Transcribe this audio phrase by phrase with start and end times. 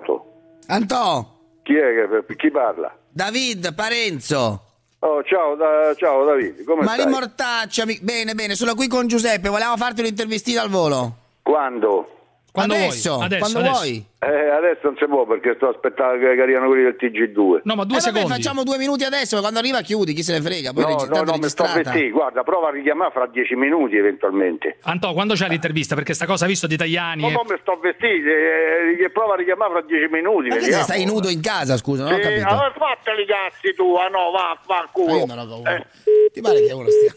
[0.00, 0.24] pronto?
[0.66, 1.26] Antò,
[1.62, 2.94] Chi è che chi parla?
[3.08, 4.64] David Parenzo.
[5.00, 7.12] Oh, ciao, da- ciao Davide, come Mari stai?
[7.12, 11.16] Mortacci, ami- bene, bene, sono qui con Giuseppe, volevamo farti un'intervistina al volo.
[11.42, 12.19] Quando?
[12.52, 13.82] Quando adesso, vuoi, adesso, quando adesso.
[13.82, 14.04] vuoi.
[14.22, 17.60] Eh, adesso non si può perché sto aspettando che arrivano quelli del TG2.
[17.64, 18.28] No, ma due Eh, vabbè, secondi.
[18.28, 20.72] facciamo due minuti adesso, quando arriva chiudi, chi se ne frega.
[20.72, 21.74] Poi No, regi- no, no, mi sto registrata.
[21.90, 22.10] vestendo.
[22.16, 24.78] Guarda, prova a richiamare fra dieci minuti eventualmente.
[24.82, 25.94] Antò, quando c'è l'intervista?
[25.94, 27.22] Perché sta cosa visto di Tajani.
[27.22, 30.48] Ma e- no, mi sto vestendo, eh, prova a richiamare fra dieci minuti.
[30.48, 32.46] Ma che stai nudo in casa, scusa, non ho Sì, capito.
[32.48, 35.16] allora fateli i cazzi tu, ah no, va, va, Ma culo.
[35.16, 35.76] io non ho paura.
[35.76, 35.86] Eh,
[36.32, 37.14] Ti pare che uno stia...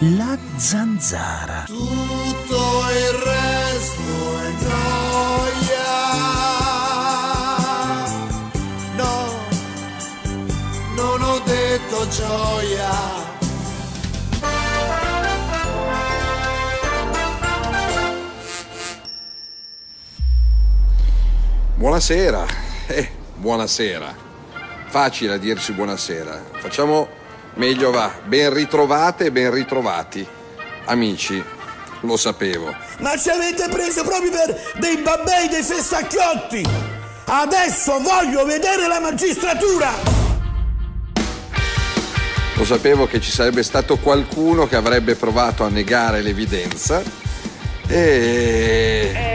[0.00, 1.64] La zanzara.
[1.66, 5.96] Tutto il resto è noia.
[8.94, 9.26] No,
[10.94, 12.90] non ho detto gioia.
[21.74, 22.46] Buonasera,
[22.86, 24.14] eh, buonasera.
[24.86, 26.40] Facile a dirci buonasera.
[26.52, 27.17] Facciamo
[27.58, 28.10] meglio va.
[28.24, 30.26] Ben ritrovate e ben ritrovati.
[30.86, 31.44] Amici,
[32.00, 32.74] lo sapevo.
[33.00, 36.64] Ma ci avete preso proprio per dei babbei, dei fessacchiotti.
[37.26, 39.90] Adesso voglio vedere la magistratura.
[42.54, 47.00] Lo sapevo che ci sarebbe stato qualcuno che avrebbe provato a negare l'evidenza
[47.86, 49.26] e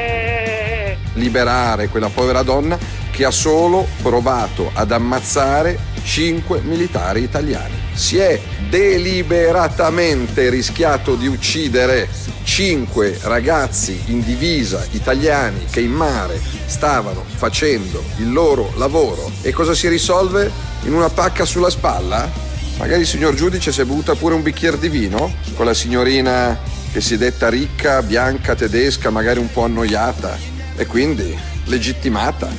[1.14, 2.78] liberare quella povera donna
[3.12, 7.76] che ha solo provato ad ammazzare cinque militari italiani.
[7.94, 12.10] Si è deliberatamente rischiato di uccidere
[12.44, 19.32] cinque ragazzi in divisa italiani che in mare stavano facendo il loro lavoro.
[19.42, 20.52] E cosa si risolve?
[20.84, 22.30] In una pacca sulla spalla?
[22.78, 26.60] Magari il signor giudice si è bevuta pure un bicchiere di vino con la signorina
[26.92, 30.38] che si è detta ricca, bianca, tedesca, magari un po' annoiata
[30.76, 32.50] e quindi legittimata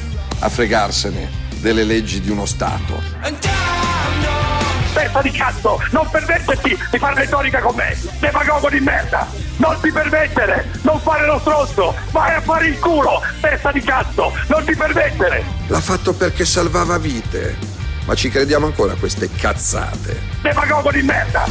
[0.40, 3.02] a fregarsene delle leggi di uno Stato.
[4.92, 9.26] Testa di cazzo, non permetterti di fare retorica con me, demagogo di merda!
[9.56, 14.30] Non ti permettere, non fare lo stronzo, vai a fare il culo, testa di cazzo,
[14.48, 15.42] non ti permettere!
[15.68, 17.56] L'ha fatto perché salvava vite.
[18.04, 20.20] Ma ci crediamo ancora a queste cazzate?
[20.42, 21.46] Demagogo di merda!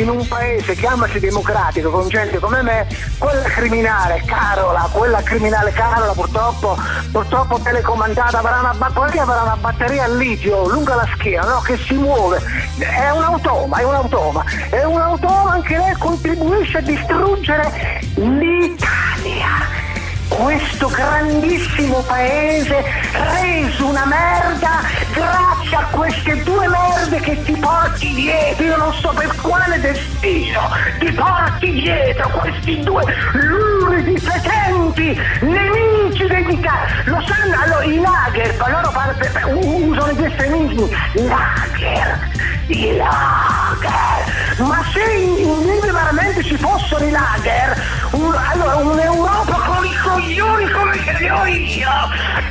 [0.00, 2.86] In un paese chiamasi democratico con gente come me,
[3.18, 6.76] quella criminale Carola, quella criminale Carola purtroppo,
[7.12, 11.60] purtroppo telecomandata avrà una, ba- poi avrà una batteria a litio lunga la schiena, no?
[11.60, 12.40] che si muove,
[12.78, 19.83] è un automa, è un automa, è un automa anche lei contribuisce a distruggere l'Italia
[20.36, 28.64] questo grandissimo paese reso una merda grazie a queste due merde che ti porti dietro,
[28.64, 30.60] io non so per quale destino,
[30.98, 37.02] ti porti dietro questi due luridi fetenti nemici dell'Italia.
[37.04, 38.92] Lo sanno, allora i lager, loro
[39.60, 42.30] usano gli estremismi, lager,
[42.66, 44.32] i lager.
[44.58, 47.73] Ma se in, in veramente ci fossero i lager,
[48.14, 51.90] un- allora un'Europa con i coglioni come ce li ho io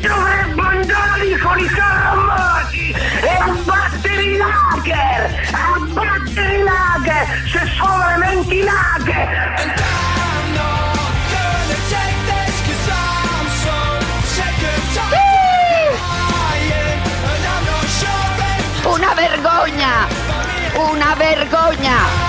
[0.02, 7.98] dovrebbe andare con i carri armati e abbattere i lager, abbattere i lager, se sono
[7.98, 9.52] veramente i lager.
[18.86, 20.08] Una vergogna!
[20.76, 22.23] Una vergogna!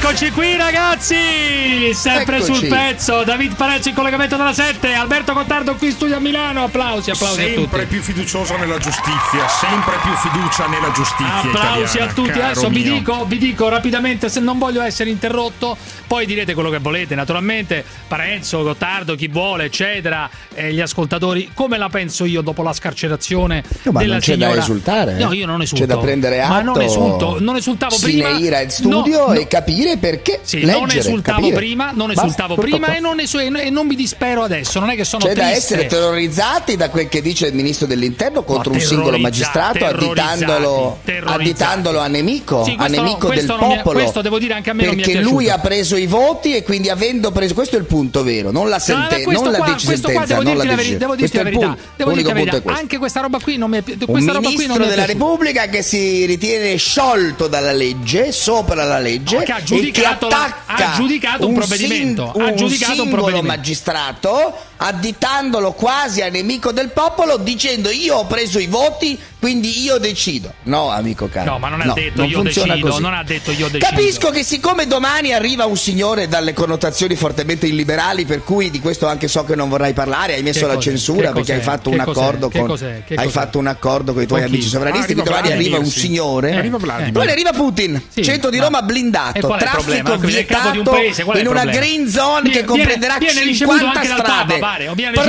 [0.00, 1.92] Eccoci qui ragazzi!
[1.92, 2.54] Sempre Eccoci.
[2.54, 6.64] sul pezzo, David Parenzo in collegamento dalla 7, Alberto Cottardo qui in studio a Milano,
[6.64, 7.86] applausi, applausi a sempre tutti.
[7.86, 12.30] più fiducioso nella giustizia, sempre più fiducia nella giustizia Applausi italiana, a tutti.
[12.40, 15.76] Adesso vi dico, vi dico rapidamente, se non voglio essere interrotto,
[16.06, 17.14] poi direte quello che volete.
[17.16, 22.72] Naturalmente, Parenzo, Gottardo, chi vuole, eccetera, e gli ascoltatori, come la penso io dopo la
[22.72, 24.60] scarcerazione No, ma della non c'è da signora.
[24.60, 25.24] esultare, eh.
[25.24, 25.84] No, io non esulto.
[25.84, 28.28] C'è da prendere Ma non atto esulto, non esultavo prima.
[28.30, 29.32] ira in studio No, no.
[29.32, 31.56] e capire perché Sì, leggere, non esultavo capire.
[31.56, 34.78] prima, non Basta, esultavo tutto prima e non, esu- e non mi dispero adesso.
[34.80, 35.56] Non è che sono C'è da triste.
[35.74, 40.98] essere terrorizzati da quel che dice il ministro dell'interno contro No, un singolo magistrato, additandolo,
[41.24, 43.46] additandolo a nemico, Sì, a questo no, nemico del è-
[43.76, 43.98] popolo.
[44.00, 46.88] questo devo dire anche a me è perché lui ha preso i voti e quindi
[46.90, 49.78] avendo preso questo è il punto vero, non la, No, sente- questo non la qua,
[49.78, 52.56] sentenza, devo non dirti la verità, devo dirti la è verità, devo dirti la verità.
[52.56, 52.62] è.
[52.78, 55.04] Anche questa roba qui non mi è pi- Un ministro mi è della piaciuta.
[55.06, 60.92] Repubblica che si ritiene sciolto dalla legge, sopra la legge, No, che ha giudicato- ha
[60.96, 63.46] giudicato un sin- provvedimento, ha un giudicato un provvedimento.
[63.46, 69.98] magistrato additandolo quasi a nemico del popolo, dicendo io ho preso i voti, quindi io
[69.98, 70.52] decido.
[70.64, 71.52] No, amico caro.
[71.52, 73.02] No, ma non ha detto io funziona decido, così.
[73.02, 73.78] non ha detto io decido.
[73.90, 79.06] Capisco che siccome domani arriva un signore dalle connotazioni fortemente illiberali, per cui di questo
[79.06, 80.88] anche so che non vorrai parlare, hai messo Che la cos'è?
[80.90, 81.70] censura perché hai cos'è?
[81.70, 82.20] fatto Che un cos'è?
[82.20, 83.02] accordo Che con cos'è?
[83.04, 83.38] Che hai cos'è?
[83.38, 85.98] fatto un accordo con i tuoi amici sovranisti, Arriva che domani arriva un sì.
[86.00, 86.54] signore.
[86.56, 87.12] Arriva Vladimir.
[87.12, 91.64] Poi arriva Putin, Sì, centro di ma- Roma blindato, traffico un vietato paese, in una
[91.64, 94.58] green zone che comprenderà viene ricevuto 50 anche dal strade.
[94.90, 95.28] O viene Papa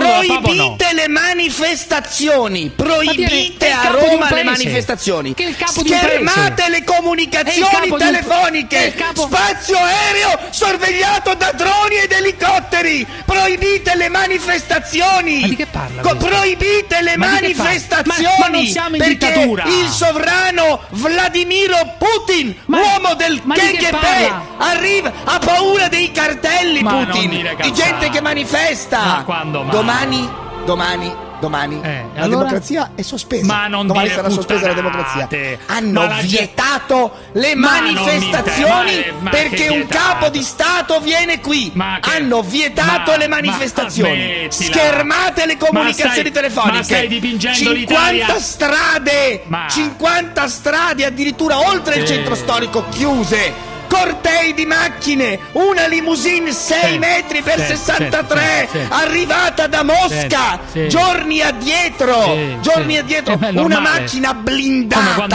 [0.49, 0.75] o no?
[0.75, 5.33] Proibite le manifestazioni, proibite a Roma le manifestazioni.
[5.33, 5.79] Che il capo.
[5.85, 8.93] Schermate le comunicazioni telefoniche.
[8.95, 13.05] capo- Spazio aereo sorvegliato da droni ed elicotteri.
[13.25, 15.39] Proibite le manifestazioni.
[15.41, 18.27] Ma di che parla Co- proibite le Ma manifestazioni.
[18.27, 19.63] Ma- ma non siamo in perché dittatura.
[19.65, 27.29] il sovrano Vladimiro Putin, Ma- uomo del KGB, arriva, ha paura dei cartelli Putin,
[27.61, 29.23] di gente che manifesta.
[29.29, 29.71] Quando mai?
[29.75, 30.29] Domani,
[30.65, 32.37] domani, domani Eh, la allora?
[32.45, 33.45] democrazia è sospesa.
[33.45, 35.27] Ma non domani sarà sospesa la democrazia.
[35.67, 40.99] Hanno la gente- vietato le Ma manifestazioni mi- ma- ma perché un capo di Stato
[40.99, 41.71] viene qui.
[41.71, 44.47] Che- Hanno vietato le ma manifestazioni.
[44.49, 46.77] Schermate le comunicazioni stai- telefoniche.
[46.77, 48.39] ma stai dipingendo 50 l'Italia.
[48.39, 52.15] strade, Ma- 50 strade addirittura oltre il Sì.
[52.15, 53.67] centro storico chiuse.
[53.89, 60.59] Cortei di macchine, una limousine 6 Sì, metri per sì, 63, sì, arrivata da Mosca,
[60.87, 65.25] giorni addietro, giorni addietro, Eh, una macchina blindata,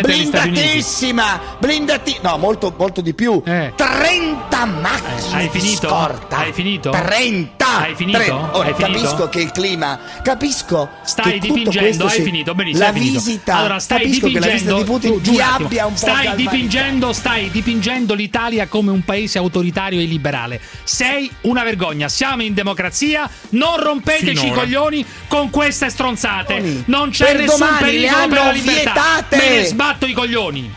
[0.00, 3.72] blindatissima, blindati, no, molto, molto di più, Eh.
[3.76, 5.88] 30 macchine Eh, hai di finito?
[5.88, 6.90] scorta, Hai finito?
[6.90, 8.18] 30, Hai finito?
[8.18, 8.56] 30.
[8.56, 8.92] Ora, Hai finito?
[9.00, 12.84] capisco che il clima, capisco Stai che tutto dipingendo, questo hai si- finito, benissimo.
[12.86, 13.12] la finito.
[13.12, 15.98] visita, allora, stai capisco che la visita dipingendo, di Putin tu, ti abbia un po'
[15.98, 16.36] stai galvanizzato.
[16.56, 20.60] dipingendo, stai dipingendo l'Italia come un paese autoritario e liberale.
[20.84, 22.08] Sei una vergogna.
[22.08, 24.48] Siamo in democrazia, non rompeteci Finora.
[24.62, 26.54] i coglioni con queste stronzate.
[26.56, 26.82] Coglioni.
[26.86, 28.92] Non c'è Per nessun pericolo per la libertà.
[28.92, 29.36] vietate.
[29.36, 30.74] Me ne sbatto i coglioni.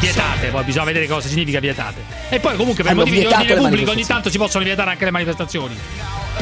[0.00, 2.15] Vietate, poi bisogna vedere cosa significa vietate.
[2.28, 5.04] E poi comunque per Hanno motivi di ordine pubblico ogni tanto si possono vietare anche
[5.04, 5.76] le manifestazioni.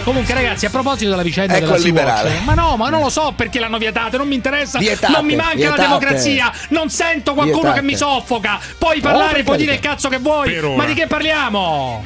[0.02, 1.78] Comunque ragazzi, a proposito della vicenda Ecco della.
[1.78, 5.24] Sea-Watch, ma no, ma non lo so perché l'hanno vietate, non mi interessa, Vietate, non
[5.24, 5.76] mi manca vietate.
[5.80, 7.80] la democrazia, non sento qualcuno Vietate.
[7.80, 8.58] che mi soffoca.
[8.76, 12.04] Puoi Oh, parlare, per puoi dire il cazzo che vuoi, ma di che parliamo?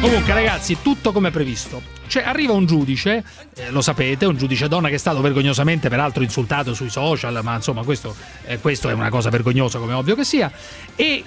[0.00, 1.80] Comunque ragazzi, tutto come previsto.
[2.08, 3.22] Cioè, arriva un giudice,
[3.56, 7.54] eh, lo sapete, un giudice donna che è stato vergognosamente peraltro insultato sui social, ma
[7.54, 8.14] insomma questo,
[8.44, 10.50] eh, questo è una cosa vergognosa come ovvio che sia.
[10.96, 11.24] E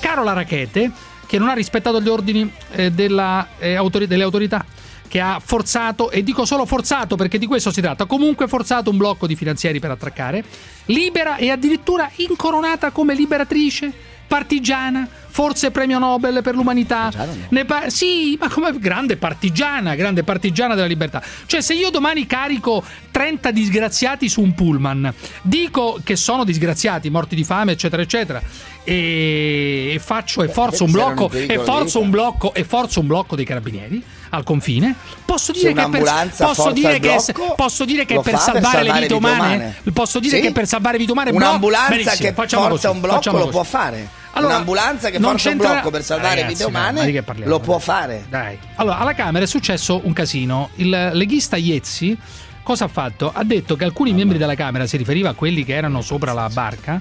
[0.00, 0.90] Carola Rachete,
[1.26, 4.64] che non ha rispettato gli ordini eh, della, eh, autori- delle autorità,
[5.08, 8.96] che ha forzato, e dico solo forzato perché di questo si tratta, comunque forzato un
[8.96, 10.44] blocco di finanziari per attraccare,
[10.86, 13.92] libera e addirittura incoronata come liberatrice,
[14.28, 17.10] partigiana, forse premio Nobel per l'umanità.
[17.48, 21.22] Ne pa- sì, ma come grande partigiana, grande partigiana della libertà.
[21.46, 27.34] Cioè, se io domani carico 30 disgraziati su un pullman, dico che sono disgraziati, morti
[27.34, 28.42] di fame, eccetera, eccetera,
[28.84, 33.34] e, e faccio e forzo un blocco e forzo un blocco e forzo un blocco
[33.34, 34.94] dei carabinieri al confine,
[35.24, 38.82] posso dire che per, posso dire che, blocco, posso dire che per fa per salvare
[38.82, 39.76] le salvare vite umane, umane.
[39.92, 40.42] posso dire Sì.
[40.42, 43.50] che per salvare vite umane Un'ambulanza che facciamo forza così, un blocco lo così.
[43.50, 44.08] può fare.
[44.32, 47.50] Allora, Un'ambulanza che forza un blocco per salvare Ragazzi, vite ma- umane che parliamo?
[47.50, 48.26] lo può fare.
[48.28, 48.58] Dai.
[48.76, 50.70] Allora, alla Camera è successo un casino.
[50.76, 52.16] Il leghista Iezzi
[52.62, 53.32] cosa ha fatto?
[53.34, 56.48] Ha detto che alcuni membri della Camera, si riferiva a quelli che erano sopra la
[56.52, 57.00] barca,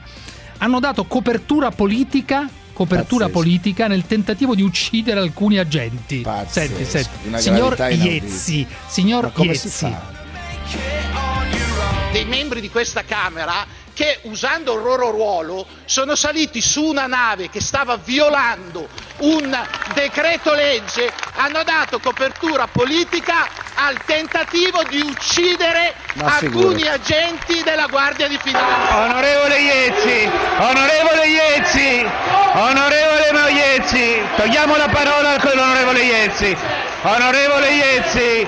[0.60, 3.40] hanno dato copertura politica copertura Pazzesco.
[3.40, 6.18] politica nel tentativo di uccidere alcuni agenti.
[6.22, 7.42] Pazzesco, Senti, senti.
[7.42, 7.76] Signor.
[7.90, 9.96] Iezzi, signor Iezzi.
[12.12, 13.66] dei membri di questa Camera
[13.98, 18.88] che usando il loro ruolo sono saliti su una nave che stava violando
[19.22, 28.28] un decreto legge, hanno dato copertura politica al tentativo di uccidere alcuni agenti della Guardia
[28.28, 28.98] di Finanza.
[28.98, 32.08] Onorevole Iezzi, onorevole Iezzi,
[32.54, 36.56] onorevole Iezzi, togliamo la parola all'onorevole Iezzi.
[37.02, 38.48] Onorevole Iezzi,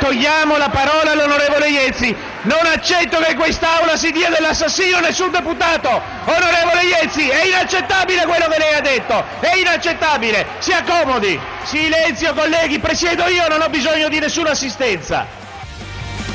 [0.00, 2.14] togliamo la parola all'onorevole Iezzi.
[2.42, 5.88] Non accetto che in quest'aula si dia dell'assassino nessun deputato.
[6.24, 9.24] Onorevole Iezzi, è inaccettabile quello che lei ha detto.
[9.40, 10.46] È inaccettabile.
[10.58, 11.38] Si accomodi.
[11.64, 15.45] Silenzio colleghi, presiedo io, non ho bisogno di nessuna assistenza.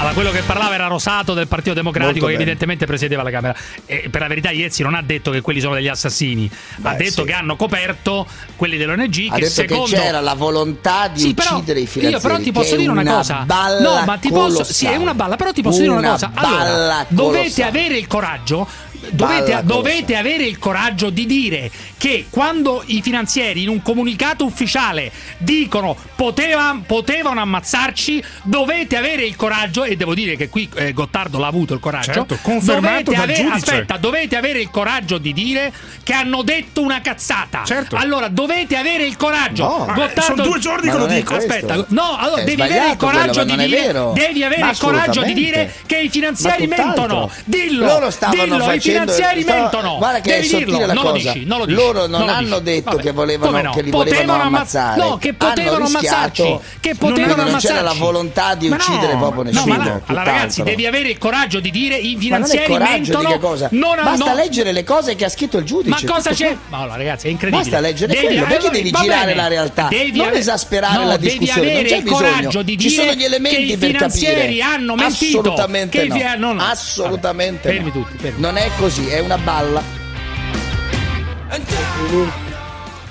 [0.02, 3.56] Allora, quello che parlava era Rosato del Partito Democratico, che evidentemente presiedeva la Camera.
[3.86, 6.50] E per la verità, Iezzi non ha detto che quelli sono degli assassini,
[6.82, 7.28] ha Beh, detto sì.
[7.28, 9.28] che hanno coperto quelli dell'ONG.
[9.30, 12.16] Ha che detto secondo che c'era la volontà di Sì, però uccidere i finanzieri.
[12.16, 13.44] Io però ti posso dire una, cosa.
[13.46, 14.64] Balla no, ma ti posso.
[14.64, 16.32] Sì, è una balla, però ti posso dire una Una cosa.
[16.34, 18.68] Allora, dovete avere il coraggio.
[19.12, 25.12] Dovete, dovete avere il coraggio di dire che quando i finanzieri in un comunicato ufficiale
[25.38, 31.38] dicono poteva- potevano ammazzarci, dovete avere il coraggio, e devo dire che qui eh, Gottardo
[31.38, 32.14] l'ha avuto il coraggio.
[32.14, 33.50] Certo, confermato dovete dal avere-.
[33.52, 35.72] Aspetta, dovete avere il coraggio di dire
[36.04, 37.64] che hanno detto una cazzata.
[37.66, 37.96] Certo.
[37.96, 39.64] Allora dovete avere il coraggio.
[39.64, 39.86] No.
[39.86, 41.36] Ma, eh, sono due giorni che lo dico.
[41.36, 45.24] Aspetta, no, allora È devi avere il coraggio quello, di dire devi avere il coraggio
[45.24, 46.68] di dire che i tutt'altro.
[46.68, 47.32] mentono.
[47.46, 47.86] Dillo.
[47.86, 49.98] Loro stavano dillo, i facendo- finanziari stava- mentono.
[49.98, 50.80] Guarda che Devi dirlo.
[50.86, 51.10] la non cosa.
[51.12, 51.78] Lo dici, non lo dici.
[51.78, 53.72] Loro non lo hanno detto che volevano- no?
[53.72, 55.02] che li volevano Potevano ammazz- ammazzare.
[55.10, 56.60] No, che potevano ammazzarci.
[56.80, 57.68] Che Non potevano non ammazzarci.
[57.68, 61.10] c'era la volontà di Ma uccidere no, proprio No, nessuno, ma allora, ragazzi, devi avere
[61.10, 63.20] il coraggio di dire i Ma non finanziari mentono.
[63.28, 63.68] di che cosa?
[63.72, 66.06] Non Basta leggere le cose che ha scritto il giudice.
[66.06, 66.56] Ma cosa c'è?
[66.70, 67.70] Ma allora, ragazzi, è incredibile.
[67.70, 69.90] Basta leggere quello, perché devi girare la realtà?
[70.14, 72.20] Non esasperare la discussione, Devi non avere c'è il bisogno.
[72.30, 74.62] coraggio di Ci dire sono gli elementi che i per finanzieri capire.
[74.64, 75.40] hanno mentito.
[75.40, 76.56] Assolutamente no.
[76.60, 78.06] Assolutamente Vabbè, fermi no.
[78.06, 78.34] tutti.
[78.38, 79.82] Non è così, è una balla.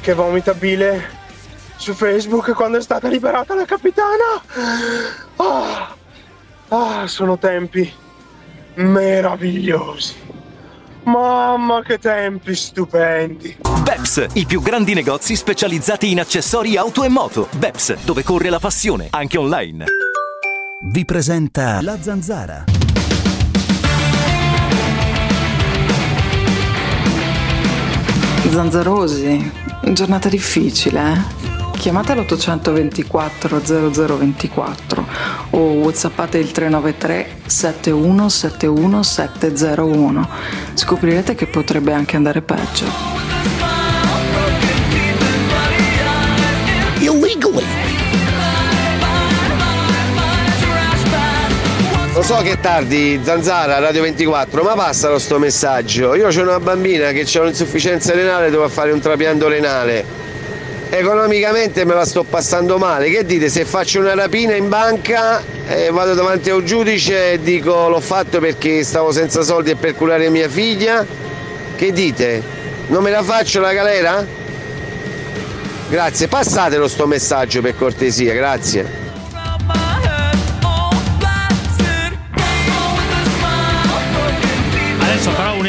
[0.00, 1.18] che vomita bile
[1.76, 4.42] su Facebook quando è stata liberata la capitana.
[5.36, 5.94] Ah,
[6.68, 7.90] ah, sono tempi
[8.74, 10.14] meravigliosi.
[11.04, 13.56] Mamma che tempi stupendi.
[13.82, 17.48] Beps, i più grandi negozi specializzati in accessori auto e moto.
[17.56, 19.86] Beps, dove corre la passione, anche online.
[20.92, 22.79] Vi presenta La Zanzara.
[28.48, 29.52] Zanzarosi,
[29.92, 31.48] giornata difficile, eh?
[31.78, 35.06] Chiamate l'824 0024
[35.50, 40.28] o whatsappate il 393 7171 701.
[40.74, 43.79] Scoprirete che potrebbe anche andare peggio.
[52.20, 56.14] Lo so che è tardi, Zanzara, Radio 24, ma passalo sto messaggio.
[56.14, 60.04] Io ho una bambina che ha un'insufficienza renale, devo fare un trapianto renale.
[60.90, 63.08] Economicamente me la sto passando male.
[63.08, 63.48] Che dite?
[63.48, 68.00] Se faccio una rapina in banca eh, vado davanti a un giudice e dico l'ho
[68.00, 71.06] fatto perché stavo senza soldi e per curare mia figlia?
[71.74, 72.42] Che dite?
[72.88, 74.26] Non me la faccio la galera?
[75.88, 78.99] Grazie, passatelo sto messaggio per cortesia, grazie.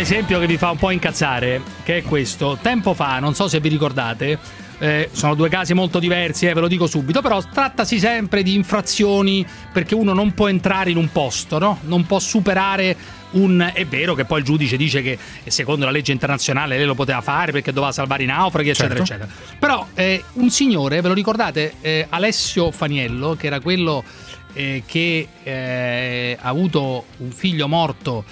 [0.02, 2.58] Esempio che vi fa un po' incazzare, che è questo.
[2.60, 4.38] Tempo fa, non so se vi ricordate,
[4.80, 8.56] eh, sono due casi molto diversi, eh, ve lo dico subito, però trattasi sempre di
[8.56, 11.78] infrazioni perché uno non può entrare in un posto, no?
[11.84, 12.96] Non può superare
[13.32, 13.70] un...
[13.72, 17.22] È vero che poi il giudice dice che secondo la legge internazionale lei lo poteva
[17.22, 19.24] fare perché doveva salvare i naufraghi, eccetera, Certo.
[19.26, 19.58] eccetera.
[19.60, 24.04] Però eh, un signore, ve lo ricordate, eh, Alessio Faniello, che era quello
[24.54, 28.26] eh, che eh, ha avuto un figlio morto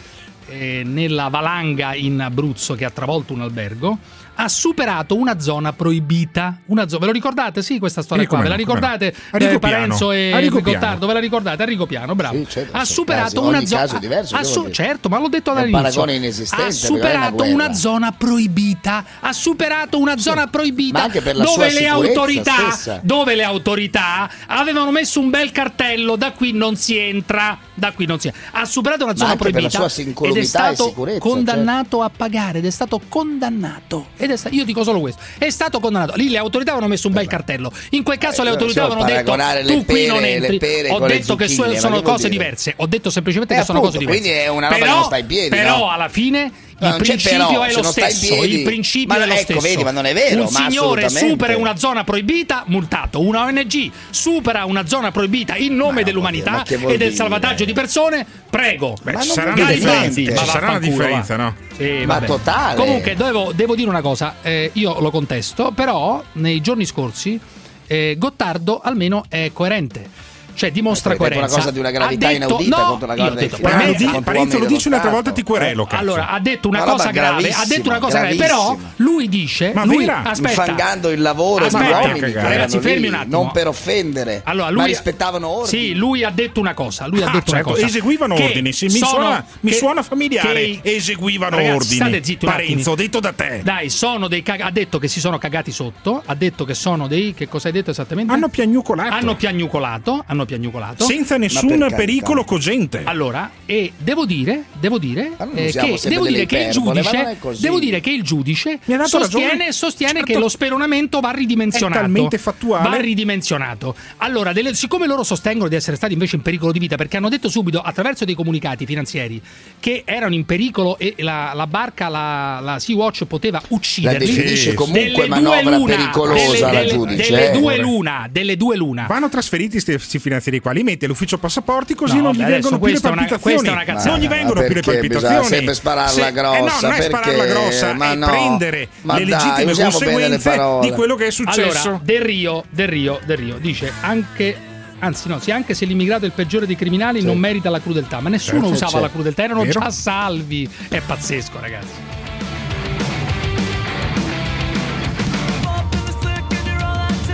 [0.49, 3.97] eh, nella valanga in Abruzzo che ha travolto un albergo,
[4.41, 6.59] ha superato una zona proibita.
[6.67, 7.61] Una zo- ve lo ricordate?
[7.61, 8.39] Sì, questa storia Sì, qua.
[8.39, 9.13] Ve la ricordate?
[9.31, 9.59] Enrico Eh.
[9.59, 10.47] Parenzo e.
[10.49, 11.63] Gottardo, ve la ricordate?
[11.63, 12.37] Enrico Piano, bravo.
[12.37, 13.81] Sì, certo, ha superato una zona.
[13.81, 17.53] caso è diverso, ha su- certo, ma l'ho detto È un Ha una superato guerra.
[17.53, 19.03] una zona proibita.
[19.19, 20.97] Ha superato una zona proibita.
[20.99, 26.15] ma anche per la dove le autorità, dove le autorità avevano messo un bel cartello,
[26.15, 28.61] da qui non si entra, da qui non si entra.
[28.61, 31.29] Ha superato una zona proibita sua ed è stato sicurezza, certo.
[31.29, 34.07] condannato a pagare ed è stato condannato.
[34.17, 35.21] Ed è sta- io dico solo questo.
[35.37, 36.13] È stato condannato.
[36.15, 37.71] Lì le autorità avevano messo un bel cartello.
[37.91, 40.17] In quel caso le Eh, autorità non si può avevano detto le tu qui non
[40.19, 40.57] pere- le entri.
[40.59, 42.43] pere Ho le detto che zucchine, sono che cose dire?
[42.43, 42.73] diverse.
[42.77, 44.29] Ho detto semplicemente Eh, che sono appunto, cose diverse.
[44.29, 45.89] quindi è una roba che però, non sta in piedi, Però no?
[45.91, 46.51] alla fine
[46.87, 48.35] il principio però, è lo stesso.
[48.35, 49.59] piedi- Il principio Ma è lo ecco, stesso.
[49.59, 53.21] vedi, ma non è vero, Un ma signore supera una zona proibita, multato.
[53.21, 57.11] Una ONG supera una zona proibita in nome dell'umanità ma vuol e del dire?
[57.15, 58.25] salvataggio di persone.
[58.49, 58.95] Prego.
[59.01, 61.55] Beh, Ma ci non sarà una Ci sarà una differenza, no?
[61.75, 62.75] Sì, Ma totale.
[62.75, 67.39] Comunque, devo, devo dire una cosa, eh, io lo contesto, però nei giorni scorsi
[67.87, 70.27] eh, Gottardo almeno è coerente.
[70.59, 71.53] Cioè dimostra hai detto coerenza.
[71.55, 74.21] una cosa di una gravità Ha detto- inaudita no, contro la Guardia detto, di Finanza,
[74.21, 76.01] Parenzo, lo dici dello un'altra volta ti querelo, cazzo.
[76.01, 79.85] allora, ha detto una, cosa grave, ha detto una cosa grave, però lui dice, Ma
[79.85, 83.41] lui, aspetta, infangando il lavoro Aspetta, di uomini che ragazzi, fermi un attimo.
[83.43, 85.83] non per offendere, Allora, lui ma rispettavano ordini.
[85.83, 87.07] Sì, lui ha detto una cosa.
[87.07, 87.85] Lui ha Ah, detto certo, una cosa.
[87.87, 90.53] eseguivano Che ordini, sì, mi sono- suona- mi che- suona familiare.
[90.53, 91.95] che- Eseguivano Ragazzi, ordini.
[91.95, 93.61] State zitti un Parenzo, detto da te.
[93.63, 96.21] Dai, sono dei cag- ha detto che si sono cagati sotto.
[96.25, 97.33] Ha detto che sono dei.
[97.33, 98.33] Che cosa hai detto esattamente?
[98.33, 99.13] Hanno piagnucolato.
[99.13, 100.23] Hanno piagnucolato.
[100.27, 101.05] Hanno piagnucolato.
[101.05, 103.01] Senza nessun pericolo cogente.
[103.03, 107.99] Allora, e devo dire, devo dire, eh, che, devo dire che il giudice, devo dire
[107.99, 110.33] che il giudice Mi ha dato sostiene, sostiene Certo.
[110.33, 111.99] che lo speronamento va ridimensionato.
[111.99, 112.89] È talmente fattuale.
[112.89, 113.95] Va ridimensionato.
[114.17, 117.29] Allora, delle- siccome loro sostengono di essere stati invece in pericolo di vita, perché hanno
[117.29, 119.39] detto subito attraverso dei comunicati finanziari
[119.79, 124.17] che erano in pericolo e la, la barca, la, la Sea-Watch poteva ucciderli.
[124.17, 127.59] La definisce comunque delle manovra luna, pericolosa delle, la delle- giudice, delle eh.
[127.59, 129.05] due luna, delle due luna.
[129.07, 132.87] Vanno trasferiti questi finanziari qua, li mette all'ufficio passaporti così No, non gli vengono più
[132.93, 133.67] le una- palpitazioni.
[133.69, 134.09] una cazzata.
[134.09, 135.45] non gli vengono più le palpitazioni.
[135.45, 138.25] sempre spararla Se- grossa, eh no, non è spararla grossa, ma è no.
[138.27, 140.87] prendere Ma le dai, legittime le conseguenze parole.
[140.89, 141.87] di quello che è successo.
[141.89, 144.55] Allora, Del Rio, Del Rio, Del Rio dice anche.
[145.01, 148.19] Anzi, no, sì, anche se l'immigrato è il peggiore dei criminali, non merita la crudeltà.
[148.19, 149.05] Ma nessuno Certo, usava certo.
[149.05, 149.79] la crudeltà, erano Vero.
[149.79, 150.69] già salvi.
[150.89, 151.87] È pazzesco, ragazzi.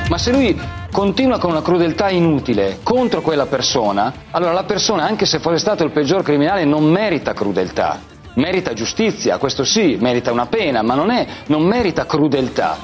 [0.09, 0.55] Ma se lui
[0.95, 5.83] continua con una crudeltà inutile contro quella persona, allora la persona, anche se fosse stato
[5.83, 7.99] il peggior criminale, non merita crudeltà.
[8.35, 12.77] Merita giustizia, questo sì, merita una pena, ma non, è, non merita crudeltà.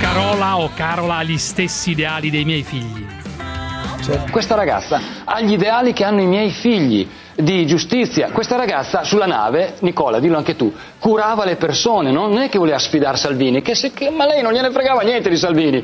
[0.00, 3.06] Carola o Carola ha gli stessi ideali dei miei figli.
[4.32, 8.30] Questa ragazza ha gli ideali che hanno i miei figli di giustizia.
[8.30, 12.78] Questa ragazza sulla nave, Nicola, dillo anche tu, curava le persone, non è che voleva
[12.78, 15.82] sfidare Salvini, che se- che- ma lei non gliene fregava niente di Salvini.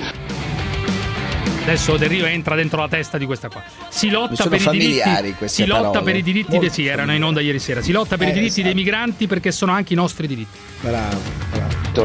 [1.62, 3.62] Adesso Del Rio entra dentro la testa di questa qua.
[3.90, 5.35] Si lotta per i diritti.
[5.49, 7.83] Si lotta per i diritti dei Molto sì, erano in onda ieri sera.
[7.83, 8.76] Si lotta per i Eh, diritti dei esatto.
[8.76, 10.57] migranti perché sono anche i nostri diritti.
[10.81, 11.21] Bravo.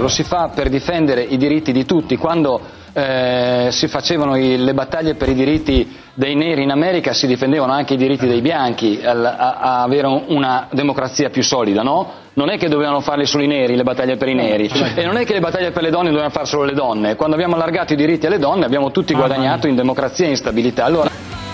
[0.02, 2.18] Lo si fa per difendere i diritti di tutti.
[2.18, 2.60] Quando
[2.94, 7.72] eh, si facevano i- le battaglie per i diritti dei neri in America si difendevano
[7.74, 12.22] anche i diritti dei bianchi al- a, a avere un- una democrazia più solida, no?
[12.36, 15.18] Non è che dovevano farle solo i neri, le battaglie per i neri, e non
[15.18, 17.16] è che le battaglie per le donne dovevano fare solo le donne.
[17.16, 20.36] Quando abbiamo allargato i diritti alle donne abbiamo tutti Mamma guadagnato in democrazia e in
[20.38, 20.86] stabilità.
[20.86, 21.10] Allora,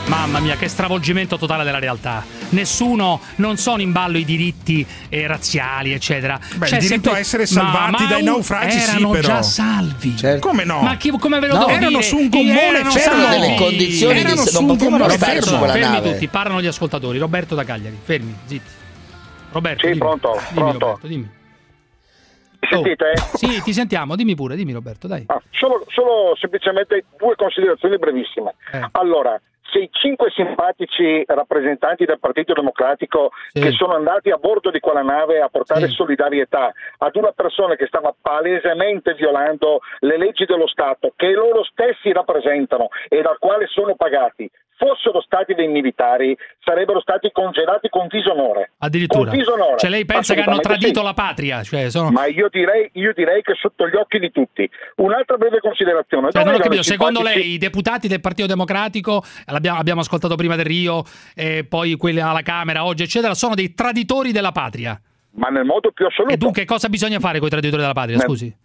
[0.09, 2.25] Mamma mia, che stravolgimento totale della realtà.
[2.49, 6.39] Nessuno, non sono in ballo i diritti eh, razziali, eccetera.
[6.55, 9.27] Beh, C'è il diritto a essere salvati dai un- naufragi, sì, erano però.
[9.27, 10.15] già salvi.
[10.39, 10.81] Come no?
[10.81, 12.01] Ma chi- come ve lo No, devo erano dire?
[12.01, 13.21] su un gommone erano fermo.
[13.21, 13.39] salvi?
[13.39, 15.47] Delle condizioni di- Erano non su un potevano gommone stare fermo.
[15.47, 16.11] su quella Fermi nave.
[16.13, 17.17] tutti, parlano gli ascoltatori.
[17.19, 18.69] Roberto da Cagliari, fermi, zitti.
[19.51, 19.99] Roberto, Sì, dimmi.
[19.99, 20.85] pronto, Dimmi, pronto.
[20.85, 21.29] Roberto, dimmi.
[22.61, 23.13] Mi sentite?
[23.31, 25.23] Oh, Sì, ti sentiamo, dimmi pure, dimmi Roberto, dai.
[25.27, 28.55] Ah, solo, solo semplicemente due considerazioni brevissime.
[28.73, 28.87] Eh.
[28.93, 29.39] Allora,
[29.71, 33.61] se i cinque simpatici rappresentanti del Partito Democratico Sì.
[33.61, 35.93] che sono andati a bordo di quella nave a portare Sì.
[35.93, 42.11] solidarietà ad una persona che stava palesemente violando le leggi dello Stato, che loro stessi
[42.11, 48.71] rappresentano e dal quale sono pagati, fossero stati dei militari, sarebbero stati congelati con disonore.
[48.77, 49.29] Addirittura.
[49.29, 49.77] Con disonore.
[49.77, 51.05] Cioè lei pensa che hanno tradito sì.
[51.05, 51.61] la patria?
[51.61, 52.09] Cioè, sono...
[52.09, 54.67] Ma io direi, io direi che sotto gli occhi di tutti.
[54.95, 56.31] Un'altra breve considerazione.
[56.31, 60.55] Cioè, non ho capito, secondo lei i deputati del Partito Democratico, l'abbiamo abbiamo ascoltato prima
[60.55, 61.03] del Rio,
[61.35, 64.99] e poi quelli alla Camera oggi, eccetera, sono dei traditori della patria.
[65.31, 66.33] Ma nel modo più assoluto.
[66.33, 68.15] E dunque cosa bisogna fare con i traditori della patria?
[68.15, 68.55] Nel- Scusi.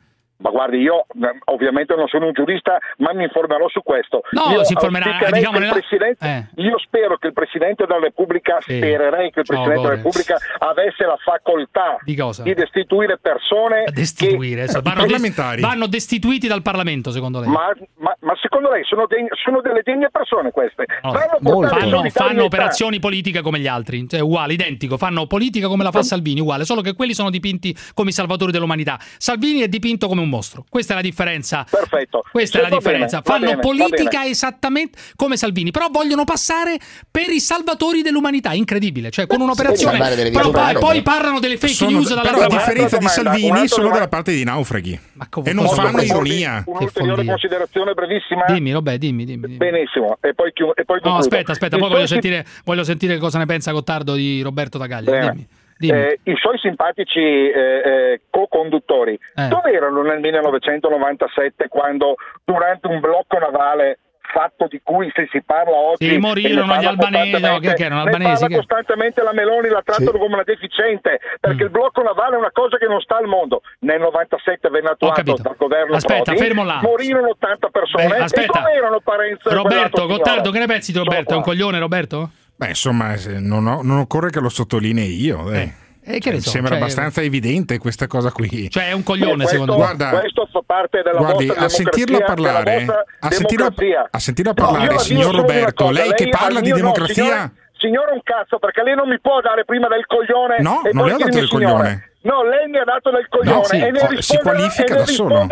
[0.44, 4.20] Ma guardi, io eh, ovviamente non sono un giurista, ma mi informerò su questo.
[4.32, 5.72] No, io si informerà, diciamo, nella-
[6.20, 6.44] Eh.
[6.56, 8.76] Io spero che il Presidente della Repubblica, Sì.
[8.76, 9.94] spererei che il Presidente della.
[9.94, 12.42] Repubblica avesse la facoltà Di cosa?
[12.42, 13.84] destituire persone.
[13.90, 17.48] Destituire, che- vanno, des- vanno destituiti dal Parlamento, secondo lei?
[17.48, 20.84] Ma, ma- ma secondo lei sono, degn- sono delle degne persone queste?
[21.00, 25.90] Vanno fanno, fanno, operazioni politiche come gli altri, cioè uguale, identico, fanno politica come la
[25.90, 28.98] fa Salvini, uguale, solo che quelli sono dipinti come i salvatori dell'umanità.
[29.16, 30.64] Salvini è dipinto come un mostro.
[30.68, 31.64] Questa è la differenza.
[31.68, 32.24] Perfetto.
[32.30, 33.20] Questa Sì, è la differenza.
[33.20, 36.76] bene, fanno bene, politica esattamente come Salvini, però vogliono passare
[37.10, 39.98] per i salvatori dell'umanità, incredibile, cioè con un'operazione
[40.32, 42.64] però poi, poi parlano delle fake Sono- news però dall'altra a parte.
[42.72, 44.98] differenza di Salvini sono dalla parte dei naufraghi
[45.30, 46.62] come- e non fanno ironia.
[46.66, 48.44] Un'ulteriore considerazione brevissima.
[48.46, 49.46] Dimmi, Robè, dimmi, dimmi.
[49.46, 49.56] dimmi.
[49.56, 53.38] Benissimo, e poi, chiu- e poi No, aspetta, aspetta, poi voglio sentire, voglio sentire cosa
[53.38, 55.18] ne pensa Gottardo di Roberto da Cagliari.
[55.18, 55.32] Bene.
[55.32, 55.46] Dimmi.
[55.78, 57.52] Eh, I suoi simpatici eh,
[57.84, 59.48] eh, co-conduttori, Eh.
[59.48, 65.76] dove erano nel 1997 quando durante un blocco navale fatto di cui se si parla
[65.76, 69.22] oggi Sì, e morirono gli albanesi, no, costantemente- che- che erano ne albanesi, che- costantemente
[69.22, 70.18] la Meloni la trattano Sì.
[70.18, 71.66] come una deficiente perché Mm.
[71.66, 75.22] il blocco navale è una cosa che non sta al mondo nel 97 venne attuato
[75.22, 76.80] dal governo Aspetta, Prodi fermo là.
[76.82, 78.58] morirono 80 persone Beh, e aspetta.
[78.58, 80.06] dove erano Parenzo e Roberto?
[80.06, 81.34] Gottardo, che ne pensi di Roberto?
[81.34, 82.30] È un coglione, Roberto?
[82.56, 85.50] Beh, insomma, non, ho- non occorre che lo sottolinei io.
[85.52, 85.72] Eh,
[86.20, 88.68] che ne Mi so, sembra cioè- abbastanza evidente questa cosa qui.
[88.70, 89.78] Cioè, è un coglione, questo, secondo me.
[89.78, 92.84] Guarda, questo fa parte della Guardi, a sentirla democrazia, parlare,
[93.20, 94.08] a sentirla, democrazia.
[94.10, 97.14] a sentirla parlare, signor Roberto, cosa, lei che parla di mio- no, democrazia.
[97.24, 100.92] signore, signore un cazzo, perché lei non mi può dare prima del coglione No, e
[100.92, 101.64] non le ho dato del signore.
[101.72, 102.08] coglione.
[102.24, 105.06] No, lei mi ha dato del coglione No, sì, e ne si qualifica e da
[105.06, 105.46] solo.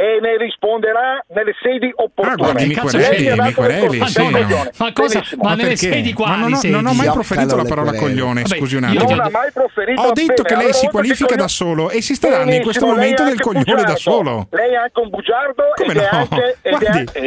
[0.00, 2.30] E ne risponderà nelle sedi opportune.
[2.30, 4.22] Ah, guardi, quereli, mi quereli, sì.
[4.22, 4.70] coglione.
[4.76, 5.14] Ma cosa?
[5.18, 5.42] Benissimo.
[5.42, 5.92] Ma nelle perché?
[5.92, 8.08] sedi quali Ma non ho, non ho mai proferito la parola querele.
[8.14, 12.00] coglione, ho Non ha mai proferito Ho detto che lei si qualifica da solo e
[12.00, 14.46] si sta dando in questo momento del coglione da solo.
[14.50, 16.08] Lei è anche un bugiardo Come no?
[16.08, 16.58] anche,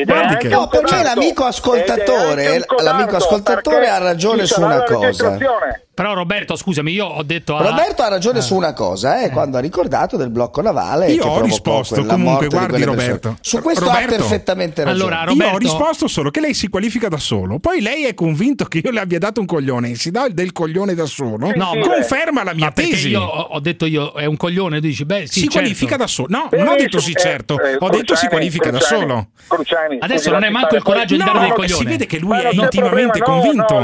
[0.05, 5.37] Guardi, che- No, per me l'amico ascoltatore, un l'amico ascoltatore ha ragione su una cosa.
[5.93, 7.61] Però Roberto, scusami, io ho detto a...
[7.63, 11.27] Roberto ha ragione su una cosa, eh, quando ha ricordato del blocco navale Io che
[11.27, 12.83] ho risposto comunque, di guardi.
[12.85, 13.37] Roberto.
[13.41, 15.01] Su questo Roberto, ha perfettamente ragione.
[15.03, 18.13] Allora, Io Roberto- ho risposto solo che lei si qualifica da solo, poi lei è
[18.13, 21.51] convinto che io le abbia dato un coglione e si dà del coglione da solo,
[21.55, 23.09] No, ma- conferma la mia tesi.
[23.09, 25.59] io ho ho detto io è un coglione, tu dici beh, sì, si certo.
[25.59, 26.27] qualifica da solo.
[26.29, 27.59] No, non ho detto sì, certo.
[27.61, 29.27] eh, eh, ho detto si Cruciani, qualifica da solo.
[29.47, 31.89] Cruciani, Adesso non è manco il coraggio di dare del si coglione.
[31.89, 33.79] vede che lui è intimamente convinto.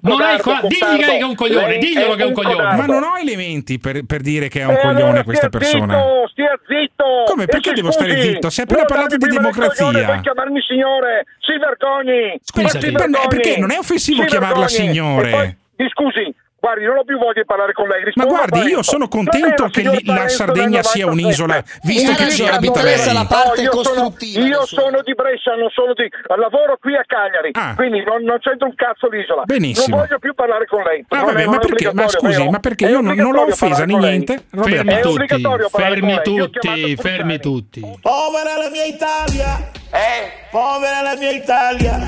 [0.00, 2.76] Non hai il coraggio, digli che è un coglione, diglielo che è un coglione.
[2.76, 5.94] Ma non ho elementi per, per dire che è un E coglione questa stia persona.
[5.94, 7.04] Zitto, stia zitto.
[7.26, 7.46] Come?
[7.46, 8.22] Perché si devo stare scusi.
[8.22, 8.48] zitto?
[8.48, 9.90] È appena parlato di democrazia.
[9.90, 12.38] Per chiamarmi signore, si vergogni.
[12.42, 14.88] Scusa, per- perché non è offensivo Si chiamarla vergogni.
[14.92, 15.56] signore?
[15.76, 16.34] Mi scusi,
[16.66, 18.00] guardi, non ho più voglia di parlare con lei.
[18.00, 21.06] Ma rispondo a guardi, io sono contento che li- la Sardegna sia 97.
[21.06, 23.26] un'isola, visto che ci abita la lei.
[23.26, 27.74] parte io sono, io sono di Brescia, non sono di lavoro qui a Cagliari, Ah.
[27.76, 29.42] quindi non, non c'entro un cazzo l'isola.
[29.44, 29.96] Benissimo.
[29.96, 31.04] Non voglio più parlare con lei.
[31.08, 31.92] Ah, vabbè, ma perché?
[31.92, 32.50] Ma scusi, vero?
[32.50, 34.44] ma perché È io non, non l'ho offesa né niente?
[34.50, 35.26] Fermi tutti,
[35.70, 37.80] fermi tutti, fermi tutti.
[38.00, 39.70] Povera la mia Italia!
[39.92, 40.48] Eh?
[40.50, 41.98] Povera la mia Italia!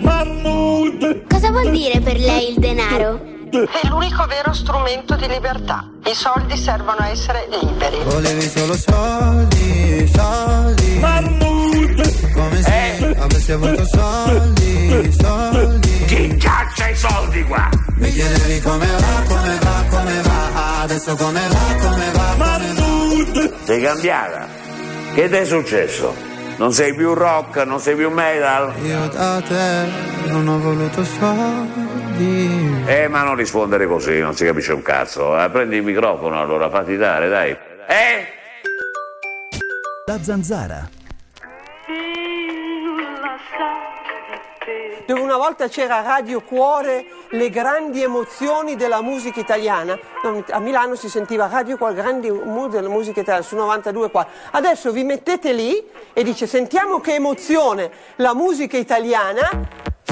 [0.00, 1.26] Mammut!
[1.28, 3.32] Cosa vuol dire per lei il denaro?
[3.62, 5.88] È l'unico vero strumento di libertà.
[6.06, 8.02] I soldi servono a essere liberi.
[8.02, 12.32] Volevi solo soldi, soldi Mammut!
[12.32, 17.68] Come se avessi avuto soldi, soldi Chi caccia i soldi qua?
[17.98, 22.58] Mi chiedevi come va, come va, come va Adesso come va, come va, come va
[22.58, 23.54] Mammut!
[23.62, 24.48] Sei cambiata?
[25.14, 26.33] Che ti è successo?
[26.56, 28.72] Non sei più rock, non sei più metal?
[28.84, 29.86] Io da te
[30.28, 35.38] non ho voluto soldi Eh, ma non rispondere così, non si capisce un cazzo.
[35.42, 37.50] Eh, prendi il microfono allora, fatti dare, dai.
[37.86, 38.26] Eh?
[40.06, 40.88] La zanzara.
[45.06, 49.98] Dove una volta c'era Radio Cuore, le grandi emozioni della musica italiana.
[50.50, 54.26] A Milano si sentiva Radio Cuore, grandi mu- della musica italiana, su 92 qua.
[54.52, 59.48] Adesso vi mettete lì e dice sentiamo che emozione la musica italiana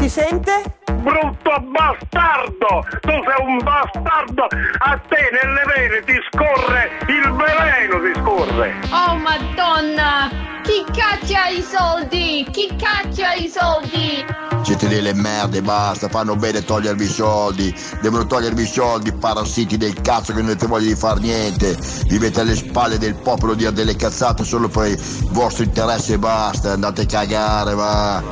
[0.02, 0.62] si sente?
[0.84, 2.84] Brutto bastardo!
[3.02, 4.46] Tu sei un bastardo!
[4.78, 8.74] A te nelle vene ti scorre il veleno, ti scorre!
[8.90, 10.50] Oh madonna!
[10.62, 12.46] Chi caccia i soldi?
[12.50, 14.24] Chi caccia i soldi?
[14.62, 20.00] Siete delle merde, basta, fanno bene togliervi i soldi, devono togliervi i soldi, parassiti del
[20.00, 23.96] cazzo che non avete voglia di far niente, vivete alle spalle del popolo dire delle
[23.96, 28.22] cazzate solo per il vostro interesse e basta, andate a cagare, va.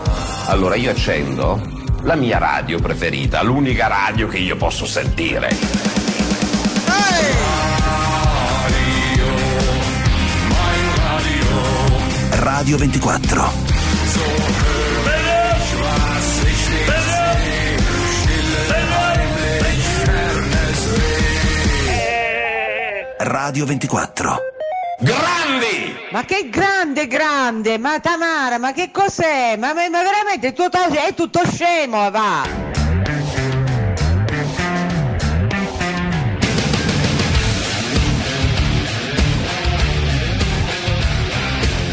[0.47, 1.60] Allora io accendo
[2.03, 5.49] la mia radio preferita, l'unica radio che io posso sentire.
[12.31, 13.53] Radio 24.
[23.19, 24.39] Radio 24.
[25.61, 25.94] Grandi!
[26.11, 27.77] Ma che grande, grande!
[27.77, 29.57] Ma Tamara, ma che cos'è?
[29.59, 32.44] Ma, ma- ma veramente è tutto, è tutto scemo, va!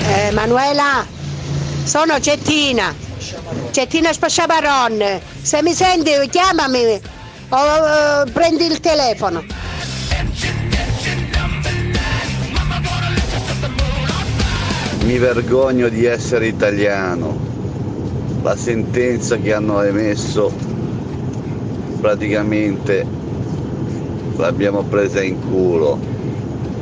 [0.10, 1.06] Eh, Manuela,
[1.84, 2.96] sono Cettina,
[3.72, 5.20] Cettina Spasciabaron.
[5.42, 7.02] Se mi senti chiamami
[7.50, 9.67] o eh, prendi il telefono.
[15.08, 17.34] Mi vergogno di essere italiano.
[18.44, 20.52] La sentenza che hanno emesso
[22.02, 23.06] praticamente
[24.36, 25.98] l'abbiamo presa in culo.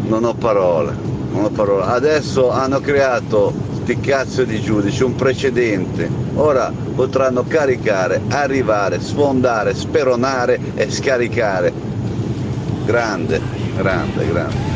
[0.08, 0.96] Non ho parole,
[1.34, 1.84] non ho parole.
[1.84, 6.10] Adesso hanno creato sti cazzo di giudici, un precedente.
[6.34, 11.72] Ora potranno caricare, arrivare, sfondare, speronare e scaricare.
[12.86, 13.40] Grande,
[13.76, 14.75] grande, grande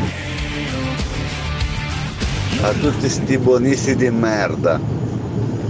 [2.62, 4.78] a tutti sti buonisti di merda.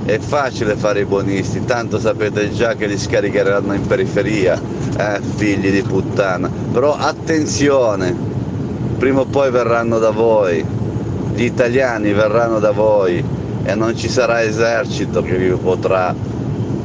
[0.05, 4.61] È facile fare i buonisti, tanto sapete già che li scaricheranno in periferia,
[4.99, 6.51] eh, figli di puttana.
[6.73, 8.15] Però attenzione,
[8.99, 10.65] prima o poi verranno da voi,
[11.35, 13.23] gli italiani verranno da voi
[13.63, 16.13] e non ci sarà esercito che vi potrà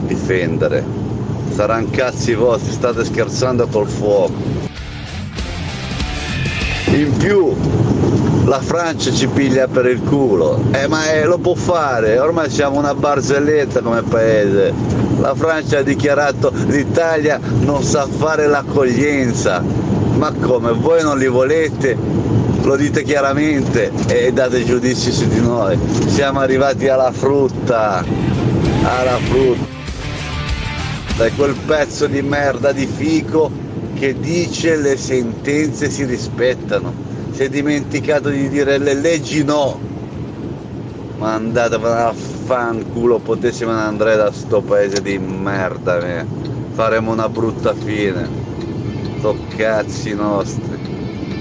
[0.06, 0.84] difendere.
[1.50, 4.34] Saranno cazzi vostri, state scherzando col fuoco.
[6.92, 7.56] In più
[8.46, 12.78] la Francia ci piglia per il culo, eh, ma eh, lo può fare, ormai siamo
[12.78, 14.72] una barzelletta come paese.
[15.20, 19.64] La Francia ha dichiarato l'Italia non sa fare l'accoglienza,
[20.18, 21.98] ma come voi non li volete?
[22.62, 25.78] Lo dite chiaramente e date giudizi su di noi.
[26.08, 28.04] Siamo arrivati alla frutta,
[28.84, 29.74] alla frutta.
[31.26, 33.50] È quel pezzo di merda di fico
[33.96, 37.05] che dice le sentenze si rispettano.
[37.36, 39.78] Si è dimenticato di dire le leggi no.
[41.18, 46.26] Ma andatevene a fanculo, potessimo andare da sto paese di merda, me.
[46.72, 48.26] Faremo una brutta fine.
[49.18, 50.78] Sto cazzi nostri.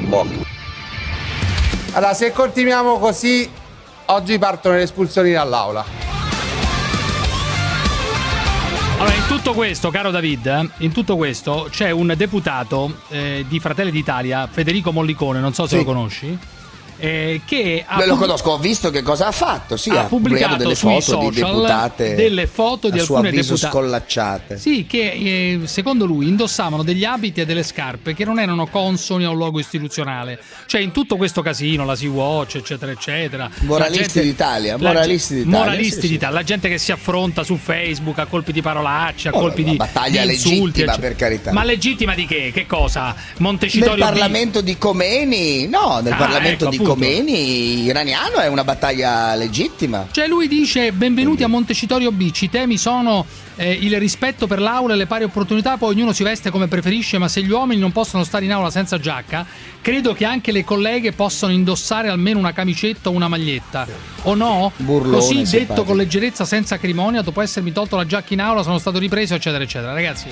[0.08, 0.26] Boh.
[1.92, 3.48] Allora, se continuiamo così,
[4.06, 6.13] oggi partono le espulsioni dall'aula.
[9.44, 14.48] Tutto questo, caro David, eh, in tutto questo c'è un deputato eh, di Fratelli d'Italia,
[14.50, 15.76] Federico Mollicone, non so se Sì.
[15.76, 16.38] lo conosci,
[17.04, 19.76] eh, che ha Beh, lo conosco, ho visto che cosa ha fatto.
[19.76, 22.14] Sì, ha ha, pubblicato pubblicato delle foto di deputate.
[22.14, 23.56] delle foto di alcune deputate.
[23.56, 24.58] scollacciate.
[24.58, 29.24] Sì, che eh, secondo lui indossavano degli abiti e delle scarpe che non erano consoni
[29.24, 30.40] a un luogo istituzionale.
[30.66, 33.50] Cioè, in tutto questo casino, la Sea-Watch, eccetera, eccetera.
[33.60, 36.08] Moralisti gente- d'Italia, la moralisti d'Italia, moralisti sì, sì.
[36.08, 39.64] d'Italia, la gente che si affronta su Facebook a colpi di parolacce, a Oh, colpi
[39.64, 40.80] di, battaglia di insulti.
[40.80, 41.52] legittima, per carità.
[41.52, 42.50] Ma legittima di che?
[42.52, 43.14] Che cosa?
[43.14, 43.98] Nel Montecitorio B?
[44.08, 46.93] Parlamento di Comeni, no, nel Ah, Parlamento ecco, di appunto.
[46.94, 50.06] Comeni iraniano è una battaglia legittima.
[50.12, 53.26] Cioè lui dice benvenuti a Montecitorio B, i temi sono
[53.56, 57.18] eh, il rispetto per l'aula e le pari opportunità, poi ognuno si veste come preferisce,
[57.18, 59.44] ma se gli uomini non possono stare in aula senza giacca,
[59.80, 63.88] credo che anche le colleghe possano indossare almeno una camicetta o una maglietta.
[64.22, 64.70] O no?
[64.76, 68.78] Burlone, Così detto con leggerezza, senza acrimonia, dopo essermi tolto la giacca in aula sono
[68.78, 69.92] stato ripreso, eccetera, eccetera.
[69.92, 70.28] Ragazzi,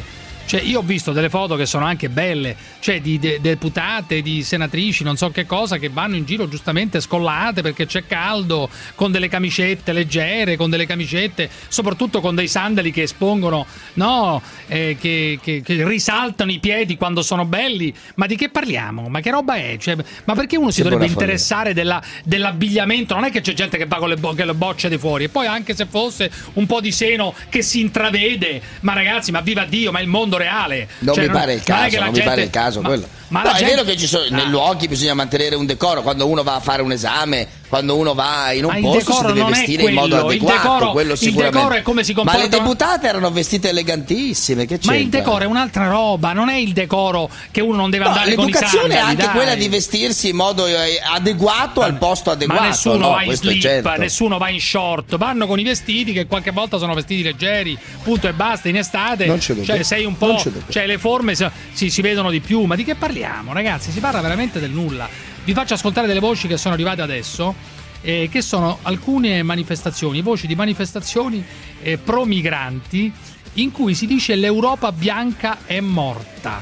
[0.52, 4.42] cioè io ho visto delle foto che sono anche belle, cioè di de- deputate, di
[4.42, 9.10] senatrici, non so che cosa, che vanno in giro giustamente scollate perché c'è caldo, con
[9.10, 15.38] delle camicette leggere, con delle camicette, soprattutto con dei sandali che espongono, no, eh, che,
[15.42, 17.94] che- che risaltano i piedi quando sono belli.
[18.16, 19.08] Ma di che parliamo?
[19.08, 19.76] Ma che roba è?
[19.78, 23.14] Cioè, ma perché uno si Sembra dovrebbe interessare della- dell'abbigliamento?
[23.14, 25.24] Non è che c'è gente che va con le, bo- che le bocce di fuori.
[25.24, 29.40] E poi anche se fosse un po' di seno che si intravede, ma ragazzi, ma
[29.40, 30.88] viva Dio, ma il mondo reale.
[31.00, 33.08] Non Cioè, mi pare il non caso, non mi gente- pare il caso ma- quello.
[33.28, 34.48] Ma no, è gente- vero che ci sono, nei Ah.
[34.48, 38.52] luoghi bisogna mantenere un decoro, quando uno va a fare un esame, quando uno va
[38.52, 41.12] in un Ma il posto si deve vestire in modo quello, il adeguato, decoro- quello
[41.12, 41.56] il sicuramente.
[41.56, 44.92] decoro è come si Ma le comporta- deputate erano vestite elegantissime, che c'entra?
[44.92, 48.10] Ma il decoro è un'altra roba, non è il decoro che uno non deve No,
[48.10, 49.10] andare con i l'educazione è sandali.
[49.10, 49.34] anche dai.
[49.34, 52.60] quella di vestirsi in modo eh, adeguato al posto adeguato.
[52.60, 53.08] Ma nessuno no?
[53.12, 53.94] va in slip, certo.
[53.96, 58.28] nessuno va in short, vanno con i vestiti che qualche volta sono vestiti leggeri, punto
[58.28, 59.24] e basta, in estate.
[59.24, 59.58] Non c'è.
[59.62, 60.38] Cioè, sei un po'.
[60.68, 61.34] Cioè, le forme
[61.72, 62.64] si- si vedono di più.
[62.64, 63.90] Ma di che parliamo, ragazzi?
[63.90, 65.30] Si parla veramente del nulla.
[65.44, 67.54] Vi faccio ascoltare delle voci che sono arrivate adesso.
[68.02, 71.44] eh, che sono alcune manifestazioni, voci di manifestazioni
[71.82, 73.12] eh, pro migranti
[73.54, 76.60] in cui si dice l'Europa bianca è morta.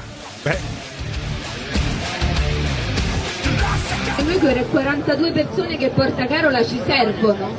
[4.17, 7.55] E noi quelle 42 persone che porta Carola ci servono,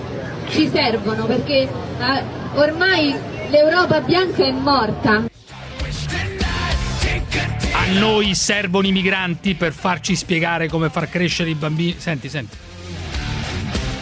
[0.51, 1.69] ci servono perché eh,
[2.55, 3.15] ormai
[3.51, 5.25] l'Europa bianca è morta.
[7.83, 11.97] A noi servono i migranti per farci spiegare come far crescere i bambini.
[11.99, 12.57] Senti, senti.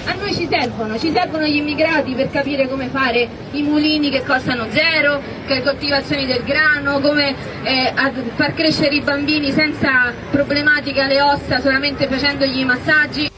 [0.05, 4.23] A noi ci servono, ci servono gli immigrati per capire come fare i mulini che
[4.23, 7.95] costano zero, che coltivazioni del grano, come eh,
[8.35, 13.30] far crescere i bambini senza problematiche alle ossa solamente facendogli i massaggi.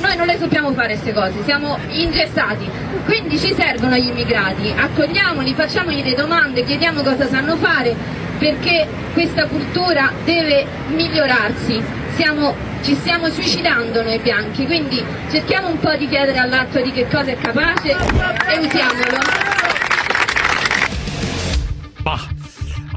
[0.00, 2.68] Noi non le sappiamo fare queste cose, siamo ingessati,
[3.04, 7.94] quindi ci servono gli immigrati, accogliamoli, facciamogli delle domande, chiediamo cosa sanno fare,
[8.38, 11.82] perché questa cultura deve migliorarsi.
[12.16, 17.06] Siamo- ci stiamo suicidando noi bianchi, quindi cerchiamo un po' di chiedere all'altro di che
[17.06, 19.18] cosa è capace e usiamolo.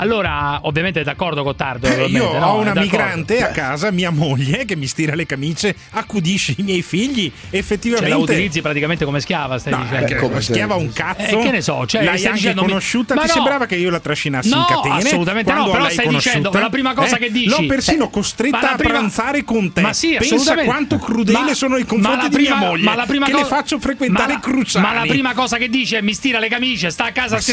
[0.03, 1.87] Allora, ovviamente è d'accordo con Tardo.
[1.87, 2.45] Eh, Io no?
[2.45, 6.81] ho una migrante a casa, mia moglie, che mi stira le camicie, accudisce i miei
[6.81, 7.31] figli.
[7.49, 8.09] Cioè, Effettivamente.
[8.09, 10.11] la utilizzi praticamente come schiava, stai No, dicendo.
[10.13, 11.39] eh, come schiava un cazzo.
[11.39, 13.15] Eh, che ne so, cioè, l'hai anche conosciuta.
[13.15, 13.33] Ma Ti no!
[13.33, 14.95] sembrava che io la trascinassi No, in catene?
[15.07, 17.65] assolutamente no, Quando però l'hai stai conosciuta, dicendo, la prima cosa eh, che dici- L'ho
[17.65, 19.79] persino Eh, costretta ma la a prima- pranzare con te.
[19.81, 22.83] Ma sì, Pensa quanto crudele Ma- sono i confronti la di mia prima- moglie.
[22.83, 24.85] ma la prima che cosa- le faccio frequentare Cruciani.
[24.85, 27.37] Ma la prima cosa che dice è mi stira le camicie, sta a casa a
[27.37, 27.51] Ma sì,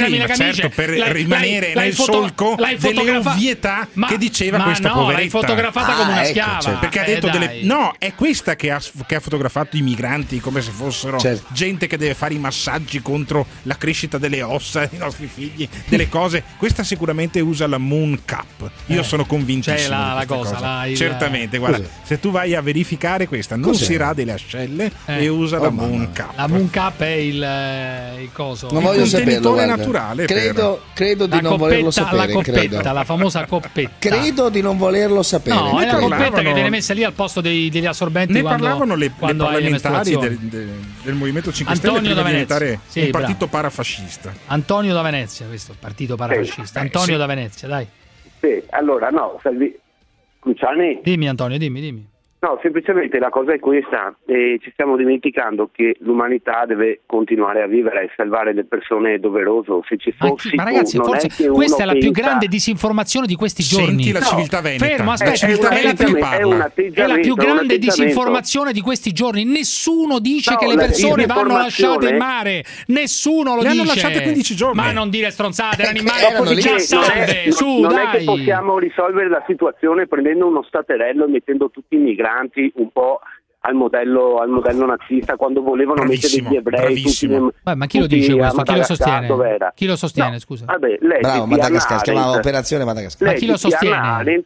[2.40, 5.18] sacco l'hai delle ovvietà ma, che diceva ma questa no, poveretta.
[5.18, 6.61] l'hai fotografata ah, come una ah, ecco, schiava.
[6.61, 6.79] Certo.
[6.81, 7.61] Perché ha eh, detto eh, delle...
[7.62, 11.46] No, è questa che ha, che ha, fotografato i migranti come se fossero certo.
[11.53, 16.09] gente che deve fare i massaggi contro la crescita delle ossa dei nostri figli, delle
[16.09, 16.42] cose.
[16.57, 18.70] Questa sicuramente usa la Moon Cup.
[18.87, 20.61] Io eh, sono convinto C'è cioè, la, la cosa, cosa.
[20.61, 20.96] La, il...
[20.96, 21.90] Certamente, guarda, Cos'è?
[22.05, 23.85] se tu vai a verificare questa, non Cos'è?
[23.85, 25.24] si rade le ascelle eh.
[25.24, 26.33] e usa oh, la Moon Cup.
[26.37, 28.68] La Moon Cup è il, eh, il coso.
[28.70, 30.24] Non il voglio contenitore saperlo, naturale.
[30.26, 32.16] Credo, credo di la non coppetta, volerlo sapere.
[32.16, 32.93] La coppetta, credo.
[32.93, 33.90] la famosa coppetta.
[33.99, 35.57] Credo di non volerlo sapere.
[35.57, 36.07] No, ne è parlavano...
[36.07, 38.33] una coppetta che viene messa lì al posto dei, degli assorbenti.
[38.33, 40.69] Ne quando, parlavano le, quando le parlamentari del, del,
[41.03, 44.33] del, Movimento 5 Antonio Stelle prima di sì, un partito parafascista.
[44.47, 46.64] Antonio da Venezia, questo, partito parafascista.
[46.64, 47.19] Sì, Antonio sì.
[47.19, 47.87] da Venezia, dai.
[48.40, 49.79] Sì, allora no, Salvi...
[50.43, 51.01] Luciani.
[51.03, 52.10] Dimmi Antonio, dimmi, dimmi.
[52.42, 57.66] No, semplicemente la cosa è questa, eh, ci stiamo dimenticando che l'umanità deve continuare a
[57.66, 61.48] vivere e salvare le persone è doveroso, se ci fossi ma ragazzi, tu, forse è
[61.48, 62.07] questa è la pensa...
[62.11, 64.05] più grande disinformazione di questi giorni.
[64.05, 64.87] Senti la no, civiltà veneta.
[64.87, 69.12] Fermo, eh, aspetta, è, è, è, la più, è, la più, grande disinformazione di questi
[69.12, 69.44] giorni.
[69.44, 73.81] Nessuno dice no, che le persone vanno lasciate in mare, nessuno lo le dice.
[73.81, 74.76] hanno lasciate 15 giorni.
[74.76, 77.90] Ma non dire stronzate, eh, eh, erano in mare, erano già salve, su, non dai.
[77.90, 82.29] Non è che possiamo risolvere la situazione prendendo uno staterello e mettendo tutti i migranti
[82.31, 83.21] migranti un po'
[83.62, 87.38] al modello, al modello, nazista quando volevano bravissimo, mettere gli ebrei bravissimo.
[87.38, 88.62] tutti Beh, ma chi lo dice questo?
[88.62, 89.29] Chi lo sostiene?
[89.75, 90.64] Chi lo sostiene, no, scusa?
[90.64, 93.29] Vabbè, lei Bravo, Madagascar, si chiamava Operazione Madagascar.
[93.29, 94.43] Ma chi lo sostiene?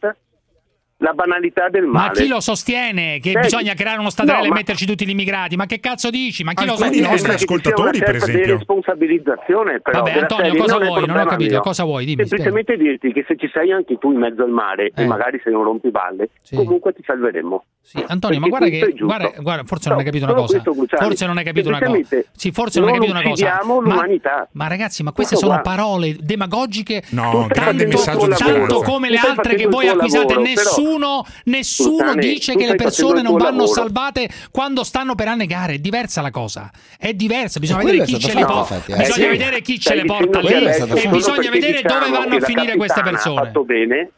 [1.05, 2.09] la banalità del male.
[2.09, 3.43] Ma chi lo sostiene che Sei...
[3.43, 4.57] bisogna creare uno stadarello no, ma...
[4.57, 5.55] e metterci tutti gli immigrati?
[5.55, 6.43] Ma che cazzo dici?
[6.45, 7.07] Ma chi Alcuni lo sostiene?
[7.07, 8.45] i nostri ascoltatori, per esempio.
[8.45, 10.03] Di responsabilizzazione, però.
[10.03, 11.07] Vabbè, Antonio, serie, cosa non vuoi?
[11.07, 11.61] Non ho capito, mio.
[11.61, 12.07] cosa vuoi?
[12.07, 12.27] Dimmi.
[12.27, 12.88] Semplicemente spero.
[12.88, 15.03] dirti che se ci sei anche tu in mezzo al mare, eh.
[15.03, 16.57] e magari se non rompi balle, sì.
[16.57, 17.64] comunque ti salveremmo.
[17.83, 20.62] Sì, Antonio, ma guarda che guarda, guarda, forse no, non hai capito una cosa.
[20.62, 22.25] Forse non hai capito una cosa.
[22.35, 23.61] Sì, forse non hai capito una cosa.
[23.62, 24.49] l'umanità.
[24.53, 27.03] Ma ragazzi, ma queste sono parole demagogiche.
[27.11, 32.66] No, grande Tanto come le altre che voi acquistate, nessuno nessuno, nessuno Sultane, dice che
[32.66, 33.66] le persone non vanno lavoro.
[33.66, 35.74] salvate quando stanno per annegare.
[35.74, 36.70] È diversa la cosa.
[36.98, 37.59] È diversa.
[37.59, 38.83] Bisogna vedere chi ce le porta.
[38.96, 40.48] Bisogna vedere chi ce le porta lì.
[40.48, 43.52] E bisogna vedere dove vanno a finire queste persone.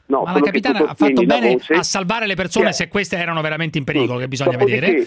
[0.07, 3.85] Ma la capitana ha fatto bene a salvare le persone se queste erano veramente in
[3.85, 5.07] pericolo, che bisogna vedere.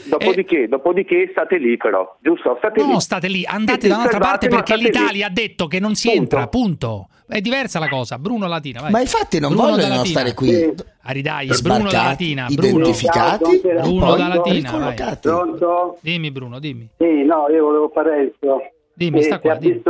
[0.69, 2.55] Dopodiché, state lì però, giusto?
[2.57, 6.11] State no, state lì, andate da un'altra parte perché l'Italia ha detto che non si
[6.11, 7.09] entra, punto.
[7.29, 8.81] È diversa la cosa, Bruno Latina.
[8.81, 8.91] Vai.
[8.91, 10.49] Ma infatti non Bruno vogliono stare qui.
[10.49, 10.63] Sì.
[10.63, 12.47] Ah, Aridaies, Bruno da Latina.
[12.49, 12.67] Bruno.
[12.69, 13.61] Identificati.
[13.63, 14.93] Bruno da Latina.
[15.21, 15.97] Pronto?
[16.01, 16.89] Dimmi Bruno, dimmi.
[16.97, 18.61] Sì, no, io volevo fare questo.
[18.95, 19.55] Dimmi, sta eh, qua.
[19.55, 19.81] Dimmi.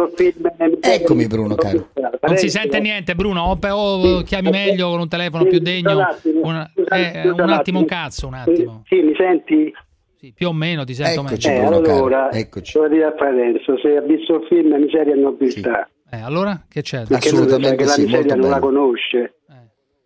[0.82, 1.88] Eccomi Bruno, caro.
[2.22, 5.98] Non si sente niente Bruno, o, o chiami meglio con un telefono più degno.
[5.98, 8.84] Eh, un, eh, un attimo un cazzo, un attimo.
[8.86, 9.74] Sì, mi senti?
[10.20, 11.86] Sì, più o meno ti sento eccoci, meglio.
[11.86, 12.78] Eh, allora, eccoci.
[12.78, 15.88] Volevo dire a Parenzo, se ha visto il film Miseria non Nobiltà.
[15.90, 15.98] Sì.
[16.12, 17.04] Eh, allora che c'è?
[17.06, 19.54] Perché Assolutamente sì, la miseria non la conosce, eh.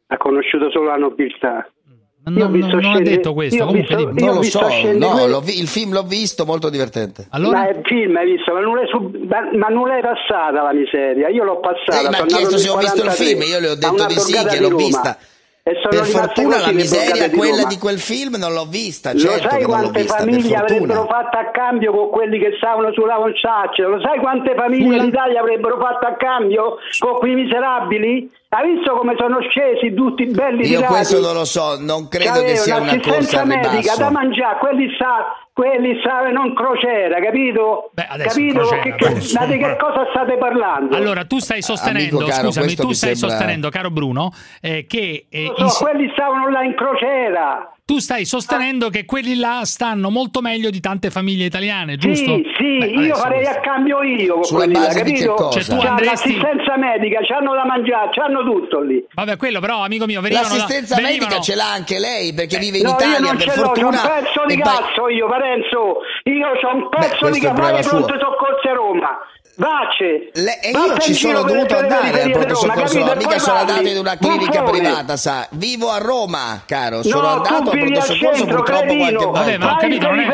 [0.08, 1.66] ha conosciuto solo la nobiltà.
[1.89, 2.38] Mm.
[2.38, 2.98] No, no, non scende...
[2.98, 5.60] ha detto questo, comunque visto, non lo so, no, l'ho vi...
[5.60, 7.28] il film l'ho visto, molto divertente.
[7.32, 7.60] Allora?
[7.60, 9.16] Ma il film hai visto, ma non, è sub...
[9.56, 12.02] ma non è passata la miseria, io l'ho passata.
[12.02, 14.34] Lei mi ha chiesto se ho visto il film, io le ho detto di sì,
[14.34, 14.84] che l'ho Roma.
[14.84, 15.18] vista
[15.63, 19.63] per fortuna la miseria di quella di quel film non l'ho vista certo lo sai
[19.63, 24.19] quante vista, famiglie avrebbero fatto a cambio con quelli che stavano sulla concaccia lo sai
[24.19, 28.30] quante famiglie in Italia avrebbero fatto a cambio con quei miserabili?
[28.56, 32.56] Ha visto come sono scesi tutti belli Io questo non lo so, non credo che,
[32.56, 37.89] sia una corsa al medica da mangiare, quelli sa, quelli sa non crociera, capito?
[37.94, 40.96] Beh, capito crociera, che, che, ma di che cosa state parlando?
[40.96, 43.38] Allora, tu stai sostenendo, caro, scusami, tu stai sembra...
[43.38, 45.70] sostenendo, caro Bruno, eh, che eh, so, i...
[45.80, 47.74] quelli stavano là in crociera.
[47.86, 48.89] Tu stai sostenendo ah.
[48.89, 52.36] che quelli là stanno molto meglio di tante famiglie italiane, giusto?
[52.36, 53.58] Sì, sì, Beh, io farei questo.
[53.58, 55.50] a cambio io con Sulla quelli là, capito?
[55.52, 56.38] Cioè, tu cioè, andresti...
[56.38, 59.06] l'assistenza medica, ci hanno da mangiare, ci hanno tutto lì.
[59.13, 61.19] Vabbè, quello però, amico mio, venivano, l'assistenza venivano...
[61.19, 63.17] medica ce l'ha anche lei perché eh, vive in no, Italia.
[63.17, 64.01] Io non per ce fortuna...
[64.01, 65.99] un pezzo di cazzo io, Parenzo.
[66.23, 69.10] Io ho un pezzo Beh, di capo pronto soccorso a Roma.
[69.56, 70.32] Vace.
[70.34, 73.98] Le, e io ci sono dovuto andare al pronto soccorso, Roma, mica sono andato in
[73.98, 74.80] una clinica Buffone.
[74.80, 75.48] privata, sa.
[75.52, 79.39] Vivo a Roma, caro, sono no, andato al pronto soccorso purtroppo qualche volta.
[79.39, 80.28] Vabbè, ma ho capito, non è...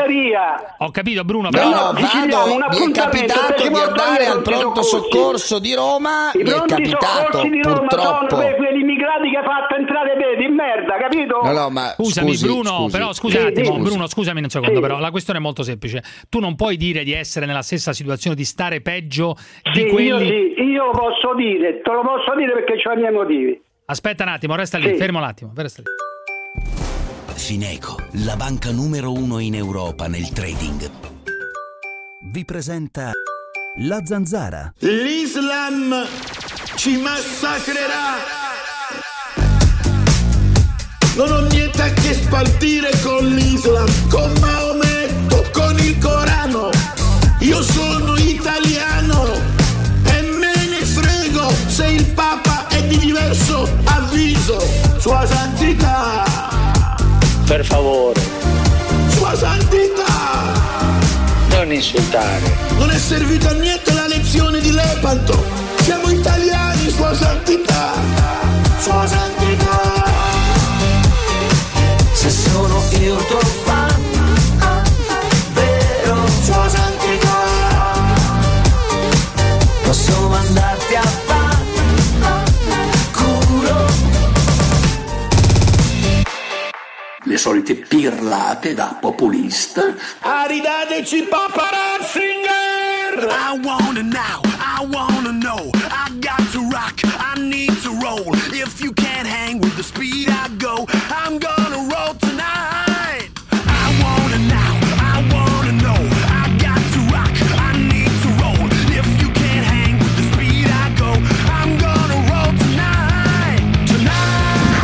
[0.78, 5.58] Ho capito Bruno, però no, no, vado, mi è capitato di andare al pronto soccorso
[5.58, 8.36] di Roma, mi è capitato purtroppo.
[8.36, 9.42] per quegli immigrati che ha
[11.10, 11.40] capito?
[11.42, 12.90] No, no, ma Scusami scusi, Bruno, scusi.
[12.96, 13.80] però scusa un attimo, sì.
[13.80, 14.80] Bruno, scusami un secondo, Sì.
[14.80, 16.02] però la questione è molto semplice.
[16.28, 19.92] Tu non puoi dire di essere nella stessa situazione, di stare peggio Sì, di io
[19.92, 20.26] quelli...
[20.56, 23.60] sì, io lo posso dire, te lo posso dire perché ho i miei motivi.
[23.86, 24.96] Aspetta un attimo, resta lì, Sì.
[24.96, 25.88] fermo un attimo, resta lì.
[27.34, 30.90] Fineco, la banca numero uno in Europa nel trading,
[32.32, 33.12] vi presenta
[33.78, 34.72] la zanzara.
[34.80, 36.04] L'Islam
[36.76, 38.39] ci massacrerà.
[41.14, 46.70] Non ho niente a che spartire con l'Islam, con Maometto, con il Corano.
[47.40, 49.24] Io sono italiano
[50.04, 54.62] e me ne frego se il Papa è di diverso avviso.
[54.98, 56.24] Sua Santità,
[57.46, 58.20] Per favore,
[59.08, 60.58] Sua Santità.
[61.50, 62.56] non insultare.
[62.78, 65.44] Non è servita a niente la lezione di Lepanto.
[65.82, 67.92] Siamo italiani, Sua Santità.
[68.78, 69.39] Sua Santità.
[72.20, 74.02] Se sono io tuo fan,
[75.54, 76.26] vero?
[76.42, 77.38] Sua Santità.
[79.84, 81.02] Posso mandarti a
[83.10, 83.86] culo.
[87.22, 89.94] Le solite pirlate da populista.
[90.20, 93.28] Aridateci Papa Ratzinger!
[93.30, 95.70] I wanna now, I wanna know.
[95.88, 98.34] I got to rock, I need to roll.
[98.52, 101.59] If you can't hang with the speed I go, I'm gonna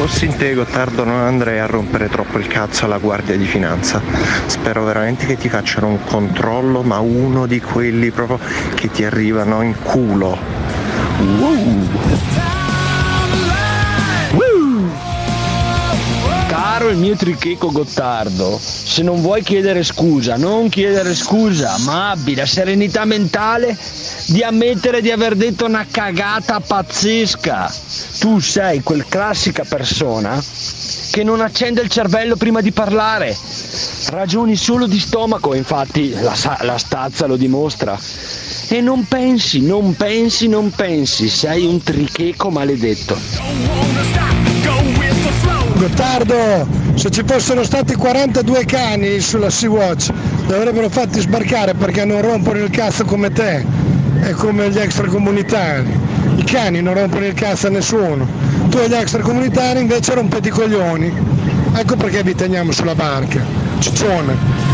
[0.07, 0.17] Tonight.
[0.17, 4.01] Fossi in te Gottardo non andrei a rompere troppo il cazzo alla guardia di finanza.
[4.47, 8.39] Spero veramente che ti facciano un controllo, ma uno di quelli proprio
[8.75, 10.39] che ti arrivano in culo.
[11.39, 12.16] Wow.
[16.87, 22.37] Caro il mio tricheco Gottardo, se non vuoi chiedere scusa, non chiedere scusa, ma abbi
[22.37, 23.77] la serenità mentale
[24.27, 27.75] di ammettere di aver detto una cagata pazzesca.
[28.21, 30.41] Tu sei quel classica persona
[31.11, 33.37] che non accende il cervello prima di parlare.
[34.11, 37.99] Ragioni solo di stomaco, infatti la, la stazza lo dimostra.
[38.69, 44.36] E non pensi, non pensi, non pensi, sei un tricheco maledetto.
[45.87, 50.11] Gottardo, se ci fossero stati 42 cani sulla Sea-Watch,
[50.49, 53.65] li avrebbero fatti sbarcare perché non rompono il cazzo come te
[54.21, 55.97] e come gli extracomunitari.
[56.39, 58.27] I cani non rompono il cazzo a nessuno.
[58.69, 61.13] Tu e gli extracomunitari invece rompete i coglioni.
[61.77, 63.41] Ecco perché vi teniamo sulla barca.
[63.79, 64.66] Ciccione.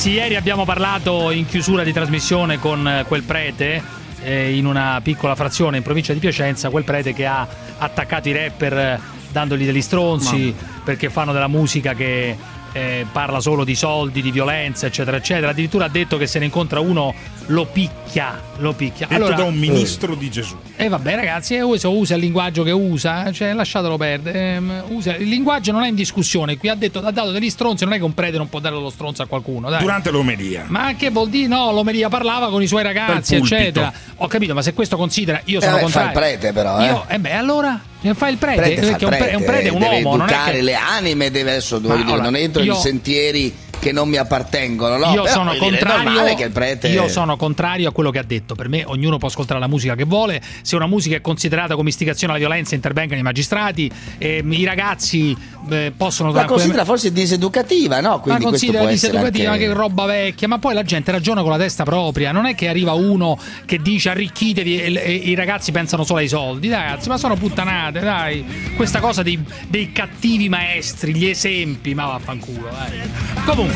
[0.00, 3.82] Ragazzi, ieri abbiamo parlato in chiusura di trasmissione con eh, quel prete
[4.22, 7.46] eh, in una piccola frazione in provincia di Piacenza, quel prete che ha
[7.76, 12.34] attaccato i rapper eh, dandogli degli stronzi perché fanno della musica che
[12.72, 15.50] eh, parla solo di soldi, di violenza, eccetera, eccetera.
[15.50, 17.14] Addirittura ha detto che se ne incontra uno
[17.46, 19.06] lo picchia, lo picchia.
[19.08, 20.56] Detto da un ministro di Gesù.
[20.76, 24.38] E vabbè ragazzi, eh, usa, usa il linguaggio che usa, cioè lasciatelo perdere.
[24.54, 27.84] ehm, usa- il linguaggio non è in discussione, qui ha detto ha dato degli stronzi,
[27.84, 29.80] non è che un prete non può dare lo stronzo a qualcuno, dai.
[29.82, 30.64] Durante l'omelia.
[30.68, 31.48] Ma che vuol dire?
[31.48, 33.92] No, l'omelia parlava con i suoi ragazzi, eccetera.
[34.16, 36.10] Ho capito, ma se questo considera, io Eh, sono beh, fa contrario.
[36.10, 36.84] il prete però, eh.
[36.86, 39.68] Io, eh beh, allora eh, fa il prete, Prete fa perché un, pre- un prete
[39.68, 42.36] è un deve uomo, non è educare che le anime, deve adesso dire, allora, non
[42.36, 45.12] entro io- in sentieri che non mi appartengono, no?
[45.12, 46.50] io Però, sono contrario.
[46.50, 48.54] prete Io sono contrario a quello che ha detto.
[48.54, 50.40] Per me, ognuno può ascoltare la musica che vuole.
[50.62, 53.90] Se una musica è considerata come istigazione alla violenza, intervengano i magistrati.
[54.18, 55.36] ehm, I ragazzi
[55.70, 58.20] eh, possono la considera forse diseducativa, no?
[58.20, 59.66] Quindi ma questo considera diseducativa anche...
[59.66, 62.32] che roba vecchia, ma poi la gente ragiona con la testa propria.
[62.32, 66.28] Non è che arriva uno che dice arricchitevi e, e i ragazzi pensano solo ai
[66.28, 66.68] soldi.
[66.68, 68.72] Dai, ragazzi, ma sono puttanate, dai.
[68.76, 73.10] Questa cosa dei, dei cattivi maestri, gli esempi, ma vaffanculo, dai.
[73.46, 73.69] Comunque.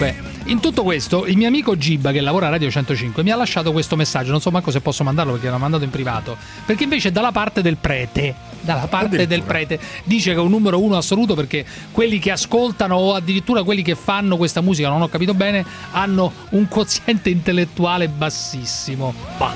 [0.47, 3.72] In tutto questo, il mio amico Gibba, che lavora a Radio 105, mi ha lasciato
[3.72, 4.30] questo messaggio.
[4.30, 6.36] Non so manco se posso mandarlo perché l'ha mandato in privato.
[6.66, 10.82] Perché invece, dalla parte del prete, dalla parte del prete, dice che è un numero
[10.82, 15.09] uno assoluto perché quelli che ascoltano o addirittura quelli che fanno questa musica, non ho
[15.09, 19.14] capito bene, hanno un quoziente intellettuale bassissimo.
[19.38, 19.55] Bah.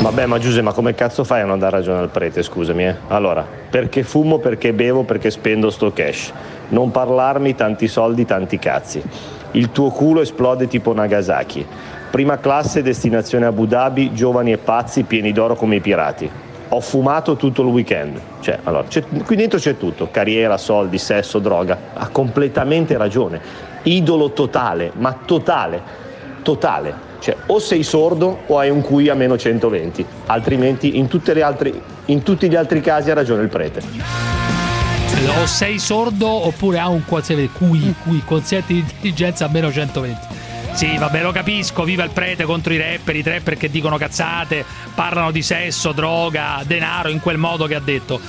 [0.00, 2.96] Vabbè, ma Giuseppe, ma come cazzo fai a non dar ragione al prete, scusami, eh?
[3.08, 6.32] Allora, perché fumo, perché bevo, perché spendo sto cash.
[6.70, 9.02] Non parlarmi tanti soldi, tanti cazzi.
[9.52, 11.66] Il tuo culo esplode tipo Nagasaki.
[12.10, 16.30] Prima classe, destinazione Abu Dhabi, giovani e pazzi, pieni d'oro come i pirati.
[16.68, 18.20] Ho fumato tutto il weekend.
[18.40, 18.84] Cioè, allora,
[19.24, 21.76] qui dentro c'è tutto: carriera, soldi, sesso, droga.
[21.94, 23.40] Ha completamente ragione.
[23.82, 25.82] Idolo totale, ma totale,
[26.42, 27.08] totale.
[27.18, 31.08] Cioè, o sei sordo o hai un QI a meno 120, altrimenti in,
[31.42, 34.49] altre- in tutti gli altri casi ha ragione il prete
[35.36, 40.18] o sei sordo oppure ha un quoziente qui, cui quoziente di intelligenza almeno 120.
[40.72, 44.64] Sì, vabbè, lo capisco, viva il prete contro i rapper, i trapper che dicono cazzate,
[44.94, 48.20] parlano di sesso, droga, denaro in quel modo che ha detto.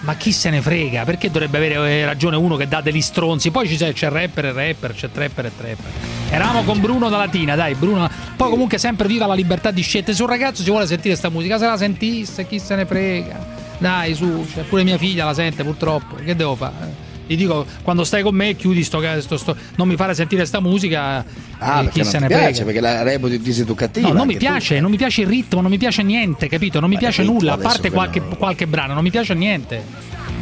[0.00, 1.04] Ma chi se ne frega?
[1.04, 3.50] Perché dovrebbe avere eh, ragione uno che dà degli stronzi?
[3.50, 5.90] Poi c'è, c'è rapper e rapper, c'è trapper e trapper.
[6.30, 8.08] Eravamo con Bruno da Latina, dai, Bruno.
[8.34, 10.14] Poi comunque sempre viva la libertà di scelta.
[10.14, 13.59] Se un ragazzo si vuole sentire sta musica, se la sentisse, chi se ne frega?
[13.80, 16.16] Dai, su, cioè, pure mia figlia la sente purtroppo.
[16.16, 17.08] Che devo fare?
[17.26, 20.60] Gli dico, quando stai con me, chiudi sto, sto, sto non mi fare sentire sta
[20.60, 21.24] musica.
[21.58, 22.64] Ah, eh, chi se ne piace, prega.
[22.64, 24.08] perché la reputo diseducativa.
[24.08, 24.82] No, non mi piace, tu.
[24.82, 26.78] non mi piace il ritmo, non mi piace niente, capito?
[26.78, 28.36] Non mi Ma piace nulla, a parte qualche, no.
[28.36, 29.82] qualche, brano, non mi piace niente.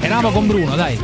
[0.00, 0.98] Eravamo con Bruno, dai.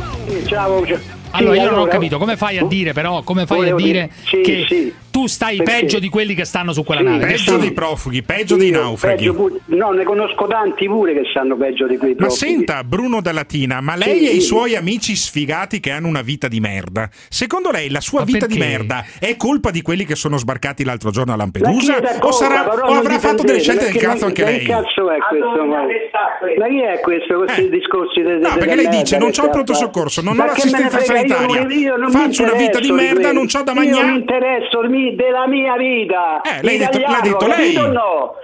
[0.45, 0.99] Ciao, ciao.
[1.31, 4.41] Allora, io non ho capito, come fai a dire però, come fai a dire sì,
[4.41, 5.79] che sì tu stai Perché?
[5.79, 7.25] peggio di quelli che stanno su quella sì, nave.
[7.27, 9.31] Peggio dei profughi, peggio dei naufraghi.
[9.31, 12.43] Peggio no, ne conosco tanti pure che stanno peggio di quei profughi.
[12.43, 14.35] Ma senta, Bruno da Latina, ma lei sì, e sì.
[14.35, 18.25] i suoi amici sfigati che hanno una vita di merda, secondo lei la sua ma
[18.25, 18.53] vita perché?
[18.55, 21.97] di merda è colpa di quelli che sono sbarcati l'altro giorno a Lampedusa?
[22.19, 24.67] O, sarà, o avrà fatto delle scelte del cazzo anche lei?
[24.67, 25.65] Ma Che cazzo è questo?
[25.65, 27.37] Ma, chi è questo?
[27.37, 27.69] Questi eh.
[27.69, 31.65] discorsi del No, perché lei dice non ho il pronto soccorso, non ho l'assistenza sanitaria,
[32.09, 34.01] faccio una vita di merda, non ho da mangiare.
[34.01, 36.41] Non mi interessa, mi della mia vita.
[36.41, 37.73] Eh, ha detto, l'ha detto lei.
[37.75, 38.35] No?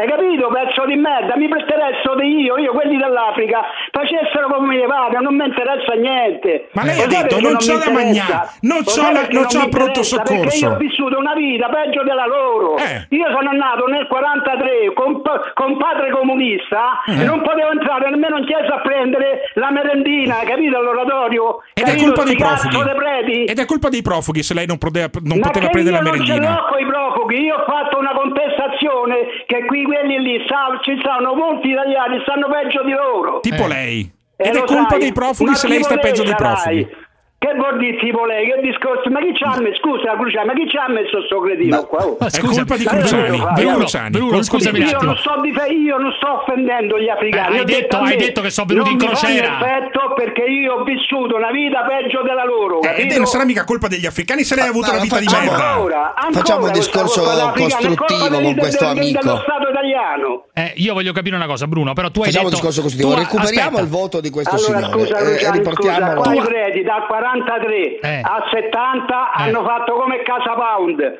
[0.00, 1.36] Hai capito, pezzo di merda?
[1.36, 3.60] Mi interesso di io, io quelli dell'Africa
[3.92, 6.70] facessero come mi pare, non mi interessa niente.
[6.72, 10.40] Ma lei ha detto non c'ho la mangiare, non c'ho, la, non c'ho pronto soccorso.
[10.40, 12.78] Perché io ho vissuto una vita peggio della loro.
[12.78, 13.12] Eh.
[13.12, 17.20] Io sono nato nel 43 con, con padre comunista eh.
[17.20, 21.60] e non potevo entrare nemmeno in chiesa a prendere la merendina, capito, all'oratorio.
[21.74, 23.44] Ed è colpa dei profughi.
[23.44, 26.36] Ed è colpa dei profughi se lei non, poteva, non poteva prendere la merendina.
[26.36, 30.38] Non ce l'ho con i profughi, io ho fatto una contestazione che qui quelli lì
[30.82, 33.40] ci stanno molti italiani, stanno peggio di loro.
[33.40, 33.68] Tipo eh.
[33.68, 34.12] lei.
[34.36, 36.88] Ed è colpa dei profughi se lei sta peggio dei profughi.
[37.40, 38.52] Che vuol dire volei?
[38.52, 39.08] Che discorso?
[39.08, 39.80] Ma chi ci ha messo?
[39.80, 42.04] Scusa, Cruciani, ma chi ci ha messo sto cretino ma, qua?
[42.04, 42.16] Oh.
[42.20, 43.38] Ma scusa, è colpa di Cruciani.
[43.56, 44.10] Bruno, Cruciani.
[44.10, 47.56] Bruno, scusami io non, sto dif- io non sto offendendo gli eh, africani.
[47.56, 49.56] Eh, hai, detto, hai detto che sono venuti in crociera.
[49.56, 52.82] Non effetto perché io ho vissuto una vita peggio della loro.
[52.82, 55.02] Eh, ed eh, non sarà mica colpa degli africani se lei ha avuto no, una
[55.02, 55.64] vita facciamo, di merda.
[55.64, 57.22] Ancora, ancora facciamo un discorso
[57.56, 59.44] costruttivo con questo amico.
[60.52, 62.44] Eh, io voglio capire una cosa, Bruno, però tu hai detto...
[62.44, 63.14] Facciamo un discorso costruttivo.
[63.16, 64.84] Recuperiamo il voto di questo signore.
[64.84, 66.20] Allora, scusa, Cruciani, scusa.
[66.20, 68.20] Tu credi Dal 40 73 eh.
[68.22, 69.42] a 70 eh.
[69.42, 71.18] hanno fatto come Casa Pound.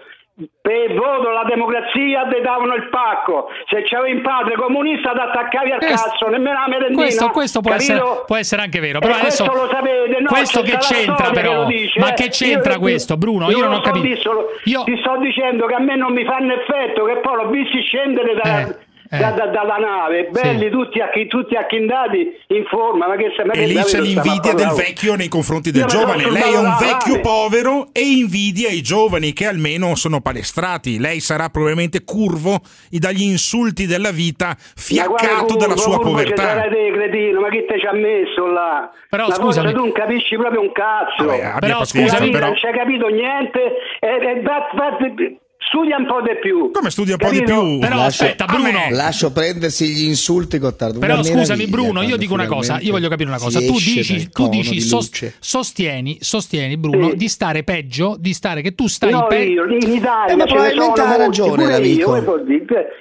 [0.63, 3.49] Per voto la democrazia ti davano il pacco.
[3.69, 7.61] Se c'avevi un padre comunista ti attaccavi al questo, cazzo nemmeno la merendina questo, questo
[7.61, 11.31] può, essere, può, essere, anche vero però adesso questo lo sapete no, questo che c'entra
[11.31, 11.67] però?
[11.67, 12.15] che dice, ma eh?
[12.15, 13.19] che c'entra io, questo?
[13.19, 14.07] Bruno io, io non ho capito.
[14.07, 14.31] disso,
[14.65, 14.85] io...
[14.85, 18.35] ti sto dicendo che a me non mi fanno effetto che poi l'ho visto scendere
[18.35, 18.77] da eh.
[19.13, 19.19] Eh.
[19.19, 20.71] da, da, dalla nave, belli sì.
[20.71, 23.09] tutti, acchi, tutti acchindati in forma.
[23.09, 26.31] Ma che, ma e lì c'è l'invidia del vecchio nei confronti del Io giovane.
[26.31, 27.21] Lei è un vecchio nave.
[27.21, 31.01] povero e invidia i giovani che almeno sono palestrati.
[31.01, 36.69] Lei sarà probabilmente curvo dagli insulti della vita, fiaccato dalla sua povertà.
[37.01, 38.93] Cretino, ma chi te ci ha messo là?
[39.09, 41.25] Però la scusami, tu non capisci proprio un cazzo.
[41.25, 42.47] Vabbè, però, scusami, però...
[42.47, 43.61] non ci hai capito niente.
[43.99, 46.71] E, e, e, Studia un po' di più.
[46.73, 47.79] Come studia un po' di più?
[47.79, 48.89] Però lascio, aspetta, Bruno.
[48.91, 50.99] Lascio prendersi gli insulti, Gottardo.
[50.99, 52.79] Però scusami, Bruno, io dico una cosa.
[52.81, 53.61] Io voglio capire una cosa.
[53.61, 57.17] Tu dici, tu dici di sost- sostieni, sostieni, Bruno, sì.
[57.17, 59.65] di stare peggio, di stare che tu stai no, peggio.
[59.67, 60.33] in Italia.
[60.33, 61.79] Eh, ma probabilmente ha ragione.
[61.87, 62.25] Io,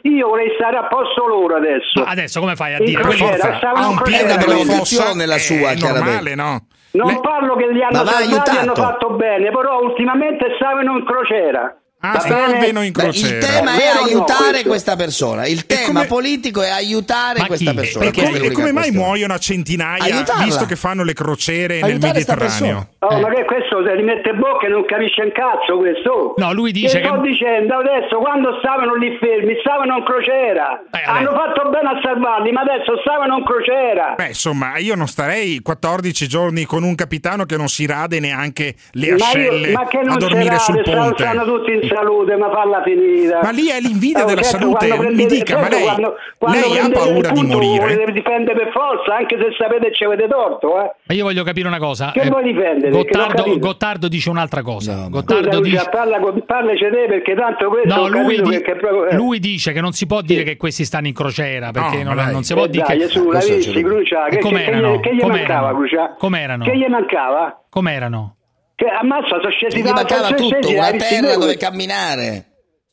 [0.02, 2.02] io vorrei stare a posto loro adesso.
[2.02, 3.02] Ma adesso come fai a dire?
[3.02, 6.36] Ha un piede per la funzione la sua, chiaramente.
[6.36, 6.68] no?
[6.92, 7.20] Non Le...
[7.22, 11.74] parlo che li hanno hanno fatto bene, però ultimamente stavano in crociera.
[12.02, 12.14] Ah,
[12.46, 13.36] Alveno in crociera.
[13.36, 15.46] Il tema è aiutare questa persona.
[15.48, 16.06] Il tema come...
[16.06, 18.06] politico è aiutare questa persona.
[18.06, 20.46] E come, e come mai muoiono a centinaia Aiutarla.
[20.46, 22.88] visto che fanno le crociere Aiutare nel Mediterraneo?
[23.00, 26.36] Oh, ma che questo se li mette bocca e non capisce un cazzo questo.
[26.38, 27.08] No, lui dice che, che...
[27.08, 30.82] sto dicendo adesso quando stavano lì fermi, stavano in crociera.
[30.92, 34.14] Eh, Hanno fatto bene a salvarli, ma adesso stavano in crociera.
[34.16, 38.76] Beh, insomma, io non starei 14 giorni con un capitano che non si rade neanche
[38.92, 41.24] le ascelle ma io, ma a dormire sul ponte.
[41.24, 43.40] Stanno tutti salute, ma falla finita.
[43.42, 45.12] Ma lì è l'invidia oh, della certo, salute.
[45.12, 47.80] Mi dica, certo, ma lei, quando, quando lei ha paura di morire?
[47.80, 50.82] Volete difendere per forza, anche se sapete ci avete torto.
[50.82, 50.92] Eh.
[51.04, 52.12] Ma io voglio capire una cosa.
[52.12, 52.92] Che eh, vuoi difendere?
[52.92, 54.96] Gottardo, Gottardo, dice un'altra cosa.
[54.96, 55.90] No, Gottardo Scusa, dice...
[55.90, 58.62] Parla, parla te perché tanto questo no, lui, di...
[58.62, 59.08] che proprio...
[59.08, 59.16] Eh.
[59.16, 60.46] lui dice che non si può dire sì.
[60.46, 63.08] che questi stanno in crociera, perché no, non, non, si può eh, dire che...
[63.08, 66.16] Su, la visti, Crucia, che, che gli mancava, Crucia?
[66.18, 66.64] Com'erano?
[66.64, 67.64] Che gli mancava?
[67.70, 68.36] Com'erano?
[68.80, 72.46] Che ammazza, sono scesi da mancava tutto, una terra dove camminare.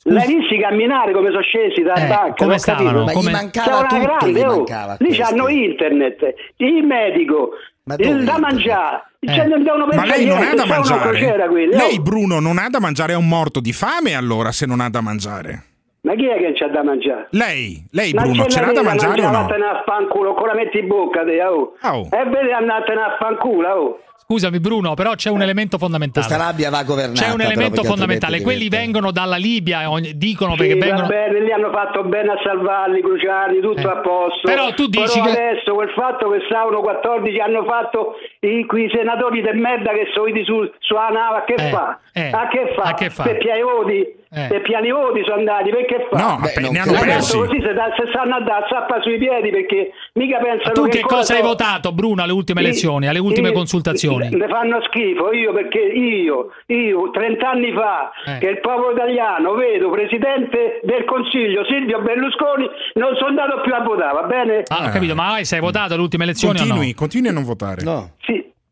[0.03, 3.31] La visti camminare come sono scesi da eh, banca, come stavano, ma come...
[3.31, 7.51] gli mancava tutto, grande, gli mancava lì hanno internet, il medico,
[7.85, 9.03] ma il da mangiare.
[9.21, 9.33] Eh.
[9.33, 11.69] Cioè, ma lei non ha da mangiare.
[11.69, 14.91] Lei, Bruno, non ha da mangiare, è un morto di fame allora se non ha
[14.91, 15.63] da mangiare.
[16.01, 17.29] Ma chi è che c'ha da mangiare?
[17.31, 19.31] Lei, lei ma Bruno, ce l'ha da mangiare o no?
[19.31, 21.77] Ma andatene a fanculo, ancora metti in bocca te, oh.
[21.81, 22.09] oh.
[22.11, 24.01] E vedi andatene a fanculo, oh.
[24.29, 26.27] Scusami Bruno, però c'è un elemento fondamentale.
[26.27, 27.21] Questa rabbia va governata.
[27.21, 28.41] C'è un però, elemento perché fondamentale.
[28.41, 31.07] Quelli vengono dalla Libia, e dicono perché Sì, va vengono.
[31.07, 33.93] bene, li hanno fatto bene a salvarli, cruciarli, tutto Eh.
[33.93, 34.41] a posto.
[34.43, 38.15] Però tu dici Però che- adesso quel fatto che stavano 14 hanno fatto
[38.49, 41.99] i, quei senatori di merda che sono venuti su, sulla nave, a che Eh, fa?
[42.13, 42.83] eh, a che fa?
[42.83, 43.23] a che fa?
[43.25, 44.15] Per piani voti?
[44.29, 44.49] Eh.
[44.49, 46.17] Per piani voti sono andati, perché fa?
[46.19, 47.39] No, Beh, ne hanno persi.
[47.39, 51.01] Così se, da- se stanno a dare zappa sui piedi perché mica pensano Tu che
[51.01, 54.29] cosa hai votato, Bruno, alle ultime Sì, elezioni, alle ultime sì, consultazioni?
[54.33, 58.39] Mi fanno schifo io perché io, io 30 anni fa, Eh.
[58.39, 63.81] che il popolo italiano vedo presidente del Consiglio Silvio Berlusconi, non sono andato più a
[63.83, 64.63] votare, va bene?
[64.67, 67.45] Ah, ho capito, ma vai, sei votato alle ultime elezioni Continui, o continui a non
[67.45, 67.83] votare.
[67.85, 68.11] No.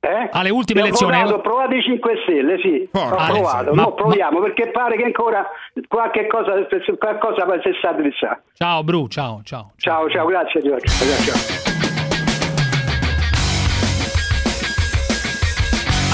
[0.05, 0.29] Eh?
[0.33, 2.89] Alle ultime ho elezioni- ho provato i 5 Stelle, sì.
[2.91, 5.47] Porca ho provato, ma- mo proviamo perché pare che ancora
[5.89, 6.53] qualche cosa,
[6.99, 8.29] qualcosa si sa di sa.
[8.29, 8.39] no?
[8.55, 9.73] Ciao Bru, ciao, ciao.
[9.77, 10.87] Ciao, ciao, grazie Giorgio.
[10.89, 11.73] Ciao.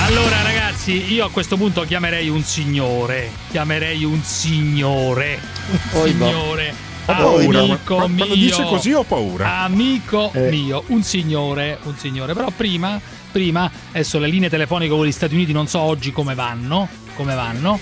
[0.07, 5.39] Allora ragazzi, io a questo punto chiamerei un signore, chiamerei un signore,
[5.71, 5.79] un
[6.09, 6.75] signore,
[7.07, 9.59] Ho paura, amico quando mio, dice così ho paura.
[9.61, 10.49] amico Eh.
[10.51, 12.99] mio, un signore, un signore, però prima,
[13.31, 17.35] prima, adesso le linee telefoniche con gli Stati Uniti non so oggi come vanno, come
[17.35, 17.79] vanno,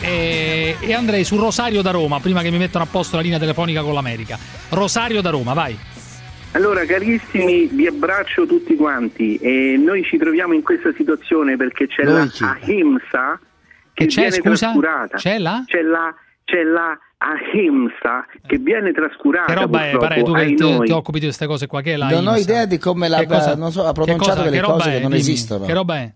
[0.00, 3.38] e, e andrei su Rosario da Roma, prima che mi mettano a posto la linea
[3.38, 4.38] telefonica con l'America.
[4.70, 5.78] Rosario da Roma, vai.
[6.52, 12.02] Allora, carissimi, vi abbraccio tutti quanti e noi ci troviamo in questa situazione perché c'è
[12.02, 13.38] Noi la ahimsa
[13.94, 14.66] che Che c'è, viene scusa?
[14.66, 15.16] trascurata.
[15.16, 15.62] C'è la?
[15.66, 16.12] C'è la,
[16.44, 21.18] c'è la ahimsa che viene trascurata Che roba è, pare tu che ti, ti occupi
[21.18, 23.54] di queste cose qua, che è la Non ho idea di come la- Che cosa-
[23.56, 25.00] non so, ha che pronunciato delle che cose che è?
[25.00, 25.66] non Dimmi, esistono.
[25.66, 26.12] Che roba è?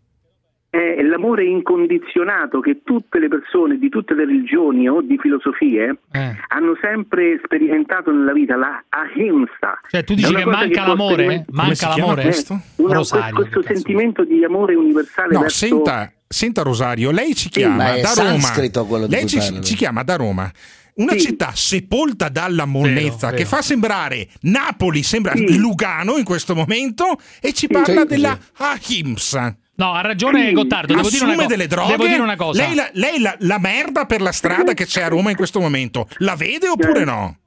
[0.74, 6.36] È l'amore incondizionato che tutte le persone di tutte le religioni o di filosofie Eh.
[6.48, 9.78] hanno sempre sperimentato nella vita, la ahimsa.
[9.88, 11.44] Cioè, tu dici che manca può l'amore?
[11.50, 12.22] Manca l'amore?
[12.22, 12.60] questo?
[12.76, 13.74] Una- Rosario, questo che cazzo.
[13.80, 18.12] sentimento di amore universale No, verso senta, senta Rosario, lei ci ma chiama è da
[18.16, 18.28] Roma.
[18.40, 20.50] sanscrito quello di Lei ci, ci chiama da Roma.
[20.96, 21.20] Una Sì.
[21.20, 23.56] città sepolta dalla monnezza Vero, che vero.
[23.56, 25.56] fa sembrare Napoli, sembra Sì.
[25.58, 29.56] Lugano in questo momento e ci parla Sì, della ahimsa.
[29.76, 30.52] No, ha ragione.
[30.52, 31.90] Gottardo, devo dire, Assume una co- delle droghe.
[31.90, 32.62] devo dire una cosa.
[32.64, 35.58] Lei, la, lei la- la merda per la strada che c'è a Roma in questo
[35.58, 37.38] momento, la vede oppure no?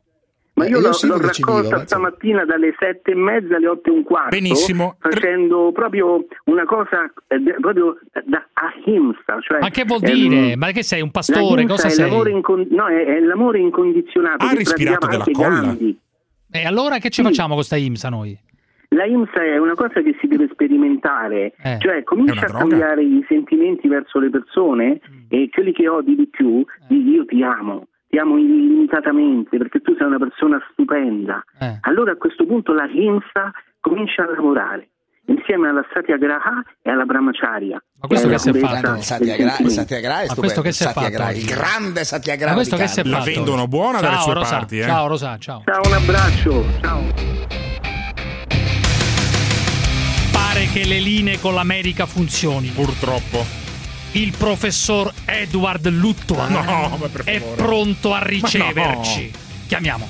[0.57, 3.93] Ma Eh, io io l'ho, l'ho raccolta stamattina dalle sette e mezza alle otto e
[3.93, 4.29] un quarto.
[4.35, 4.95] Benissimo.
[4.99, 9.37] Facendo proprio una cosa eh, proprio da ahimsa.
[9.39, 10.55] Cioè, Ma che vuol ehm, dire?
[10.55, 11.63] Ma che sei, un pastore?
[11.67, 12.09] Cosa è sei?
[12.09, 14.43] l'amore incon- no, è, è l'amore incondizionato.
[14.45, 15.77] Ha che respirato della colla?
[16.51, 17.27] E allora che ci Sì.
[17.27, 18.35] facciamo con sta IMSA noi?
[18.91, 21.77] La IMSA è una cosa che si deve sperimentare, Eh.
[21.79, 26.65] cioè comincia a cambiare i sentimenti verso le persone e quelli che odi di più,
[26.87, 31.43] di io ti amo, ti amo illimitatamente perché tu sei una persona stupenda.
[31.59, 31.77] Eh.
[31.81, 34.89] Allora a questo punto la IMSA comincia a lavorare
[35.27, 37.81] insieme alla Satyagraha e alla Brahmacharya.
[37.99, 38.93] Ma questo che si è fatto?
[38.95, 42.03] Il Satyagraha, il del Satyagraha è Ma questo stupendo, che si è il fatto grande
[42.03, 43.17] Satyagraha Ma questo che si è Gandhi.
[43.17, 43.35] La fatto?
[43.35, 44.83] vendono buona dalle ciao, sue Rosa, parti, eh.
[44.83, 45.63] Ciao Rosa, ciao.
[45.65, 47.01] Ciao, un abbraccio, ciao.
[50.31, 52.73] Pare che le linee con l'America funzionino.
[52.73, 53.66] Purtroppo.
[54.13, 58.25] Il professor Edward Luttoir No, è pronto a no.
[58.25, 59.31] riceverci.
[59.67, 60.07] Chiamiamo.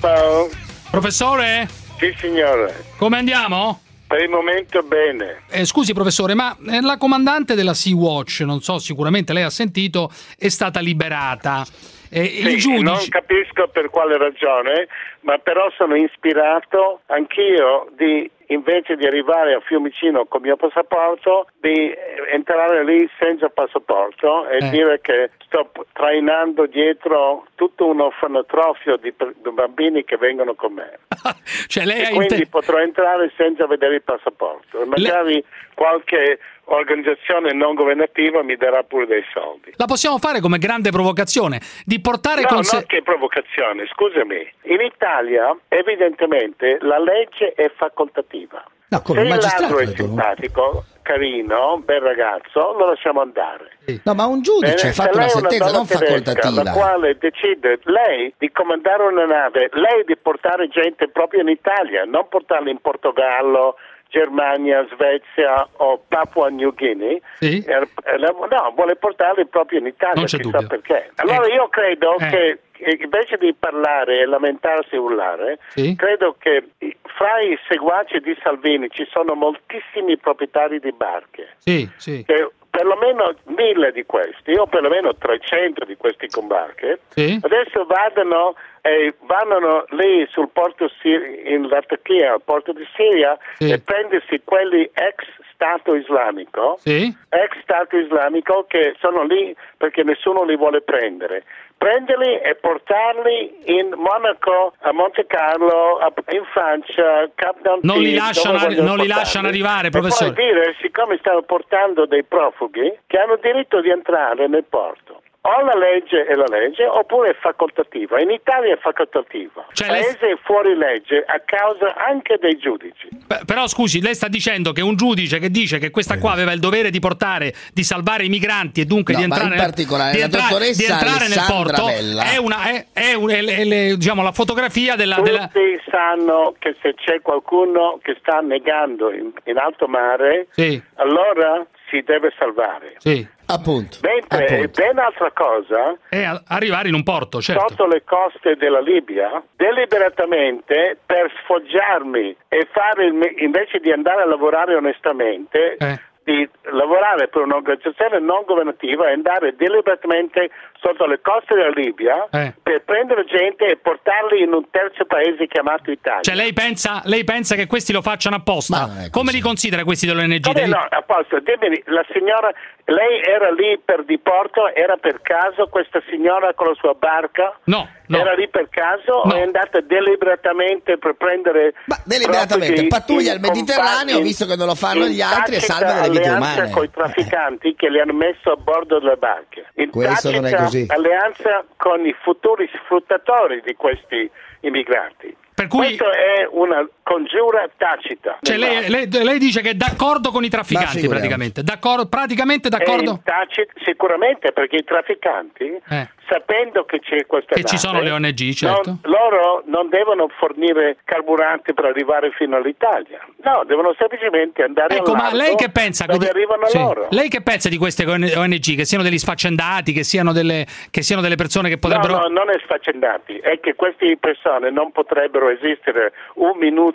[0.00, 0.48] Ciao.
[0.90, 1.68] Professore,
[1.98, 2.84] Sì, signore.
[2.96, 3.80] come andiamo?
[4.12, 5.44] Per il momento bene.
[5.48, 10.10] Eh, scusi professore, ma eh, la comandante della Sea-Watch, non so, sicuramente lei ha sentito,
[10.36, 11.64] è stata liberata.
[12.10, 13.08] Eh, il Sì, non giudice...
[13.08, 14.86] capisco per quale ragione,
[15.20, 21.48] ma però sono ispirato anch'io di invece di arrivare a Fiumicino con il mio passaporto,
[21.60, 21.96] di eh,
[22.32, 24.70] entrare lì senza passaporto e Eh.
[24.70, 30.98] dire che sto trainando dietro tutto un orfanotrofio di, di bambini che vengono con me.
[31.66, 35.42] Cioè lei e quindi inte- potrò entrare senza vedere il passaporto magari
[35.74, 36.38] qualche
[36.76, 39.72] organizzazione non governativa mi darà pure dei soldi.
[39.76, 42.84] La possiamo fare come grande provocazione di portare No, con no, sé...
[42.86, 44.52] che provocazione, scusami.
[44.64, 48.64] In Italia evidentemente la legge è facoltativa.
[48.92, 53.78] No, come Se il ladro è simpatico, carino, bel ragazzo, lo lasciamo andare.
[54.04, 56.62] No, ma un giudice ha fatto una una sentenza donna non facoltativa.
[56.62, 62.04] La quale decide lei di comandare una nave, lei di portare gente proprio in Italia,
[62.04, 63.76] non portarla in Portogallo,
[64.12, 67.64] Germania, Svezia o Papua New Guinea, Sì.
[67.66, 70.68] eh, eh, no, vuole portarli proprio in Italia, Non c'è chissà dubbio.
[70.68, 71.10] perché.
[71.16, 72.28] Allora io credo Eh.
[72.28, 75.94] che eh, invece di parlare e lamentarsi e urlare, Sì.
[75.96, 76.68] credo che
[77.16, 82.22] fra i seguaci di Salvini ci sono moltissimi proprietari di barche Sì, sì.
[82.26, 87.38] che perlomeno mille di questi, o perlomeno 300 di questi con barche, Sì.
[87.42, 93.70] adesso vadano e vanno lì sul porto Sir- in Latakia, al porto di Siria, Sì.
[93.70, 97.14] e prendersi quelli ex Stato islamico, Sì.
[97.28, 101.44] ex Stato islamico che sono lì perché nessuno li vuole prendere.
[101.82, 108.14] Prenderli e portarli in Monaco, a Monte Carlo, a- in Francia, Cap d'Antibes, Non li
[108.14, 110.32] lasciano arri- non li lasciano arrivare, E professore.
[110.32, 115.22] poi dire, siccome stanno portando dei profughi che hanno diritto di entrare nel porto.
[115.44, 118.20] O la legge è la legge oppure è facoltativa.
[118.20, 119.66] In Italia è facoltativa.
[119.72, 123.08] Cioè, Il lei- paese è fuori legge a causa anche dei giudici.
[123.26, 126.52] Beh, Però scusi, lei sta dicendo che un giudice che dice che questa qua aveva
[126.52, 129.58] il dovere di portare, di salvare i migranti e dunque No, di entrare, in nel-
[129.60, 132.22] particolare di la entrare- dottoressa di entrare nel porto Bella.
[132.22, 136.94] è, una, è, è un- è diciamo, la fotografia della, della- Tutti sanno che se
[136.94, 140.80] c'è qualcuno che sta negando in, in alto mare, Sì.
[140.94, 142.94] allora si deve salvare.
[142.96, 143.26] Sì.
[143.46, 143.98] Appunto.
[144.00, 147.68] Mentre è ben altra cosa è arrivare in un porto, certo.
[147.68, 154.74] sotto le coste della Libia, deliberatamente per sfoggiarmi e fare invece di andare a lavorare
[154.74, 156.00] onestamente, Eh.
[156.24, 160.50] di lavorare per un'organizzazione non governativa e andare deliberatamente
[160.82, 162.52] sotto le coste della Libia Eh.
[162.60, 166.22] per prendere gente e portarli in un terzo paese chiamato Italia.
[166.22, 169.08] Cioè lei pensa, lei pensa che questi lo facciano apposta?
[169.10, 170.42] Come li considera questi dell'ONG?
[170.42, 172.52] Come no, a posto, dimmi, la signora,
[172.86, 177.56] lei era lì per diporto, era per caso questa signora con la sua barca?
[177.64, 178.18] No, no.
[178.18, 181.74] Era lì per caso o è andata deliberatamente per prendere...
[182.04, 185.56] Deliberatamente profughi pattuglia il in Mediterraneo, compa- visto che non lo fanno in gli altri,
[185.56, 186.70] e salva delle vite umane.
[186.70, 189.66] con i trafficanti che li hanno messo a bordo delle barche.
[189.76, 190.86] In Questo non è tacita così.
[190.88, 195.36] alleanza con i futuri sfruttatori di questi immigrati.
[195.68, 198.38] Questo è una congiura tacita.
[198.40, 203.10] Cioè lei, lei- lei dice che è d'accordo con i trafficanti praticamente, D'accordo- praticamente d'accordo?
[203.10, 206.08] in tacit- sicuramente perché i trafficanti, Eh.
[206.28, 208.82] sapendo che c'è questa Che ci nave, sono le ONG, certo.
[208.90, 213.20] non- loro non devono fornire carburanti per arrivare fino all'Italia.
[213.42, 216.78] No, devono semplicemente andare Ecco, ma lei che pensa dove arrivano sì.
[216.78, 217.08] loro.
[217.10, 221.20] Lei che pensa di queste ONG che siano degli sfaccendati, che siano delle, che siano
[221.22, 225.48] delle persone che potrebbero No, no, non è sfaccendati, è che queste persone non potrebbero
[225.48, 226.90] esistere un minuto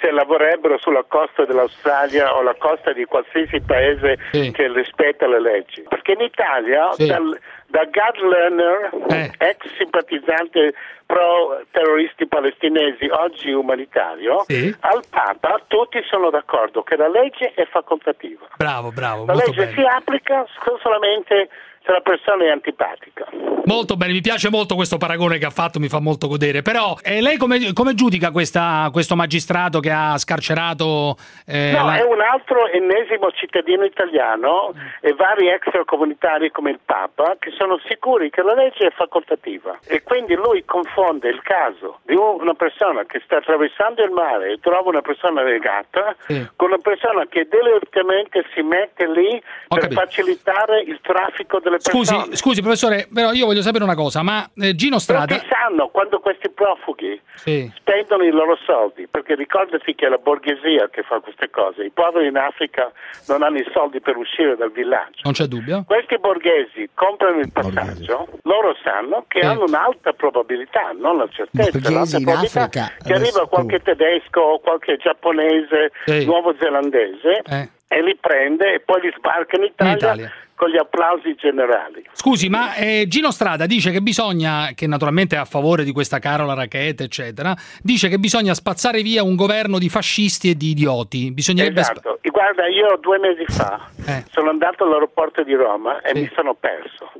[0.00, 5.82] se lavorerebbero sulla costa dell'Australia o la costa di qualsiasi paese che rispetta le leggi.
[5.88, 7.06] Perché in Italia, Sì.
[7.06, 9.30] dal- da Gad Lerner, Eh.
[9.38, 10.74] ex simpatizzante
[11.06, 14.74] pro terroristi palestinesi, oggi umanitario, Sì.
[14.80, 18.46] al Papa, tutti sono d'accordo che la legge è facoltativa.
[18.56, 19.72] Bravo, bravo, La legge bene.
[19.72, 20.46] si applica
[20.82, 21.48] solamente
[21.84, 23.26] se la persona è antipatica.
[23.64, 26.62] Molto bene, mi piace molto questo paragone che ha fatto, mi fa molto godere.
[26.62, 31.16] Però eh, lei come, come giudica questa- questo magistrato che ha scarcerato
[31.46, 37.36] eh, No, la- è un altro ennesimo cittadino italiano e vari extracomunitari come il Papa
[37.38, 42.14] che sono sicuri che la legge è facoltativa e quindi lui confonde il caso di
[42.14, 46.16] una persona che sta attraversando il mare e trova una persona legata
[46.56, 52.36] con una persona che deliberatamente si mette lì per facilitare il traffico delle Scusi, persone.
[52.36, 55.34] scusi professore, però io voglio sapere una cosa, ma eh, Gino Strada...
[55.34, 57.70] Tutti sanno quando questi profughi Sì.
[57.76, 61.90] spendono i loro soldi, perché ricordati che è la borghesia che fa queste cose, i
[61.90, 62.90] poveri in Africa
[63.28, 65.20] non hanno i soldi per uscire dal villaggio.
[65.24, 65.84] Non c'è dubbio.
[65.86, 72.16] Questi borghesi comprano il passaggio, loro sanno che hanno un'alta probabilità, non la certezza, Borghesi
[72.16, 76.24] in probabilità Africa, che arriva qualche tedesco o qualche giapponese, Sì.
[76.26, 77.68] nuovo-zelandese Eh.
[77.92, 80.32] E li prende e poi li sbarca in Italia, Italia.
[80.54, 82.04] con gli applausi generali.
[82.12, 86.18] Scusi, ma eh, Gino Strada dice che bisogna, che naturalmente è a favore di questa
[86.18, 91.32] Carola Rackete, eccetera, dice che bisogna spazzare via un governo di fascisti e di idioti.
[91.32, 94.24] Bisognerebbe Esatto, guarda, io due mesi fa Eh.
[94.30, 97.12] sono andato all'aeroporto di Roma e mi sono perso.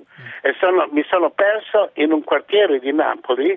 [0.45, 3.57] E sono- mi sono perso in un quartiere di Napoli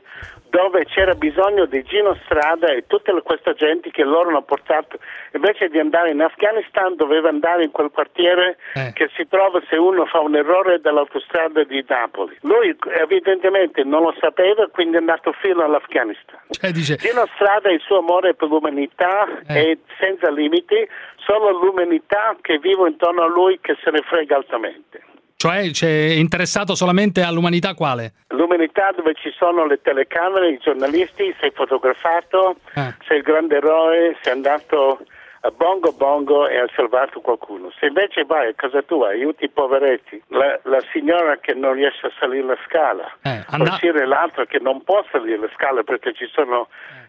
[0.55, 4.97] dove c'era bisogno di Gino Strada e tutta questa gente che loro hanno portato,
[5.33, 8.93] invece di andare in Afghanistan doveva andare in quel quartiere Eh.
[8.93, 12.37] che si trova se uno fa un errore dall'autostrada di Napoli.
[12.43, 16.39] Lui evidentemente non lo sapeva, quindi è andato fino all'Afghanistan.
[16.49, 19.71] Cioè, dice, Gino Strada il suo amore per l'umanità Eh.
[19.71, 20.87] è senza limiti,
[21.17, 25.01] solo l'umanità che vive intorno a lui che se ne frega altamente.
[25.37, 28.13] Cioè c'è interessato solamente all'umanità quale?
[28.29, 32.93] L'umanità dove ci sono le telecamere, i giornalisti, sei fotografato, Eh.
[33.07, 34.99] sei il grande eroe, sei andato
[35.41, 37.71] a bongo bongo e hai salvato qualcuno.
[37.79, 42.07] Se invece vai a casa tua, aiuti i poveretti, la, la signora che non riesce
[42.07, 46.25] a salire la scala, and- possiede l'altra che non può salire la scala perché ci
[46.33, 46.67] sono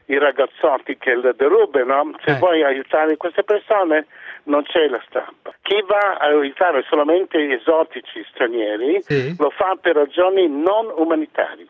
[0.08, 4.06] i ragazzotti che le derubano, se vuoi aiutare queste persone
[4.46, 5.54] non c'è la stampa.
[5.62, 9.02] Chi va a aiutare solamente esotici stranieri
[9.38, 11.66] lo fa per ragioni non umanitarie.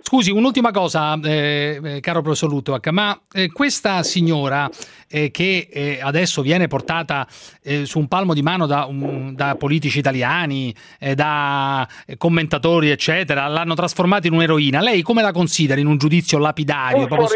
[0.00, 4.68] Scusi, un'ultima cosa, eh, eh, caro professor Lutovac, ma eh, questa signora
[5.08, 7.26] eh, che eh, adesso viene portata
[7.62, 10.74] eh, su un palmo di mano da, un- da politici italiani,
[11.14, 11.86] da
[12.18, 16.98] commentatori, eccetera, l'hanno trasformata in un'eroina, lei come la considera in un giudizio lapidario?
[17.02, 17.28] Un proprio-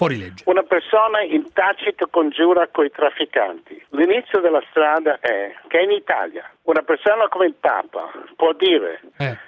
[0.00, 0.42] fuorilegge.
[0.44, 0.44] Fuorilegge.
[0.46, 3.84] Una persona in tacito congiura con i trafficanti.
[3.90, 9.00] L'inizio della strada è che in Italia una persona come il Papa può dire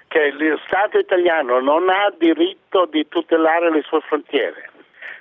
[0.09, 4.71] che lo Stato italiano non ha diritto di tutelare le sue frontiere,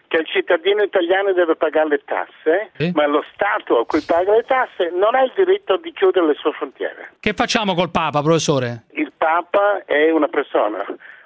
[0.08, 4.44] che il cittadino italiano deve pagare le tasse, ma lo Stato a cui paga le
[4.44, 7.12] tasse non ha il diritto di chiudere le sue frontiere.
[7.20, 8.84] Che facciamo col Papa, professore?
[8.92, 10.84] Il Papa è una persona,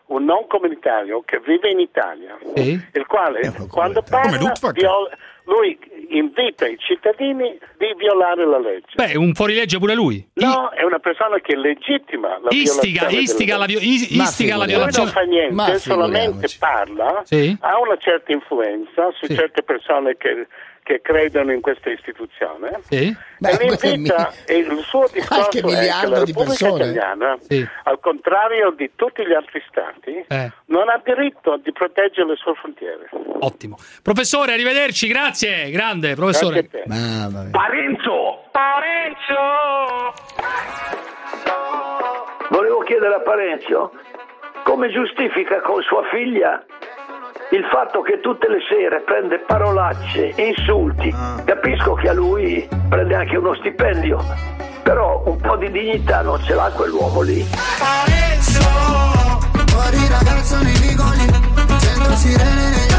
[0.07, 5.09] un non comunitario che vive in Italia, il quale quando parla viola-
[5.47, 5.77] lui
[6.09, 8.93] invita i cittadini di violare la legge.
[8.95, 10.27] Beh, è un fuorilegge pure lui.
[10.35, 14.65] No, è una persona che legittima la Istiga- violazione istiga della la is- istiga la
[14.65, 17.55] violazione- Lui non fa niente, Ma solamente parla, Sì.
[17.59, 20.47] ha una certa influenza su certe persone che,
[20.85, 22.79] che credono in questa istituzione.
[22.87, 23.07] Sì.
[23.07, 26.67] e l'invita, e il suo discorso è che la di Repubblica.
[26.67, 27.37] Italiana,
[27.85, 30.51] al contrario di tutti gli altri stati, Eh.
[30.65, 33.09] non ha diritto di proteggere le sue frontiere.
[33.39, 33.77] Ottimo.
[34.03, 35.71] Professore, arrivederci, grazie.
[35.71, 36.69] Grande, professore.
[37.51, 38.43] Parenzo!
[42.51, 43.91] Volevo chiedere a Parenzo
[44.63, 46.63] come giustifica con sua figlia
[47.55, 51.13] il fatto che tutte le sere prende parolacce, insulti.
[51.45, 54.19] Capisco che a lui prende anche uno stipendio,
[54.83, 57.41] però un po' di dignità non ce l'ha quell'uomo lì.
[59.71, 61.25] Fuori ragazzo nei vicoli,
[61.79, 62.94] cento sirene negli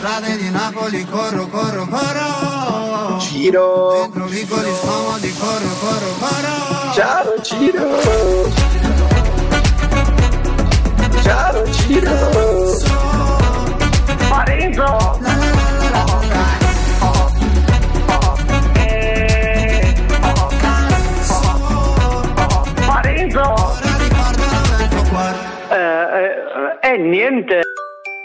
[0.00, 4.00] strade di Napoli corro, corro, corro Ciro!
[4.00, 8.00] Dentro vicoli scomodi corro, corro, corro Ciao Ciro!
[11.22, 12.10] Ciao Ciro!
[14.30, 15.18] Parenzo!
[22.86, 23.78] Parenzo!
[25.70, 27.60] Eh, eh, eh, niente.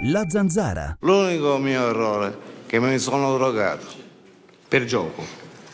[0.07, 0.97] La zanzara.
[0.99, 2.33] L'unico mio errore è
[2.67, 3.85] che mi sono drogato.
[4.67, 5.23] Per gioco?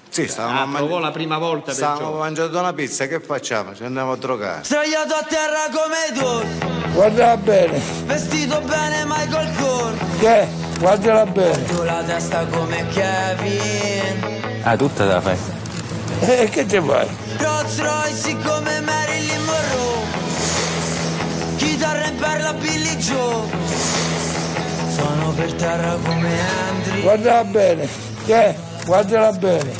[0.09, 2.17] Sì, stavamo Ah, a provò la prima volta per Stavamo gioco.
[2.17, 3.73] mangiando una pizza, che facciamo?
[3.75, 4.63] Ci andiamo a drogare.
[4.63, 7.81] Sdraiato a terra come tu Guardala bene.
[8.05, 10.47] Vestito bene Michael Kors Che?
[10.79, 11.63] Guardala bene.
[11.65, 15.37] Tu la testa come Kevin Ah, tutta la fai.
[16.21, 17.07] E che ti fai?
[17.37, 20.05] Rolls Royce come Marilyn Monroe
[21.55, 23.47] Chitarra in perla Billy Joe
[25.01, 26.29] Sono per terra come
[26.69, 27.89] Andrew Guardala bene.
[28.23, 28.55] Che?
[28.85, 29.73] Guardala bene.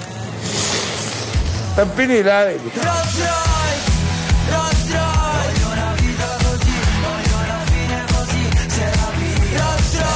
[1.75, 2.71] Per finire, la vedi?
[2.73, 3.91] Rolls Royce,
[4.49, 9.09] Rolls Royce Voglio una vita così, voglio una fine così Se la
[9.59, 10.15] Royce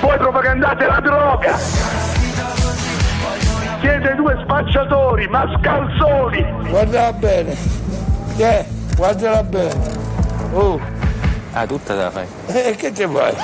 [0.00, 1.95] Voi propagandate la droga!
[3.80, 6.44] Siete due spacciatori, mascalzoni!
[6.68, 7.56] Guardala bene.
[8.36, 8.64] Che?
[8.96, 9.74] Guardala bene.
[10.52, 10.80] Oh.
[11.52, 12.26] Ah, tutta la fai.
[12.46, 13.34] E che ti fai?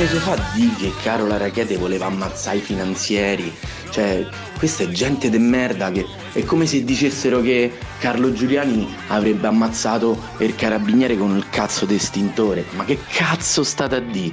[0.00, 3.54] Cosa fa di che Carola Rackete voleva ammazzare i finanzieri?
[3.90, 4.26] Cioè,
[4.56, 10.18] questa è gente de merda che è come se dicessero che Carlo Giuliani avrebbe ammazzato
[10.38, 12.64] il carabiniere con il cazzo d'estintore.
[12.76, 14.32] Ma che cazzo state a di?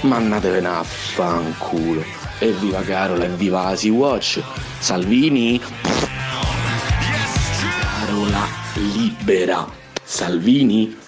[0.00, 2.02] Mannatevene a fanculo.
[2.38, 4.42] Evviva Carola, evviva la Sea-Watch.
[4.78, 5.60] Salvini.
[7.98, 8.46] Carola
[8.76, 9.68] libera.
[10.02, 11.01] Salvini.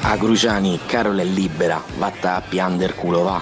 [0.00, 3.40] A Cruciani, Carola è libera, vatta a piander culo va.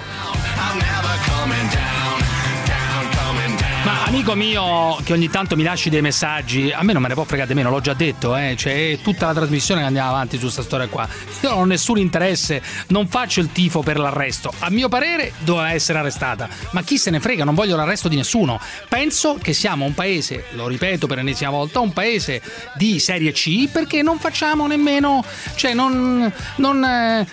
[3.87, 7.13] Ma amico mio che ogni tanto mi lasci dei messaggi, a me non me ne
[7.13, 8.53] può fregare di meno, l'ho già detto, eh.
[8.57, 11.07] Cioè, è tutta la trasmissione che andiamo avanti su sta storia qua.
[11.41, 14.51] Io non ho nessun interesse, non faccio il tifo per l'arresto.
[14.59, 16.49] A mio parere doveva essere arrestata.
[16.71, 18.59] Ma chi se ne frega, non voglio l'arresto di nessuno.
[18.89, 22.41] Penso che siamo un paese, lo ripeto per l'ennesima volta, un paese
[22.75, 25.23] di serie C perché non facciamo nemmeno.
[25.55, 26.29] Cioè, non.
[26.57, 27.25] non eh,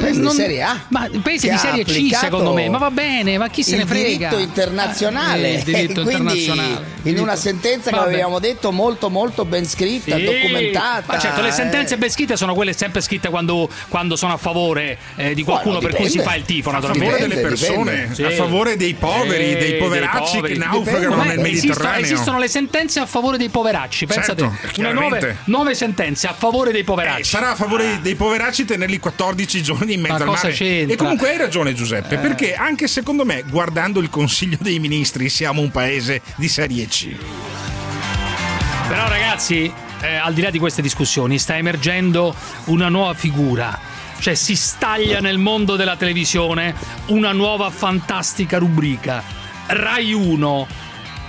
[0.00, 0.84] paese di serie A?
[0.88, 2.66] Ma un paese di serie C, secondo me.
[2.70, 4.28] Ma va bene, ma chi se il ne frega?
[4.30, 5.50] diritto internazionale.
[5.50, 6.86] Eh, il diritto Quindi, internazionale.
[7.02, 8.08] In una Diritto- sentenza che Vabbè.
[8.12, 10.24] avevamo detto molto molto ben scritta, Sì.
[10.24, 11.12] documentata.
[11.12, 11.52] Ma certo, le eh.
[11.52, 15.78] sentenze ben scritte sono quelle sempre scritte quando, quando sono a favore eh, di qualcuno
[15.78, 16.30] Guarda, per cui si dipende.
[16.32, 18.22] fa il tifo, A favore delle persone, Sì.
[18.22, 20.52] a favore dei poveri, Eh, dei poveracci poveri.
[20.54, 22.00] che naufragano Ma nel Mediterraneo.
[22.00, 24.26] Esistono le sentenze a favore dei poveracci, pensate.
[24.42, 25.18] Certo, Una chiaramente.
[25.18, 27.20] nuove, nuove sentenze a favore dei poveracci.
[27.20, 30.54] Eh, sarà a favore dei poveracci tenerli 14 giorni in mezzo Ma al cosa mare.
[30.54, 30.94] c'entra?
[30.94, 32.18] E comunque hai ragione Giuseppe, Eh.
[32.18, 35.86] perché anche secondo me, guardando il Consiglio dei Ministri, siamo un paese
[36.36, 37.16] di serie C.
[38.88, 39.72] Però ragazzi,
[40.02, 42.34] eh, al di là di queste discussioni, sta emergendo
[42.66, 43.78] una nuova figura.
[44.18, 46.74] Cioè si staglia nel mondo della televisione
[47.06, 49.22] una nuova fantastica rubrica.
[49.66, 50.66] Rai 1,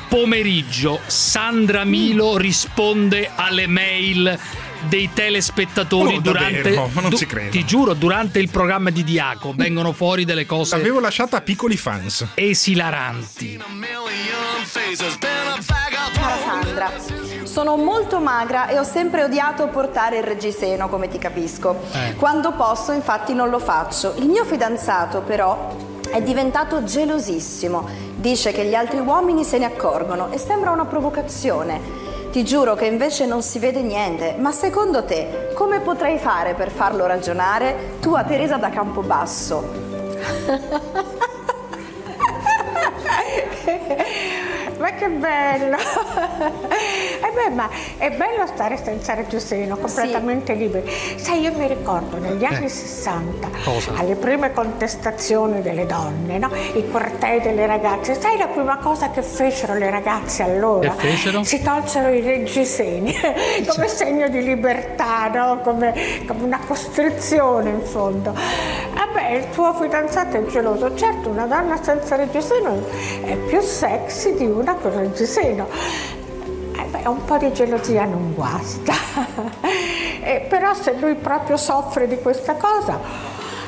[0.10, 4.38] pomeriggio, Sandra Milo risponde alle mail
[4.88, 6.90] dei telespettatori Oh, durante davvero?
[6.94, 7.50] Ma non du- ci credo.
[7.52, 11.76] ti giuro durante il programma di Diaco vengono fuori delle cose L'avevo lasciata a piccoli
[11.78, 12.26] fans.
[12.36, 13.60] esilaranti
[16.14, 16.92] Cara Sandra,
[17.44, 21.80] sono molto magra e ho sempre odiato portare il reggiseno, come ti capisco.
[21.94, 22.16] Eh.
[22.16, 24.14] Quando posso, infatti, non lo faccio.
[24.18, 25.76] Il mio fidanzato, però,
[26.12, 27.88] è diventato gelosissimo.
[28.16, 32.08] Dice che gli altri uomini se ne accorgono e sembra una provocazione.
[32.32, 36.70] Ti giuro che invece non si vede niente, ma secondo te come potrei fare per
[36.70, 37.98] farlo ragionare?
[38.00, 39.88] Tua Teresa da Campobasso.
[44.80, 45.78] Ma che bello!
[47.22, 50.90] Eh beh, ma è bello stare senza reggiseno, completamente liberi.
[51.18, 52.70] Sai, io mi ricordo negli anni Eh.
[52.70, 53.92] 60, Cosa?
[53.98, 56.50] alle prime contestazioni delle donne, no?
[56.74, 60.90] i cortei delle ragazze, sai la prima cosa che fecero le ragazze allora?
[60.96, 61.44] Che fecero?
[61.44, 63.14] Si tolsero i reggiseni
[63.68, 65.60] come segno di libertà, no?
[65.62, 65.94] come,
[66.26, 68.34] come una costrizione in fondo.
[68.94, 70.96] Vabbè, il tuo fidanzato è geloso.
[70.96, 72.82] Certo, una donna senza reggiseno
[73.24, 75.68] è più sexy di una con reggiseno.
[76.76, 78.94] Eh beh, un po' di gelosia non guasta.
[80.22, 83.00] Eh, però se lui proprio soffre di questa cosa,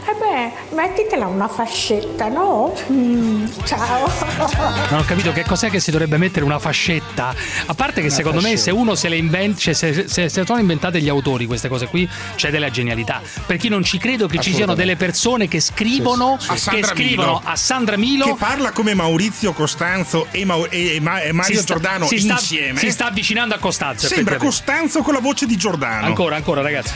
[0.04, 2.74] eh beh, mettitela una fascetta, no?
[2.91, 4.10] Mm, ciao.
[4.91, 7.34] Non ho capito che cos'è che si dovrebbe mettere una fascetta.
[7.68, 8.64] A parte che Una secondo me fascetta.
[8.64, 11.88] se uno se le inventa, cioè se, se, se sono inventate gli autori queste cose
[11.88, 13.22] qui, c'è della genialità.
[13.45, 16.88] Perché io non ci credo che ci siano delle persone che scrivono, A che Sandra
[16.88, 17.41] scrivono Milo.
[17.45, 18.26] a Sandra Milo.
[18.26, 22.08] Che parla come Maurizio Costanzo e, Mau- e- e Ma- e Mario si sta- Giordano
[22.08, 22.80] si sta, insieme.
[22.80, 24.08] Si sta avvicinando a Costanzo.
[24.08, 24.38] Sembra.
[24.38, 26.06] Costanzo con la voce di Giordano.
[26.06, 26.91] Ancora, ancora, ragazzi.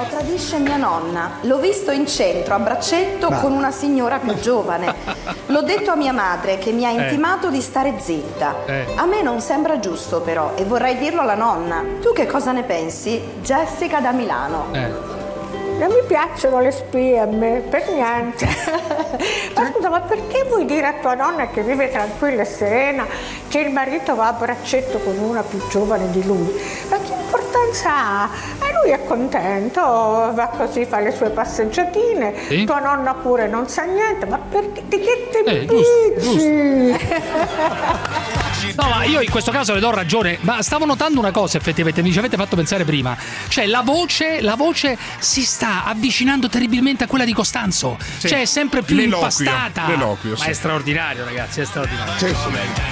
[0.00, 1.32] Nonno tradisce mia nonna.
[1.42, 4.94] L'ho visto in centro a braccetto Ma- con una signora più giovane.
[5.46, 7.02] L'ho detto a mia madre che mi ha Eh.
[7.02, 8.54] intimato di stare zitta.
[8.64, 8.86] Eh.
[8.96, 11.84] A me non sembra giusto però e vorrei dirlo alla nonna.
[12.00, 13.20] Tu che cosa ne pensi?
[13.42, 14.68] Jessica da Milano.
[14.72, 15.18] Eh.
[15.80, 18.46] Non mi piacciono le spie a me, per niente.
[19.54, 23.06] ma scusa, ma perché vuoi dire a tua nonna che vive tranquilla e serena
[23.48, 26.54] che il marito va a braccetto con una più giovane di lui?
[26.90, 27.09] Ma che
[27.84, 28.28] ha?
[28.60, 32.64] E lui è contento, va così, fa le sue passeggiatine, Sì.
[32.64, 35.66] tua nonna pure non sa niente, ma perché, di che ti Eh,
[36.18, 37.48] giusto?
[38.82, 42.02] No, ma io in questo caso le do ragione, ma stavo notando una cosa effettivamente,
[42.02, 43.16] mi ci avete fatto pensare prima.
[43.48, 47.96] Cioè la voce, la voce si sta avvicinando terribilmente a quella di Costanzo.
[48.18, 48.28] Sì.
[48.28, 49.86] Cioè è sempre più L'eloquio, impastata.
[49.88, 50.50] l'eloquio, Ma sì.
[50.50, 52.12] è straordinario, ragazzi, è straordinario.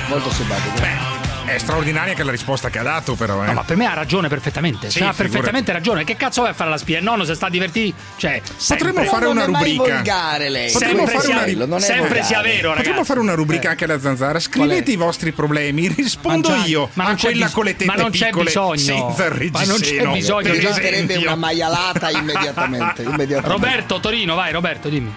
[0.08, 1.27] molto simpatico.
[1.48, 3.42] È straordinaria anche la risposta che ha dato, però.
[3.42, 3.46] Eh.
[3.46, 4.90] No, ma per me ha ragione perfettamente.
[4.90, 6.04] Sì, Cioè, ha perfettamente ragione.
[6.04, 6.98] Che cazzo vai a fare la spia?
[6.98, 7.94] Il nonno se sta a divertire.
[8.16, 10.36] Cioè, Potremmo fare una rubrica.
[10.38, 10.70] lei.
[10.70, 12.22] Potremmo Sempre fare sia, una ri- non è sempre volgare.
[12.24, 12.76] sia vero, ragazzi.
[12.76, 14.38] Potremmo fare una rubrica anche alla zanzara.
[14.40, 17.84] Scrivete i vostri problemi, rispondo Ma già- io ma a quella bis- con le tette
[17.86, 18.76] ma non c'è bisogno.
[18.76, 21.20] senza il Ma non c'è bisogno esempio.
[21.20, 23.02] una maialata immediatamente.
[23.08, 23.48] immediatamente.
[23.48, 25.14] Roberto Torino, vai Roberto, dimmi.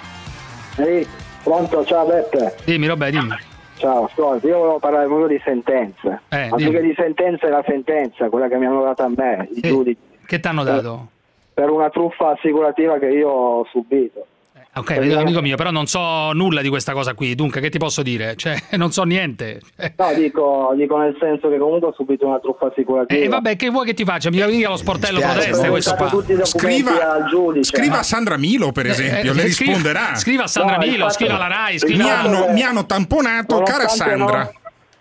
[0.77, 1.05] Ehi,
[1.43, 2.55] pronto, ciao Beppe.
[2.63, 3.37] Dimmi Roberto, dimmi.
[3.81, 6.21] Ciao, ascolta, io volevo parlare proprio di sentenze.
[6.29, 6.69] Eh, dimmi.
[6.69, 9.97] che di sentenza è la sentenza, quella che mi hanno dato a me, i giudici,
[10.23, 11.07] Che ti hanno dato?
[11.51, 14.23] per una truffa assicurativa che io ho subito.
[14.73, 17.77] Ok, vedo, amico mio, però non so nulla di questa cosa qui, dunque che ti
[17.77, 18.35] posso dire?
[18.37, 19.59] Cioè, non so niente.
[19.97, 23.21] No, dico, dico nel senso che comunque ho subito una truffa assicurativa.
[23.21, 24.29] E vabbè, che vuoi che ti faccia?
[24.29, 26.09] Mi mica lo sportello proteste questo qua.
[26.45, 27.75] Scriva- giudice.
[27.75, 30.15] Scriva a Sandra Milo, per esempio, eh, le scriva- risponderà.
[30.15, 33.89] scriva a Sandra No, Milo, scriva alla Rai, scriva Mi hanno, mi hanno tamponato, cara
[33.89, 34.43] Sandra.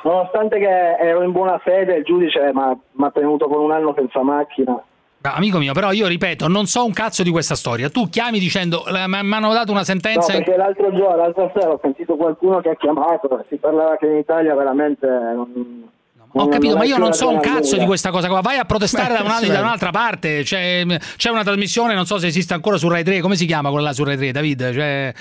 [0.03, 3.95] no- nonostante che ero in buona fede, il giudice mi ha tenuto per un anno
[3.97, 4.83] senza macchina.
[5.23, 7.91] Amico mio, però io ripeto, non so un cazzo di questa storia.
[7.91, 10.33] Tu chiami dicendo "La- ma- mi hanno dato una No, sentenza.
[10.33, 14.17] perché l'altro giorno, l'altra sera ho sentito qualcuno che ha chiamato, si parlava che in
[14.17, 15.89] Italia veramente non...
[16.33, 18.41] Ho capito, ma io non so un cazzo di questa cosa qua.
[18.41, 19.49] Vai a protestare da, sì.
[19.49, 20.43] da un'altra parte.
[20.45, 20.85] C'è,
[21.17, 23.21] c'è una trasmissione, non so se esiste ancora su Rai 3.
[23.21, 24.73] Come si chiama quella là su Rai 3, David?
[24.73, 25.13] Cioè,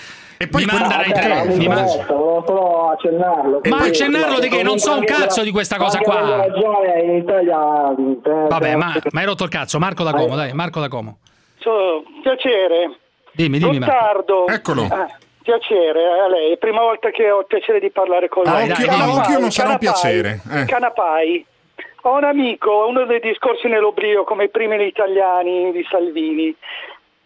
[0.52, 1.44] mi manda Rai 3.
[1.58, 3.52] mi ma- interessa, volevo solo accennarlo.
[3.56, 4.64] Ma Quindi, accennarlo di che?
[4.64, 6.46] Non so un cazzo di questa cosa qua.
[7.04, 7.92] in Italia...
[7.92, 9.80] eh, Vabbè, eh, ma, ma hai rotto il cazzo.
[9.80, 11.18] Marco da Como, dai, Marco da Como.
[11.60, 12.98] So, piacere.
[13.34, 13.94] Dimmi, dimmi, Marco.
[13.96, 14.48] Gottardo.
[14.48, 14.88] Eccolo.
[14.90, 15.08] Ah,
[15.44, 18.60] piacere a lei, è la prima volta che ho il piacere di parlare con Ah,
[18.60, 18.72] lei.
[18.72, 20.66] occhio- Canapai, a occhio non sarà un piacere, eh.
[20.66, 21.46] Canapai.
[22.04, 26.56] Ho un amico, uno dei discorsi nell'oblio come i primi italiani di Salvini.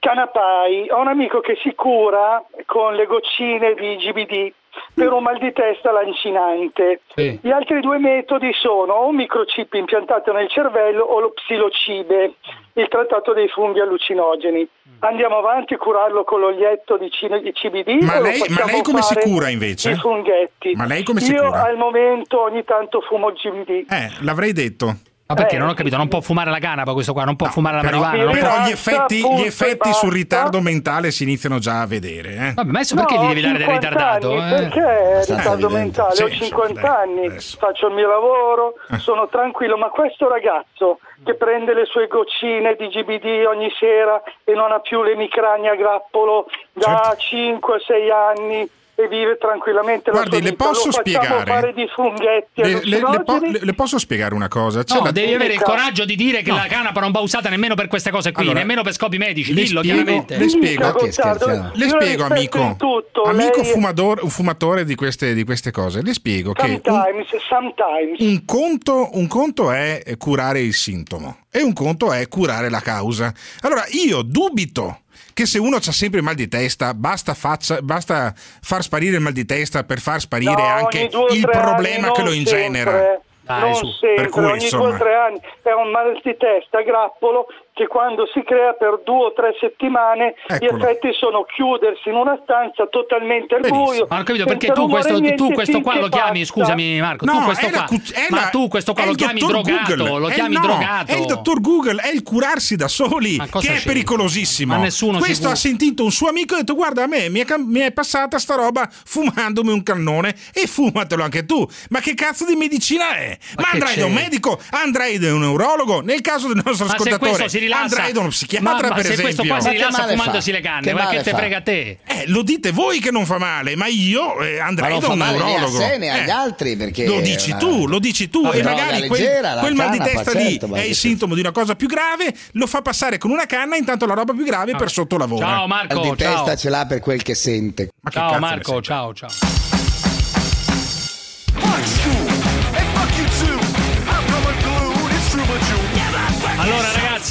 [0.03, 4.51] Canapai, ho un amico che si cura con le goccine di GBD
[4.93, 6.99] per un mal di testa lancinante.
[7.15, 12.33] Gli altri due metodi sono o un microchip impiantato nel cervello o lo psilocibe,
[12.73, 14.67] il trattato dei funghi allucinogeni.
[14.99, 19.47] Andiamo avanti a curarlo con l'oglietto di, CBD Ma lei- ma lei come si cura,
[19.47, 19.91] invece?
[19.91, 20.73] I funghetti.
[20.75, 21.63] Ma lei come si Io cura?
[21.63, 23.89] al momento ogni tanto fumo GBD.
[23.89, 24.97] Eh, l'avrei detto.
[25.33, 25.55] Ma perché?
[25.55, 27.81] Eh, Non ho capito, non può fumare la canapa questo qua, non può fumare la
[27.81, 28.23] Però, marijuana.
[28.31, 32.29] non però può- gli effetti, gli effetti sul ritardo mentale si iniziano già a vedere.
[32.35, 32.53] Eh?
[32.53, 34.31] Vabbè, ma adesso perché No, gli devi dare del 50 ritardato?
[34.31, 34.55] anni, eh?
[34.69, 35.67] Perché ritardo evidente.
[35.77, 36.15] mentale?
[36.15, 37.29] Sì, Ho insomma, 50 anni,
[37.59, 38.97] faccio il mio lavoro, Eh.
[38.99, 44.53] sono tranquillo, ma questo ragazzo che prende le sue goccine di GBD ogni sera e
[44.53, 50.43] non ha più l'emicrania a grappolo da 5-6 anni e vive tranquillamente la Guardi, sua
[50.43, 51.51] le vita, posso lo facciamo spiegare?
[51.51, 54.83] fare di funghetti Le, le- le po- le- le posso spiegare una cosa?
[54.83, 56.57] C'è No, la- devi avere il coraggio di dire che No.
[56.57, 59.53] la canapa non va usata nemmeno per queste cose qui, Allora, nemmeno per scopi medici.
[59.53, 60.37] le Dillo spiego- chiaramente.
[60.37, 60.91] le spiego.
[61.01, 66.13] Dica, Le spiego, amico, tutto, amico lei- fumador- fumatore di queste, di queste cose, le
[66.13, 68.19] spiego che un, Sometimes, sometimes.
[68.19, 73.33] un conto, un conto è curare il sintomo e un conto è curare la causa.
[73.61, 74.99] Allora, io dubito
[75.33, 79.21] che se uno ha sempre il mal di testa, basta, faccia- basta far sparire il
[79.21, 82.91] mal di testa per far sparire No, anche due il problema che lo ingenera.
[82.91, 83.87] sempre, Dai, non su.
[83.99, 87.47] sempre, Per cui, ogni insomma- due o tre anni è un mal di testa grappolo
[87.73, 90.77] che quando si crea per due o tre settimane Eccolo.
[90.77, 94.05] gli effetti sono chiudersi in una stanza totalmente al buio.
[94.07, 96.53] Ma ho capito perché tu questo, tu questo qua lo chiami, basta.
[96.53, 99.13] scusami Marco, No, tu questo la qua, cu- è ma la- tu questo qua lo
[99.13, 100.19] chiami drogato, Google.
[100.19, 101.11] lo Eh chiami no, drogato.
[101.11, 104.75] È il dottor Google, è il curarsi da soli, Ma che è pericolosissimo.
[104.75, 107.39] Ma nessuno Questo ha sentito un suo amico e ha detto guarda a me mi
[107.39, 111.67] è, cam- mi è passata sta roba fumandomi un cannone e fumatelo anche tu.
[111.89, 113.35] Ma che cazzo di medicina è?
[113.55, 116.93] Ma, che andrai da un medico, andrai da un neurologo, nel caso del nostro Ma
[116.93, 119.23] ascoltatore rilassa, andrai da uno psichiatra ma, ma per se esempio.
[119.23, 120.57] questo qua si Ma rilassa fumandosi fa?
[120.57, 121.37] le canne, Che ma che te fa?
[121.37, 121.97] frega te?
[122.05, 125.05] Eh, lo dite voi che non fa male, ma io eh, andrei Ma non da
[125.07, 125.77] fa un male né a neurologo.
[125.77, 128.99] sé né agli Eh, altri, perché Lo dici una- tu, lo dici tu, e magari
[129.01, 131.39] la quel, leggera, la quel mal di testa certo, lì ma è il sintomo di
[131.41, 134.75] una cosa più grave, lo fa passare con una canna, intanto la roba più grave
[134.75, 135.45] per sotto lavora.
[135.47, 136.33] Ciao Mal Marco, di ciao.
[136.35, 137.89] testa ce l'ha per quel che sente.
[138.01, 139.72] Ma Ciao Marco, ciao ciao.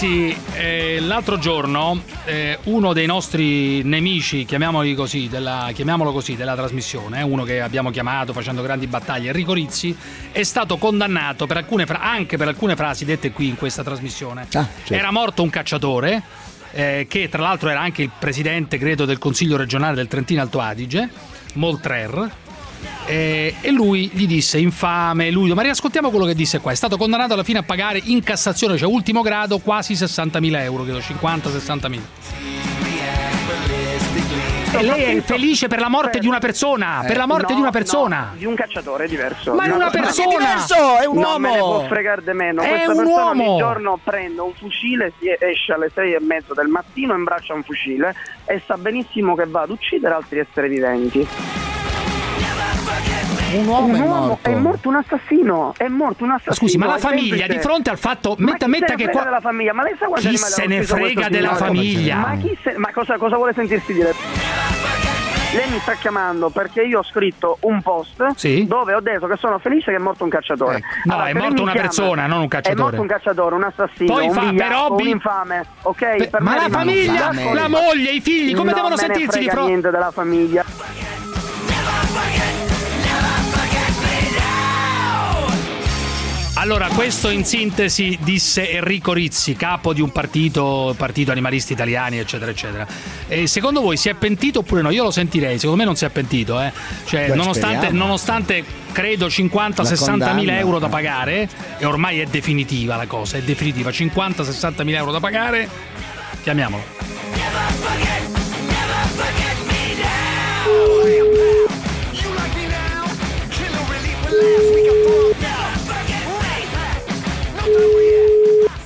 [0.02, 6.56] Ragazzi, eh, l'altro giorno eh, uno dei nostri nemici, chiamiamoli così, della, chiamiamolo così, della
[6.56, 9.96] trasmissione, eh, uno che abbiamo chiamato facendo grandi battaglie, Enrico Rizzi,
[10.32, 14.46] è stato condannato per alcune fra- anche per alcune frasi dette qui in questa trasmissione.
[14.48, 14.92] certo.
[14.92, 16.22] Era morto un cacciatore,
[16.72, 20.58] eh, che tra l'altro era anche il presidente, credo, del Consiglio regionale del Trentino Alto
[20.58, 21.08] Adige,
[21.54, 22.40] Moltrer.
[23.06, 26.96] Eh, e lui gli disse infame lui ma riascoltiamo quello che disse qua è stato
[26.96, 31.98] condannato alla fine a pagare in Cassazione cioè ultimo grado quasi 60.000 euro credo 50-60.000
[34.74, 37.60] e lei è felice per la morte di una persona per la morte No, di
[37.60, 39.52] una persona no, di un cacciatore è diverso.
[39.52, 41.78] Ma è Di una persona- è diverso, è un non me ne uomo!
[41.80, 42.62] può fregare di meno.
[42.62, 43.48] È Questa un persona uomo!
[43.50, 47.62] ogni giorno prende un fucile, si esce alle sei e mezzo del mattino, imbraccia un
[47.64, 48.14] fucile
[48.46, 51.28] e sa benissimo che va ad uccidere altri esseri viventi.
[53.54, 54.48] Un uomo, Un è uomo morto.
[54.50, 56.54] è morto un assassino, è morto un assassino.
[56.54, 59.10] scusi ma la è famiglia di fronte al fatto Ma metta, metta ne che frega
[59.12, 59.72] qua della famiglia?
[59.74, 63.16] Ma lei sa quanti chi se ne frega della famiglia Ma, chi se- ma cosa,
[63.18, 64.14] cosa vuole sentirsi dire?
[65.54, 68.66] lei mi sta chiamando perché io ho scritto un post Sì.
[68.66, 70.80] dove ho detto che sono felice che è morto un cacciatore.
[71.04, 72.82] No, Allora, è morto una chiama- persona, non un È cacciatore.
[72.82, 76.28] morto un cacciatore, un assassino, Poi un fa, vigliacco, però, un infame, ok?
[76.30, 79.38] Per ma me la famiglia, la moglie, i figli, come non devono me ne sentirsi
[79.40, 79.68] di frega fronte?
[79.68, 80.64] niente della famiglia.
[86.62, 92.52] Allora, questo in sintesi disse Enrico Rizzi, capo di un partito, partito animalisti italiani, eccetera,
[92.52, 92.86] eccetera.
[93.26, 94.90] E secondo voi si è pentito oppure no?
[94.90, 96.72] Io lo sentirei, secondo me non si è pentito, eh.
[97.04, 101.48] Cioè, Beh, nonostante, nonostante credo 50-60 condanna, mila euro da pagare,
[101.78, 105.68] e ormai è definitiva la cosa, è definitiva, 50-60 mila euro da pagare,
[106.44, 106.84] chiamiamolo.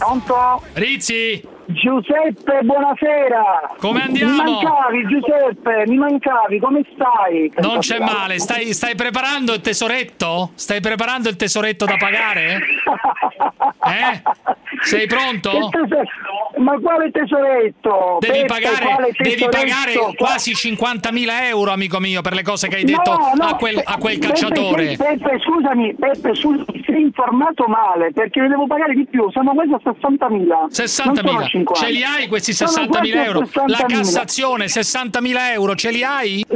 [0.07, 0.62] Pronto?
[0.74, 1.56] Rizzi!
[1.68, 3.74] Giuseppe, buonasera.
[3.78, 4.43] Come andiamo?
[4.43, 7.52] Mi mancavi, Giuseppe, mi mancavi, come stai?
[7.56, 10.51] Non c'è male, stai, stai preparando il tesoretto?
[10.55, 12.60] Stai preparando il tesoretto da pagare?
[13.86, 14.20] Eh?
[14.82, 15.70] Sei pronto?
[16.56, 18.16] Ma quale tesoretto?
[18.18, 22.84] Devi Peppe, pagare, devi pagare quasi 50.000 euro, amico mio, per le cose che hai
[22.84, 24.97] detto No, no, a, quel, a quel Peppe, cacciatore.
[24.97, 29.72] Peppe, scusami, Peppe, scusami, sei informato male perché ne devo pagare di più, siamo quasi
[29.72, 30.66] a 60.000.
[30.70, 33.41] 60.000, ce li hai questi 60.000 euro?
[33.66, 36.45] La Cassazione, 60.000 euro, ce li hai?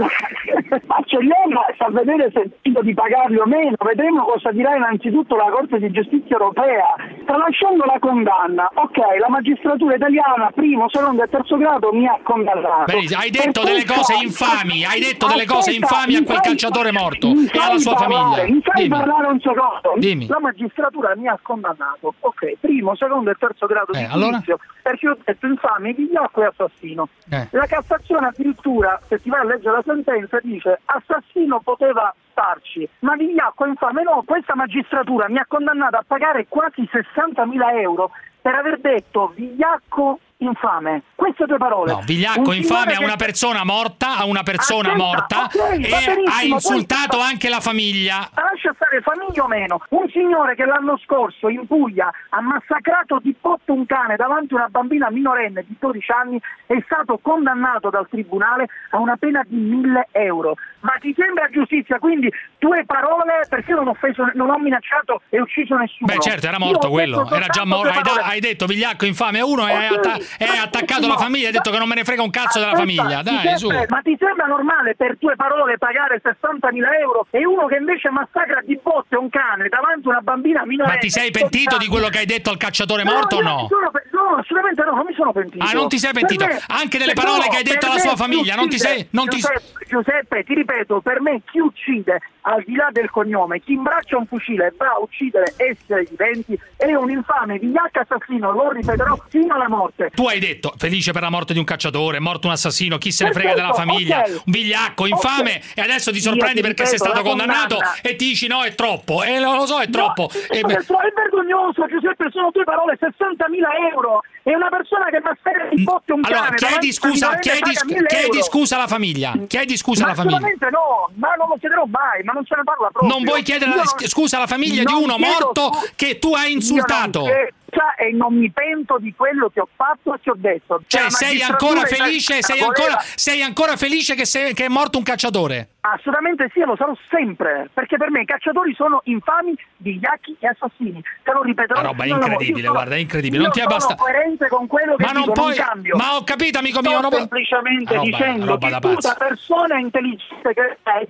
[0.87, 3.75] Ma ce li ho, ma sta a vedere se dico di pagarli o meno.
[3.85, 6.95] Vedremo cosa dirà innanzitutto la Corte di Giustizia Europea.
[7.27, 12.85] Tralasciando la condanna, ok, la magistratura italiana, primo, secondo e terzo grado, mi ha condannato.
[12.87, 16.37] Benissimo, hai detto Per delle cose infami, hai detto delle cose Aspetta, infami a quel
[16.37, 18.55] fai- calciatore morto e alla sua parlare, famiglia.
[18.55, 18.89] Mi fai Dimmi.
[18.99, 19.95] parlare un secondo.
[19.97, 20.27] Dimmi.
[20.29, 24.31] La magistratura mi ha condannato, ok, primo, secondo e terzo grado Eh, di allora?
[24.33, 24.59] giudizio,
[24.91, 27.09] perché ho detto infame, vigliacco e assassino.
[27.31, 27.49] Eh.
[27.51, 33.15] La Cassazione addirittura, se ti vai a leggere la sentenza, dice assassino poteva starci, ma
[33.15, 38.11] vigliacco infame no, questa magistratura mi ha condannato a pagare quasi 60.000 euro
[38.41, 41.03] per aver detto vigliacco infame.
[41.15, 41.93] Queste due parole.
[41.93, 46.23] No, vigliacco infame a una persona morta, a una persona Aspetta, morta ok, va e
[46.27, 48.29] ha insultato poi- anche la famiglia.
[48.35, 49.81] Lascia stare famiglia o meno.
[49.91, 54.59] Un signore che l'anno scorso in Puglia ha massacrato di botto un cane davanti a
[54.59, 59.57] una bambina minorenne di 12 anni è stato condannato dal tribunale a una pena di
[59.57, 60.57] 1000 euro.
[60.81, 61.99] Ma ti sembra giustizia?
[61.99, 66.13] Quindi tue parole, perché non ho, offeso, non ho minacciato e ucciso nessuno.
[66.13, 67.91] Beh, certo, era morto quello, era già morto.
[67.91, 71.47] Hai, hai detto vigliacco infame a uno e hai, atta- e ma- attaccato la famiglia.
[71.47, 73.23] Hai detto che non me ne frega un cazzo della famiglia.
[73.23, 73.69] Dai, su.
[73.69, 78.61] Ma ti sembra normale per tue parole pagare 60.000 euro e uno che invece massacra
[78.65, 80.95] di botte un cane davanti a una bambina minorenne?
[80.97, 83.67] Ma ti sei pentito di quello che hai detto al cacciatore morto o no?
[83.69, 85.65] sono no, assolutamente no, non mi sono pentito.
[85.65, 86.45] Ah, non ti sei pentito?
[86.45, 89.27] me- Anche delle parole no, che hai detto alla sua famiglia, non ti sei- non
[89.29, 93.73] ti- Giuseppe, Giuseppe, ti ripeto, per me chi uccide al di là del cognome, chi
[93.73, 98.71] imbraccia un fucile e va a uccidere esseri viventi è un infame vigliacco assassino, lo
[98.73, 100.11] ripeterò fino alla morte.
[100.21, 103.25] Tu hai detto felice per la morte di un cacciatore, morto un assassino, chi se
[103.25, 104.43] ne frega della famiglia, ok.
[104.45, 105.73] un vigliacco infame Ok.
[105.77, 108.75] e adesso ti sorprendi ti perché sei stato condannato condanna- e ti dici no è
[108.75, 109.23] troppo.
[109.23, 110.31] E lo, lo so, è troppo.
[110.31, 114.21] No, E- è, è vergognoso, Giuseppe, sono tue parole, 60.000 euro.
[114.43, 118.43] E una persona che massacra di botte un Allora, cane chiedi scusa, chiedi, 1000 chiedi
[118.43, 119.33] scusa alla famiglia.
[119.47, 120.39] Chiedi scusa Ma alla famiglia.
[120.71, 123.11] no, ma non lo chiederò mai, ma non se ne parla proprio.
[123.13, 123.73] Non vuoi chiedere
[124.07, 127.25] scusa alla famiglia di uno morto che tu hai insultato.
[127.71, 130.83] Non chiedo e non mi pento di quello che ho fatto e che ho detto.
[130.87, 134.69] Cioè, La sei ancora felice, sei voleva- ancora, sei ancora felice che, sei- che è
[134.69, 135.69] morto un cacciatore?
[135.83, 141.03] Assolutamente sì, lo sarò sempre, perché per me i cacciatori sono infami, vigliacchi e assassini.
[141.23, 141.81] Te lo ripeterò.
[141.81, 143.37] Una roba incredibile, sono- guarda, è incredibile.
[143.43, 145.97] io Non ti è sono basta- coerente con quello che Ma non dico, puoi- cambio.
[145.97, 150.55] ma ho capito, amico mio, roba- semplicemente Roba- dicendo roba che tu da persona intelligente
[150.55, 151.09] che sei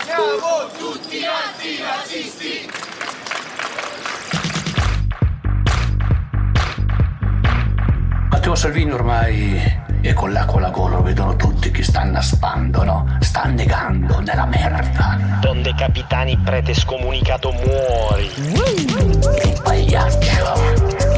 [0.00, 2.68] Siamo tutti antirazzisti!
[8.40, 9.60] Matteo Salvini ormai
[10.00, 13.18] è con l'acqua alla gola, lo vedono tutti che sta annaspando, no?
[13.20, 15.18] Sta annegando nella merda.
[15.42, 18.30] Don De Capitani prete scomunicato muori.
[18.36, 20.54] Il pagliaccio,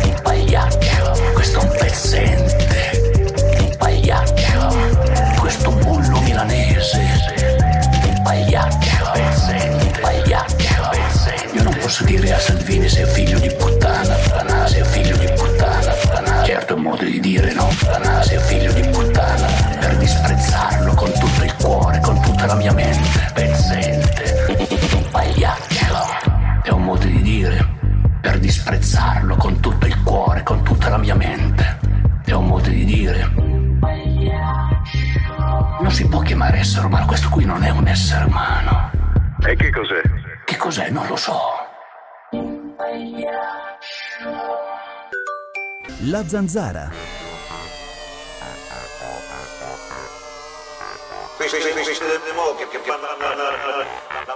[0.02, 2.90] il pagliaccio, questo è un pezzente.
[3.60, 4.76] Il pagliaccio,
[5.38, 7.02] questo bullo milanese.
[8.04, 10.74] Il pagliaccio, il pagliaccio.
[11.54, 13.54] Io non posso dire a Salvini sei figlio di
[28.62, 31.80] disprezzarlo con tutto il cuore, con tutta la mia mente.
[32.24, 33.28] È un modo di dire.
[35.80, 38.90] Ma si può chiamare essere umano, questo qui non è un essere umano.
[39.44, 40.00] E che cos'è?
[40.44, 40.90] Che cos'è?
[40.90, 41.40] Non lo so.
[46.04, 47.31] La zanzara.
[51.42, 53.08] Questi di mo che fanno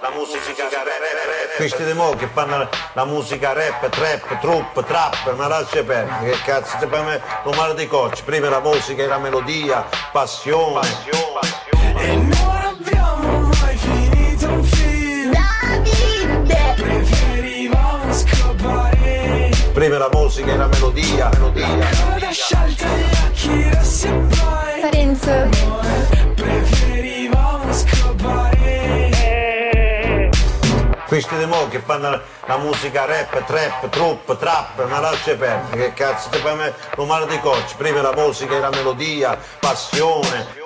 [0.00, 1.54] la musica rap.
[1.54, 6.32] Questi di mo che fanno la musica rap, trap, trup, trap, ma lascia perdere.
[6.32, 8.24] Che cazzo ti fai rumore di cocci?
[8.24, 10.80] Prima la musica e la melodia, passione.
[11.96, 20.66] E non abbiamo mai finito un film Davide Preferivamo scopare Prima la musica e la
[20.66, 21.88] melodia, melodia.
[22.12, 25.48] Coda sciolta gli occhi rossi e poi Parenzo
[26.34, 26.95] Preferivamo
[28.26, 29.10] scopare
[31.06, 35.84] Questi di mo che fanno la musica rap, trap, trup, trap, ma lascia perdere.
[35.84, 37.76] Che cazzo ti fai rumore di cocci?
[37.76, 40.64] Prima la musica e la melodia, passione.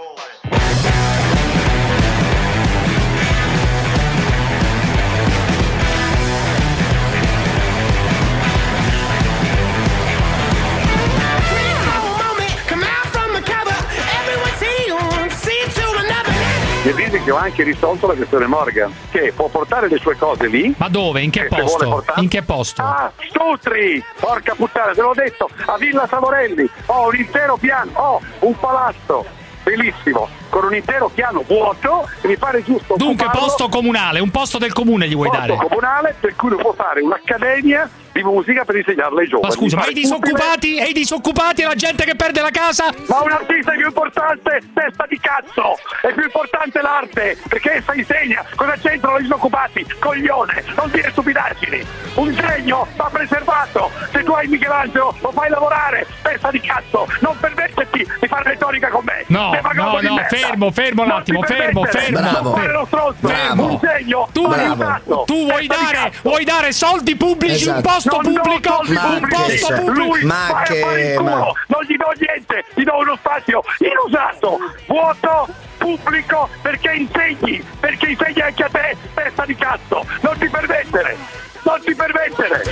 [16.92, 20.48] Mi dice che ho anche risolto la questione Morgan, che può portare le sue cose
[20.48, 20.74] lì.
[20.76, 21.20] Ma dove?
[21.22, 21.88] In che e posto?
[21.88, 22.82] portare- In che posto?
[22.82, 24.02] Ah, Stutri!
[24.18, 29.24] Porca puttana, te l'ho detto, a Villa Savorelli ho un intero piano, ho un palazzo
[29.62, 34.58] bellissimo, con un intero piano vuoto e mi pare giusto Dunque, posto comunale, un posto
[34.58, 35.56] del comune gli vuoi posto dare?
[35.68, 39.48] comunale per cui può fare un'accademia di musica per insegnarla ai giovani.
[39.48, 40.78] Ma scusa, ma i disoccupati?
[40.78, 42.92] E i disoccupati e la gente che perde la casa?
[43.06, 45.78] Ma un artista è più importante, testa di cazzo!
[46.02, 51.86] È più importante l'arte, perché essa insegna cosa c'entrano i disoccupati, coglione, non dire stupidaggini!
[52.14, 53.90] Un genio va preservato!
[54.12, 57.06] Se tu hai Michelangelo lo fai lavorare, testa di cazzo!
[57.20, 59.24] Non permetterti di fare retorica con me!
[59.28, 62.20] No, no, no, fermo, fermo un attimo, ti fermo, fermo.
[62.20, 62.88] Bravo.
[63.20, 63.64] Bravo.
[63.64, 64.28] Un genio!
[64.32, 67.88] Tu, aiutato, tu vuoi dare, vuoi dare soldi pubblici, un Esatto.
[68.02, 69.90] Posto Non pubblico, un posto pubblico.
[69.92, 71.30] Lui Ma che- ma-
[71.66, 75.48] Non gli do niente, gli do uno spazio inusato, vuoto,
[75.78, 80.04] pubblico, perché insegni, perché insegni anche a te, testa di cazzo.
[80.20, 81.16] Non ti permettere,
[81.62, 82.62] non ti permettere.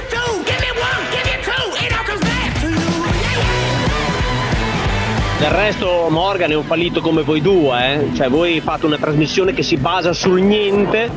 [5.39, 8.15] Del resto Morgan è un fallito come voi due, eh?
[8.17, 11.09] cioè voi fate una trasmissione che si basa sul niente,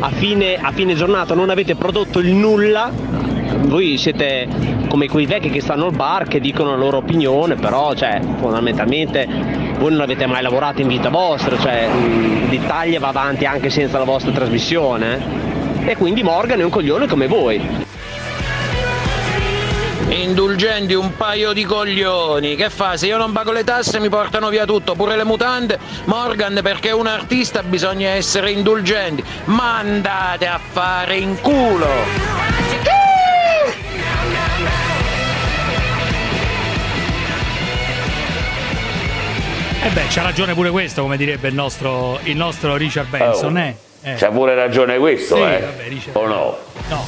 [0.00, 2.90] a fine, a fine giornata non avete prodotto il nulla,
[3.66, 4.48] voi siete
[4.88, 9.26] come quei vecchi che stanno al bar che dicono la loro opinione, però cioè, fondamentalmente
[9.78, 11.88] voi non avete mai lavorato in vita vostra, cioè
[12.48, 15.46] l'Italia va avanti anche senza la vostra trasmissione
[15.84, 17.86] e quindi Morgan è un coglione come voi.
[20.10, 22.96] Indulgenti un paio di coglioni, che fa?
[22.96, 25.78] Se io non pago le tasse mi portano via tutto, pure le mutande.
[26.04, 29.22] Morgan, perché un artista bisogna essere indulgenti.
[29.44, 33.07] Ma andate a fare in culo!
[39.80, 43.60] Eh beh, c'ha ragione pure questo, come direbbe il nostro, il nostro Richard Benson, Oh,
[43.60, 43.76] eh?
[44.02, 44.14] Eh.
[44.14, 45.60] C'ha pure ragione questo, Sì, eh?
[45.60, 46.16] vabbè, Richard.
[46.16, 46.56] o no?
[46.88, 47.06] No.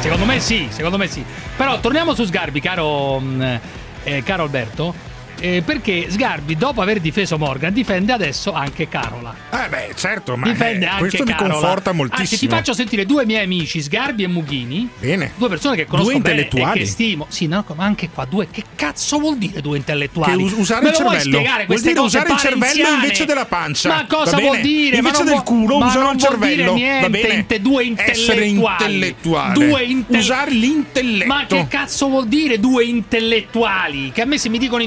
[0.00, 1.24] Secondo me sì, secondo me sì.
[1.56, 3.60] Però torniamo su Sgarbi, caro, mh,
[4.04, 4.94] eh, caro Alberto.
[5.40, 9.34] Eh, perché Sgarbi, dopo aver difeso Morgan, difende adesso anche Carola.
[9.50, 11.52] Eh beh, certo, ma Difende eh, anche questo mi Carola.
[11.54, 12.50] conforta Anzi, ti moltissimo.
[12.56, 14.88] faccio sentire due miei amici, Sgarbi e Mughini.
[14.98, 15.32] Bene.
[15.36, 16.78] Due persone che conosco Due bene e intellettuali.
[16.80, 17.26] che stimo.
[17.28, 18.48] Sì, no, ma anche qua due.
[18.50, 20.36] Che cazzo vuol dire due intellettuali?
[20.36, 21.42] Che us- usare il cervello.
[21.66, 23.88] Vuol dire usare il cervello invece della pancia.
[23.88, 24.96] Ma cosa Va vuol dire?
[24.96, 26.72] Invece del culo usano il cervello.
[26.72, 27.34] Va niente, bene?
[27.34, 29.14] inte- due intellettuali.
[29.54, 31.26] Due inte- Usare l'intelletto.
[31.32, 34.10] Ma che cazzo vuol dire due intellettuali?
[34.12, 34.82] Che a me se mi dicono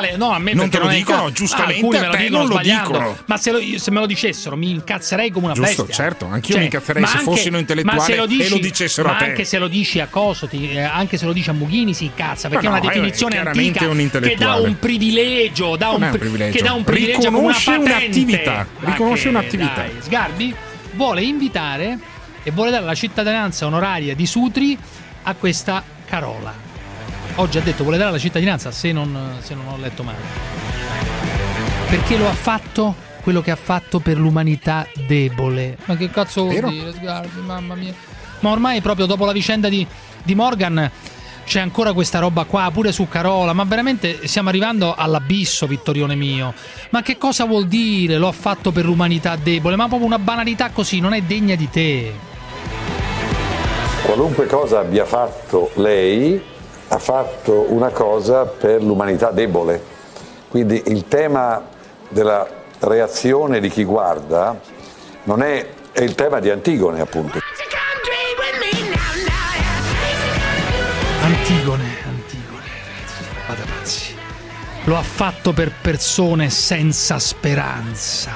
[0.00, 2.58] intellettuale, no, a me Non te lo è dicono, giustamente, alcuni a te non lo
[2.58, 3.16] dicono.
[3.26, 6.04] Ma se, lo- se me lo dicessero mi incazzerei come una Giusto, bestia.
[6.04, 7.58] certo, anch'io Cioè, mi incazzerei se anche- fossino
[8.00, 9.24] se lo e dici- lo dicessero ma a te.
[9.24, 12.04] anche se lo dici a Coso, ti- eh, anche se lo dici a Mughini si
[12.04, 14.66] incazza perché Ma è una no, è definizione chiaramente antica un che dà intellettuale.
[14.68, 16.56] un privilegio, dà Non un, è un pri- privilegio.
[16.58, 19.72] che dà un privilegio una Riconosce un'attività, riconosce un'attività.
[19.74, 20.54] dai, Sgarbi
[20.92, 21.98] vuole invitare
[22.42, 24.76] e vuole dare la cittadinanza onoraria di Sutri
[25.22, 26.63] a questa Carola.
[27.36, 30.18] Oggi ha detto vuole dare la cittadinanza se non, se non ho letto male.
[31.88, 35.76] Perché lo ha fatto quello che ha fatto per l'umanità debole.
[35.86, 36.68] Ma che cazzo vuol Vero.
[36.68, 37.40] dire, Sgarbi?
[37.40, 37.92] Mamma mia.
[38.40, 39.84] Ma ormai proprio dopo la vicenda di,
[40.22, 40.90] di Morgan
[41.44, 43.52] c'è ancora questa roba qua, pure su Carola.
[43.52, 46.54] Ma veramente stiamo arrivando all'abisso, Vittorione mio.
[46.90, 48.16] Ma che cosa vuol dire?
[48.16, 49.74] Lo ha fatto per l'umanità debole.
[49.74, 52.12] Ma proprio una banalità così, non è degna di te.
[54.04, 56.40] Qualunque cosa abbia fatto lei,
[56.88, 59.82] ha fatto una cosa per l'umanità debole.
[60.48, 61.62] Quindi il tema
[62.08, 62.46] della
[62.80, 64.58] reazione di chi guarda
[65.24, 67.38] non è, è il tema di Antigone appunto.
[71.22, 72.66] Antigone, Antigone,
[73.48, 74.14] vada pazzi.
[74.84, 78.32] Lo ha fatto per persone senza speranza.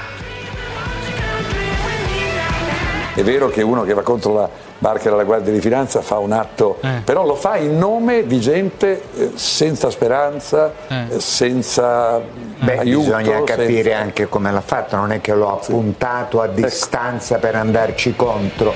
[3.15, 4.49] È vero che uno che va contro la
[4.79, 9.03] barca della Guardia di Finanza fa un atto, però lo fa in nome di gente
[9.17, 12.21] eh, senza speranza, eh, senza
[12.61, 13.05] Beh, aiuto.
[13.05, 17.39] bisogna capire senza- anche come l'ha fatto, non è che lo ha puntato a distanza
[17.39, 18.73] per andarci contro.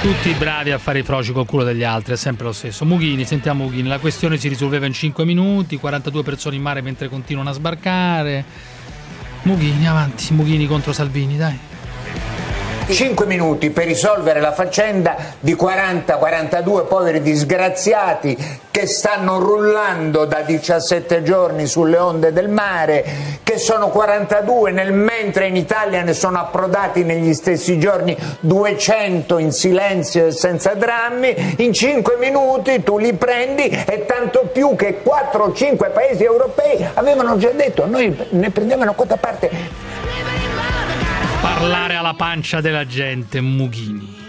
[0.00, 2.84] Tutti bravi a fare i froci col culo degli altri, è sempre lo stesso.
[2.84, 7.08] Mughini, sentiamo Mughini, la questione si risolveva in 5 minuti, 42 persone in mare mentre
[7.08, 8.44] continuano a sbarcare.
[9.42, 11.56] Mughini, avanti, Mughini contro Salvini, dai.
[12.88, 18.36] 5 minuti per risolvere la faccenda di 40-42 poveri disgraziati
[18.70, 23.04] che stanno rullando da 17 giorni sulle onde del mare,
[23.42, 29.52] che sono 42 nel mentre in Italia ne sono approdati negli stessi giorni 200 in
[29.52, 35.44] silenzio e senza drammi, in 5 minuti tu li prendi e tanto più che 4
[35.44, 39.81] o 5 paesi europei avevano già detto noi ne prendiamo una quota parte
[41.42, 44.20] Parlare alla pancia della gente, Mughini.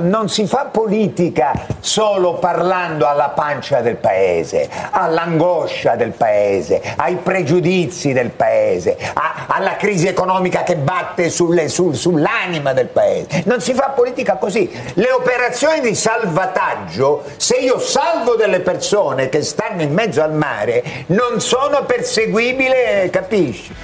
[0.00, 8.12] Non si fa politica solo parlando alla pancia del paese, all'angoscia del paese, ai pregiudizi
[8.12, 13.44] del paese, a- alla crisi economica che batte sulle- sul- sull'anima del paese.
[13.46, 14.68] Non si fa politica così.
[14.94, 20.82] Le operazioni di salvataggio, se io salvo delle persone che stanno in mezzo al mare,
[21.06, 23.74] non sono perseguibili, capisci?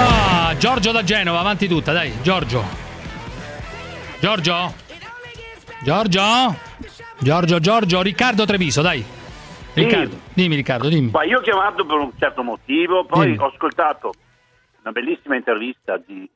[0.00, 2.62] Ah, Giorgio da Genova, avanti tutta, dai, Giorgio.
[4.20, 4.72] Giorgio?
[5.82, 6.56] Giorgio?
[7.18, 9.04] Giorgio, Giorgio, Riccardo Treviso, dai.
[9.74, 11.10] Riccardo, dimmi Riccardo, dimmi.
[11.10, 13.38] Ma io ho chiamato per un certo motivo, poi Dimmi.
[13.38, 14.12] ho ascoltato
[14.82, 16.28] una bellissima intervista di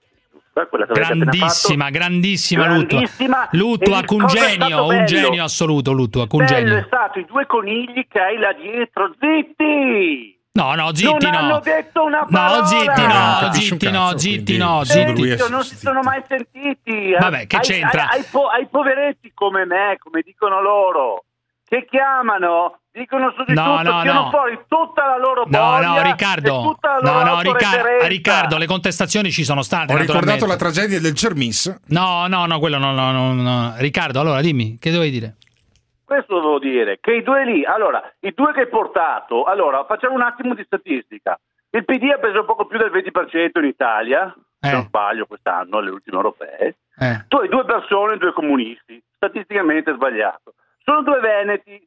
[0.54, 2.66] Grandissima, grandissima.
[2.66, 3.48] Grandissima.
[3.52, 6.84] Luttua, E un genio, un genio assoluto, Luttua, un Bello è genio.
[6.86, 10.38] stato i due conigli che hai là dietro, zitti!
[10.54, 11.38] No, no, zitti non no.
[11.38, 12.58] hanno detto una parola!
[12.60, 15.12] No, zitti no, zitti no, cazzo, zitti quindi no, zitti.
[15.16, 17.12] lui è- Zitto, non si sono mai sentiti.
[17.18, 18.08] Vabbè, che Ai- c'entra?
[18.10, 21.24] Ai, ai po- ai poveretti come me, come dicono loro,
[21.64, 24.28] che chiamano, dicono su di No, tutto, no, tirano no.
[24.30, 26.52] fuori tutta la loro No, no, Riccardo.
[26.52, 28.06] No, no, Riccardo, autoreferenza.
[28.08, 29.94] Riccardo, le contestazioni ci sono state.
[29.94, 31.74] Ho ricordato la tragedia del Cermis.
[31.86, 33.72] No, no, no, quello no, no, no, no.
[33.78, 35.36] Riccardo, allora dimmi, che dovevi dire?
[36.12, 40.14] Questo devo dire, che i due lì, allora, i due che hai portato, allora, facciamo
[40.14, 41.40] un attimo di statistica.
[41.70, 45.88] Il PD ha preso poco più del 20% in Italia, se non sbaglio quest'anno, alle
[45.88, 46.76] ultime europee.
[46.98, 47.24] Eh.
[47.28, 50.52] Tu hai due persone, due comunisti, statisticamente sbagliato.
[50.84, 51.82] Sono due veneti,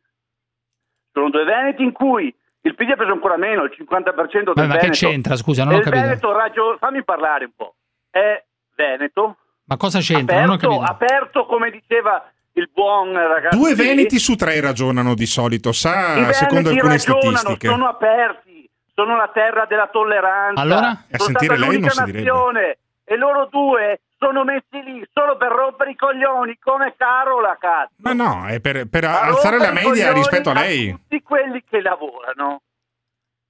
[1.13, 4.65] sono due veneti in cui il PD ha preso ancora meno, il 50% del Beh,
[4.65, 5.05] ma che Veneto.
[5.07, 5.35] c'entra?
[5.35, 6.01] Scusa, non ho il capito.
[6.01, 7.75] Veneto ragio- fammi parlare un po'.
[8.09, 8.43] È
[8.75, 10.39] Veneto, Ma cosa c'entra?
[10.45, 13.57] Non ho aperto, aperto come diceva il buon ragazzo.
[13.57, 17.67] Due veneti su tre ragionano di solito, sa, secondo alcune ragionano, statistiche.
[17.67, 20.61] sono aperti, sono la terra della tolleranza.
[20.61, 20.89] Allora?
[21.11, 22.77] A sentire lei non si direbbe.
[23.03, 27.91] e loro due sono messi lì solo per rompere i coglioni come Carola, cazzo.
[27.97, 30.91] Ma no, è per, per A alzare la media rispetto a a lei.
[30.91, 32.61] tutti quelli che lavorano.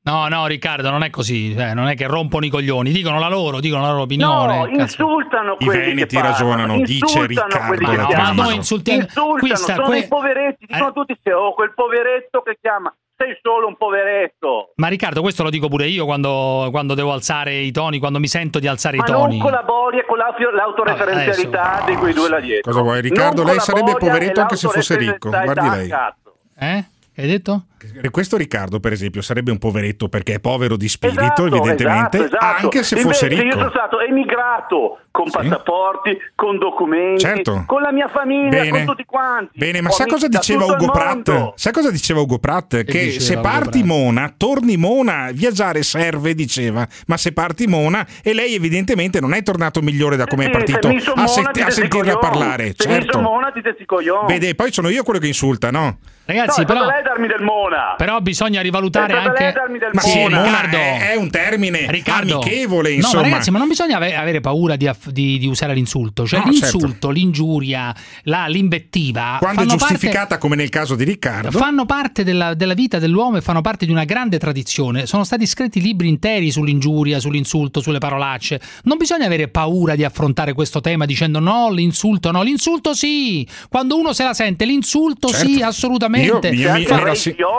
[0.05, 1.55] No, no, Riccardo, non è così.
[1.55, 4.57] eh, non è che rompono i coglioni, dicono la loro, dicono la loro opinione.
[4.59, 4.81] No, cazzo.
[5.01, 9.01] insultano I quelli veneti che parlano, ragionano, dice insultano Riccardo Ma no, ma noi insultiamo-
[9.01, 12.93] Insultano, qui sta- sono que- i poveretti, dicono tutti se oh, quel poveretto che chiama,
[13.17, 14.73] sei solo un poveretto.
[14.75, 18.27] Ma Riccardo, questo lo dico pure io quando, quando devo alzare i toni, quando mi
[18.27, 19.37] sento di alzare Ma i toni.
[19.37, 22.71] non collabori e con la- l'autoreferenzialità di quei due là dietro.
[22.71, 23.41] Cosa vuoi, Riccardo?
[23.41, 25.87] Non Lei sarebbe poveretto anche se fosse ricco, guardi lei.
[25.89, 26.35] cazzo.
[26.59, 26.85] Eh?
[27.15, 27.63] Che hai detto?
[28.01, 32.17] E Questo Riccardo, per esempio, sarebbe un poveretto perché è povero di spirito, Esatto, evidentemente,
[32.17, 32.63] esatto, esatto.
[32.65, 33.69] anche se Invece fosse Io sono ricco.
[33.69, 37.63] stato emigrato con passaporti, con documenti, Certo.
[37.65, 38.69] con la mia famiglia, Bene.
[38.69, 39.57] con tutti quanti.
[39.57, 41.53] Bene, ma sai cosa diceva Ugo Pratt?
[41.55, 42.83] Sai cosa diceva Ugo Pratt?
[42.83, 46.85] Che se parti Mona, torni Mona, viaggiare serve, diceva.
[47.07, 50.51] Ma se parti Mona, e lei evidentemente non è tornato migliore da come Sì, è
[50.51, 52.73] partito se son a, Mona, sent- ti a sentirla parlare.
[52.75, 53.21] Se mi Certo.
[53.21, 54.27] Mona, ti testi coglioni.
[54.27, 55.97] Vede, poi sono io quello che insulta, no?
[56.27, 57.74] Ragazzi, no, è però, lei a darmi del Mona.
[57.97, 59.53] Però bisogna rivalutare anche.
[59.93, 60.37] Ma sì, Mona.
[60.37, 60.77] Mona Riccardo.
[60.77, 62.39] è, è un termine Riccardo.
[62.39, 63.21] amichevole, No, insomma.
[63.23, 66.25] ma ragazzi, ma non bisogna ave- avere paura di, di- di usare l'insulto.
[66.25, 67.09] Cioè, No, l'insulto, certo.
[67.09, 67.93] l'ingiuria,
[68.23, 69.37] la- l'invettiva.
[69.39, 71.51] Quando è giustificata, parte- come nel caso di Riccardo.
[71.57, 75.05] Fanno parte della, della vita dell'uomo e fanno parte di una grande tradizione.
[75.05, 78.59] Sono stati scritti libri interi sull'ingiuria, sull'insulto, sulle parolacce.
[78.83, 82.41] Non bisogna avere paura di affrontare questo tema dicendo no, l'insulto no.
[82.43, 83.47] L'insulto sì!
[83.69, 85.45] Quando uno se la sente, l'insulto Certo.
[85.47, 86.49] sì, assolutamente.
[86.49, 86.93] Io- io mi- C'è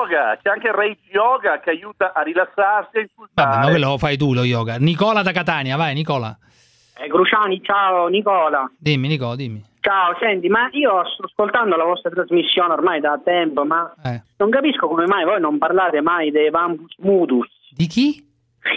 [0.04, 3.48] Ray yoga, c'è anche il rage yoga che aiuta a rilassarsi e insultare.
[3.50, 4.76] Vabbè, ma quello lo fai tu lo yoga.
[4.76, 6.36] Nicola da Catania, vai Nicola.
[6.98, 8.70] Eh, Cruciani, ciao Nicola.
[8.78, 9.62] Dimmi Nicola, dimmi.
[9.80, 14.20] Ciao, senti, ma io sto ascoltando la vostra trasmissione ormai da tempo, ma Eh.
[14.38, 17.48] non capisco come mai voi non parlate mai dei Vampus Mutus.
[17.70, 18.24] Di chi?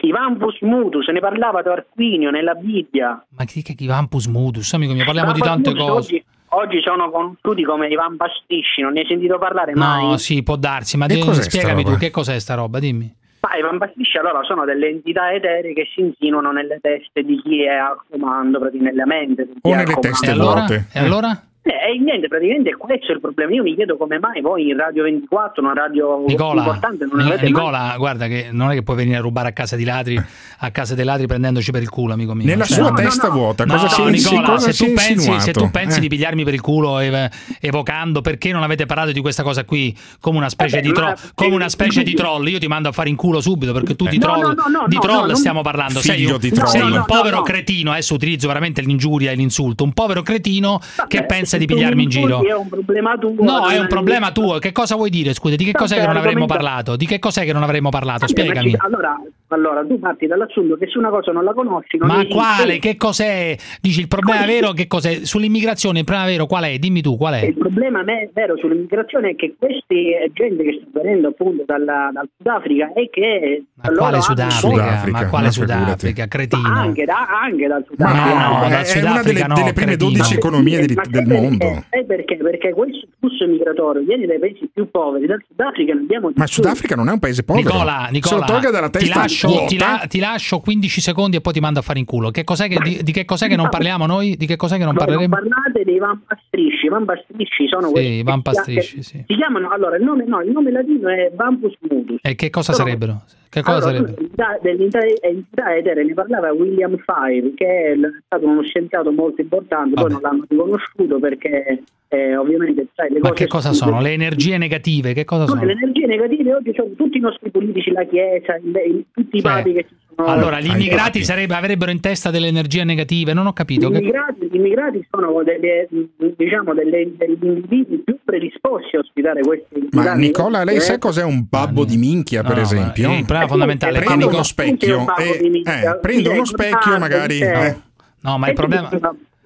[0.03, 3.25] I Vampus Mutus, ne parlava Tarquinio nella Bibbia.
[3.35, 6.13] Ma che che Vampus Mudus, amico mio, parliamo di Vampus tante Mutus cose.
[6.15, 10.05] Oggi, oggi sono conosciuti come i Vampasticci, non ne hai sentito parlare mai?
[10.07, 13.15] No, sì, può darsi, ma sta spiegami tu che cos'è sta roba, dimmi.
[13.41, 17.63] Ma i Vampasticci allora sono delle entità eteree che si insinuano nelle teste di chi
[17.63, 19.45] è al comando, praticamente nella mente.
[19.45, 20.01] di chi O nelle comando.
[20.01, 20.87] teste vuote.
[20.91, 21.31] E allora?
[21.31, 23.51] Eh, e niente, praticamente questo è il problema.
[23.53, 27.45] Io mi chiedo come mai voi in Radio 24, una radio Nicola, importante, non avete
[27.45, 30.19] Nicola, guarda che non è che puoi venire a rubare a casa di ladri,
[30.59, 32.45] a casa dei ladri prendendoci per il culo, amico mio.
[32.45, 35.69] Nella Cioè- sua testa vuota, No, cosa insi- Nicola, cosa se tu pensi, se tu
[35.69, 36.01] pensi Eh.
[36.01, 37.29] di pigliarmi per il culo ev-
[37.59, 41.05] evocando perché non avete parlato di questa cosa qui come una specie, Vabbè, di, tro-
[41.05, 43.95] ma- come una specie di troll, io ti mando a fare in culo subito perché
[43.95, 45.99] tu di No, troll, no, no, no, di no, troll no, stiamo parlando.
[45.99, 46.67] Sei Figlio un, di troll.
[46.67, 47.41] sei No, un no, povero no.
[47.43, 52.09] cretino, adesso utilizzo veramente l'ingiuria e l'insulto, un povero cretino che pensa di pigliarmi in
[52.09, 52.43] giro.
[52.43, 53.33] È un problema tuo.
[53.39, 54.57] No, è un problema tuo.
[54.59, 55.33] Che cosa vuoi dire?
[55.33, 56.95] Scusa, di che cos'è che non avremmo parlato?
[56.95, 58.27] Di che cos'è che non avremmo parlato?
[58.27, 58.73] Spiegami.
[58.77, 59.15] Allora,
[59.49, 62.79] allora, tu parti dall'assunto che se una cosa non la conosci, non Ma quale?
[62.79, 63.55] Che cos'è?
[63.81, 65.25] Dici il problema vero che cos'è?
[65.25, 66.77] Sull'immigrazione il problema vero qual è?
[66.79, 67.43] Dimmi tu qual è?
[67.45, 72.09] Il problema me- vero sull'immigrazione è che questi eh, gente che sta venendo appunto dalla-
[72.13, 75.11] dal Sudafrica è che Ma quale Sudafrica?
[75.11, 76.27] Ma quale ma Sudafrica?
[76.27, 76.67] Cretino.
[76.67, 78.47] anche, da- anche dal Ma Sudafrica.
[78.49, 80.09] no, è- dal è Sudafrica una delle, no, delle prime cretino.
[80.11, 81.57] 12 economie del, Ma del sai mondo.
[81.65, 81.85] perché?
[81.89, 82.37] Sai perché?
[82.37, 86.45] Perché questo flusso migratorio viene dai paesi più poveri, dal Sudafrica ne abbiamo Ma.
[86.47, 87.67] Sudafrica non è un paese povero.
[87.71, 91.53] Nicola, Nicola lo tolga dalla ti, lascio, ti la- ti lascio 15 secondi e poi
[91.53, 92.29] ti mando a fare in culo.
[92.31, 94.35] Che cos'è che, di, di che cos'è che non parliamo noi?
[94.35, 95.27] Di che cos'è che non parleremo?
[95.35, 99.23] parlate dei vampastrisci, i vampastrisci sono Sì, questi i che vampastrisci, si- sì.
[99.27, 102.19] Si chiamano, allora, il nome, no, il nome latino è Vampus mutus.
[102.21, 103.21] E che cosa Sono- sarebbero?
[103.49, 104.13] Che cosa Allora, sarebbero?
[104.15, 107.95] dell'entità- Dell'entità entità etere ne parlava William Fire, che è
[108.25, 113.29] stato uno scienziato molto importante, poi non l'hanno riconosciuto perché eh, ovviamente sai, le Ma
[113.29, 114.01] cose che cosa sono?
[114.01, 115.13] Le energie negative?
[115.13, 115.71] Che cosa Sono sono?
[115.71, 119.51] le energie negative oggi sono tutti i nostri politici, la Chiesa, il- tutti i Cioè,
[119.51, 120.27] papi che ci sono.
[120.27, 123.31] Allora, gli immigrati sarebbe- avrebbero in testa delle energie negative?
[123.33, 123.89] Non ho Gli capito.
[123.89, 125.87] Che- immigrati, gli immigrati sono delle,
[126.35, 131.23] diciamo, delle- degli individui più predisposti a ospitare questi Ma Nicola, lei eh, sa cos'è
[131.23, 133.07] un babbo di minchia, per No, esempio?
[133.09, 137.39] ma il problema fondamentale è che prendo uno specchio e eh, prendo uno specchio magari
[137.39, 137.75] eh,
[138.21, 138.89] No, ma il problema.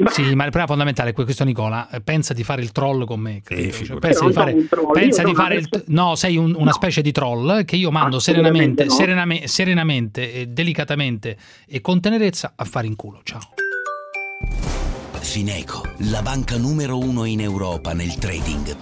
[0.08, 1.88] Sì, ma il problema fondamentale è que- questo, Nicola.
[1.90, 3.42] eh, Pensa di fare il troll con me.
[3.44, 3.78] capito?
[3.86, 4.56] Cioè, Io pensa di fare,
[4.92, 5.84] pensa di fare il.
[5.88, 8.92] No, sei un- una specie di troll che io mando serenamente, no.
[8.92, 11.38] serename- serenamente delicatamente
[11.68, 13.22] e con tenerezza a fare in culo.
[13.24, 13.42] Ciao.
[15.20, 18.76] Fineco, la banca numero uno in Europa nel trading.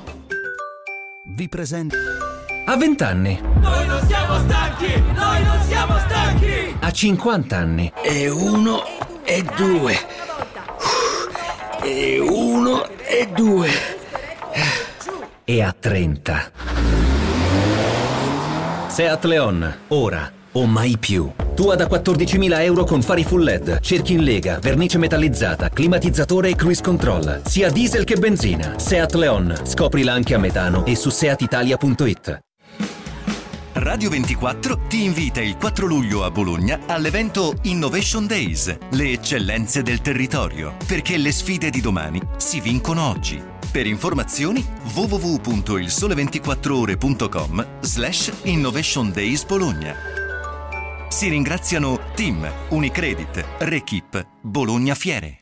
[1.35, 1.97] Vi presenta.
[2.65, 4.87] A 20 anni, Noi non siamo stanchi!
[5.13, 6.75] Noi non siamo stanchi!
[6.79, 8.81] a 50 anni, E uno
[9.23, 9.95] e due.
[11.83, 13.69] E uno e due.
[15.43, 16.51] e a 30.
[18.87, 21.31] Seat Leon, ora o mai più.
[21.55, 26.55] Tua da 14.000 euro con fari full LED, cerchi in lega, vernice metallizzata, climatizzatore e
[26.55, 27.41] cruise control.
[27.45, 28.77] Sia diesel che benzina.
[28.77, 32.50] Seat Leon, scoprila anche a metano e su seatitalia.it.
[33.81, 40.01] Radio 24 ti invita il 4 luglio a Bologna all'evento Innovation Days, le eccellenze del
[40.01, 43.41] territorio, perché le sfide di domani si vincono oggi.
[43.73, 49.95] Per informazioni www.ilsole24ore.com slash Innovation Days Bologna.
[51.09, 55.39] Si ringraziano Team, Unicredit, Rekip, Bologna Fiere.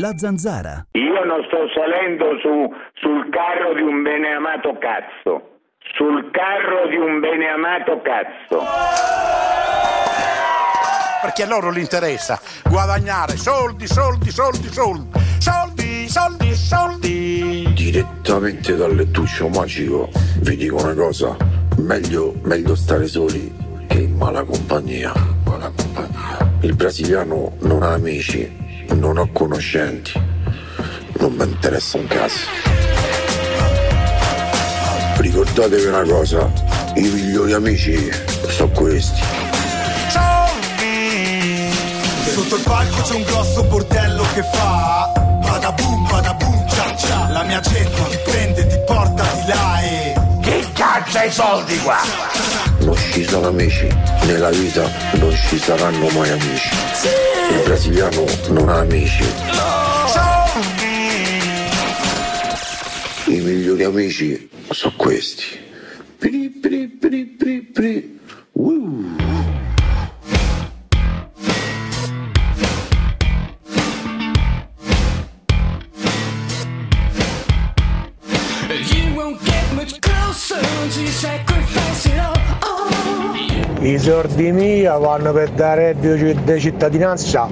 [0.00, 0.86] La zanzara.
[0.92, 5.56] Io non sto salendo su, sul carro di un beneamato cazzo.
[5.98, 8.64] Sul carro di un beneamato cazzo.
[11.20, 15.18] Perché a loro gli interessa guadagnare soldi, soldi, soldi, soldi.
[15.38, 17.72] Soldi, soldi, soldi.
[17.74, 20.08] Direttamente dal lettuccio magico
[20.42, 21.36] vi dico una cosa,
[21.78, 23.52] meglio, meglio stare soli
[23.88, 25.12] che in mala compagnia.
[25.46, 26.48] Mala compagnia.
[26.60, 30.12] Il brasiliano non ha amici, non ho conoscenti,
[31.18, 32.77] non mi interessa un cazzo.
[35.18, 36.48] Ricordatevi una cosa,
[36.94, 38.08] i migliori amici
[38.46, 39.20] sono questi.
[42.32, 45.10] Sotto il palco c'è un grosso bordello che fa
[45.42, 50.72] Badaboom, badaboom, cia cia La mia gente ti prende, ti porta di là e Chi
[50.72, 51.98] caccia i soldi qua?
[52.78, 53.88] Non ci sono amici,
[54.22, 56.68] nella vita non ci saranno mai amici.
[57.50, 59.24] Il brasiliano non ha amici,
[63.28, 63.40] i
[63.78, 65.44] migliori amici sono questi.
[66.18, 68.20] Pri, pri, pri, pri, pri.
[68.52, 69.16] Uh.
[83.80, 87.48] I soldi mia vanno per dare reddito di cittadinanza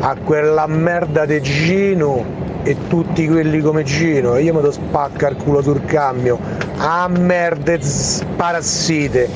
[0.00, 4.38] a quella merda di Gino e tutti quelli come Gino.
[4.38, 6.38] Io mi do spacca il culo sul cambio.
[6.78, 9.28] A merda z- parassite.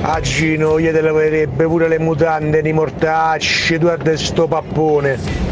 [0.00, 5.50] A Gino gli te leverebbe pure le mutande di mortacci, tu guarda sto pappone.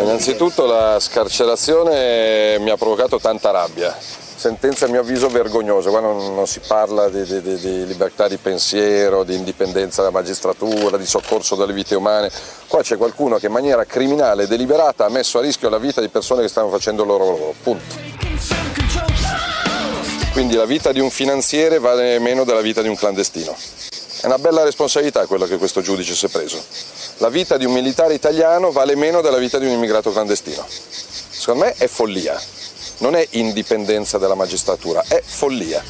[0.00, 4.23] Innanzitutto la scarcerazione mi ha provocato tanta rabbia.
[4.44, 8.36] Sentenza a mio avviso vergognosa, qua non, non si parla di, di- di- libertà di
[8.36, 12.30] pensiero, di indipendenza della magistratura, di soccorso delle vite umane.
[12.68, 16.08] Qua c'è qualcuno che in maniera criminale deliberata ha messo a rischio la vita di
[16.08, 17.54] persone che stanno facendo il loro lavoro.
[17.62, 17.94] Punto.
[20.32, 23.56] Quindi la vita di un finanziere vale meno della vita di un clandestino.
[24.20, 26.62] È una bella responsabilità quella che questo giudice si è preso.
[27.16, 30.66] La vita di un militare italiano vale meno della vita di un immigrato clandestino.
[30.68, 32.38] Secondo me è follia.
[32.98, 35.82] Non è indipendenza della magistratura, è follia.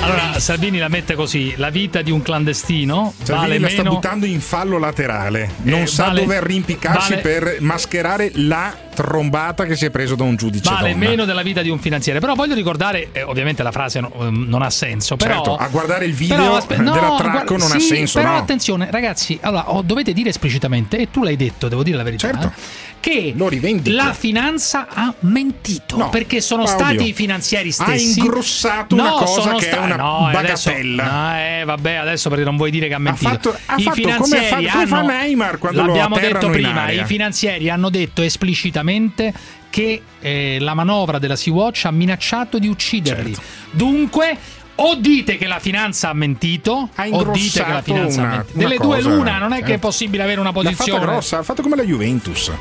[0.00, 3.94] Allora, Salvini la mette così: la vita di un clandestino Salvini vale la sta meno.
[3.96, 5.50] buttando in fallo laterale.
[5.62, 10.14] Non Eh, sa vale- dove arrimpicarsi vale- per mascherare la trombata che si è preso
[10.14, 11.04] da un giudice Vale donna.
[11.08, 12.20] meno della vita di un finanziere.
[12.20, 15.16] Però voglio ricordare, eh, ovviamente la frase no- ehm, non ha senso.
[15.16, 18.18] Però, Certo, a guardare il video però aspe- no, dell'attracco guarda- non ha sì, senso,
[18.20, 18.38] Però no?
[18.38, 22.28] attenzione, ragazzi, allora, oh, dovete dire esplicitamente, e tu l'hai detto, devo dire la verità.
[22.28, 22.52] Certo.
[23.00, 23.34] Eh,
[23.80, 27.06] Che la finanza ha mentito perché sono Ma stati oddio.
[27.06, 28.18] i finanzieri Ha stessi.
[28.18, 31.04] ingrossato una cosa che è una no, e adesso- bagatella.
[31.04, 33.28] no, eh, vabbè, adesso perché non vuoi dire che ha mentito.
[33.28, 37.04] fatto- ha I fatto come fa- come fa hanno- Neymar quando l'abbiamo detto prima, i
[37.04, 39.32] finanzieri hanno detto esplicitamente
[39.70, 43.34] che eh, la manovra della Sea-Watch ha minacciato di ucciderli.
[43.34, 43.48] Certo.
[43.70, 44.36] Dunque,
[44.80, 48.36] o dite che la finanza ha mentito, o dite che la ingrossato finanza una- ha
[48.36, 48.58] mentito.
[48.58, 49.86] Delle due cosa, l'una, non è che è certo.
[49.86, 51.04] possibile avere una L'ha fatta posizione.
[51.04, 52.52] grossa, ha fatto come la Juventus.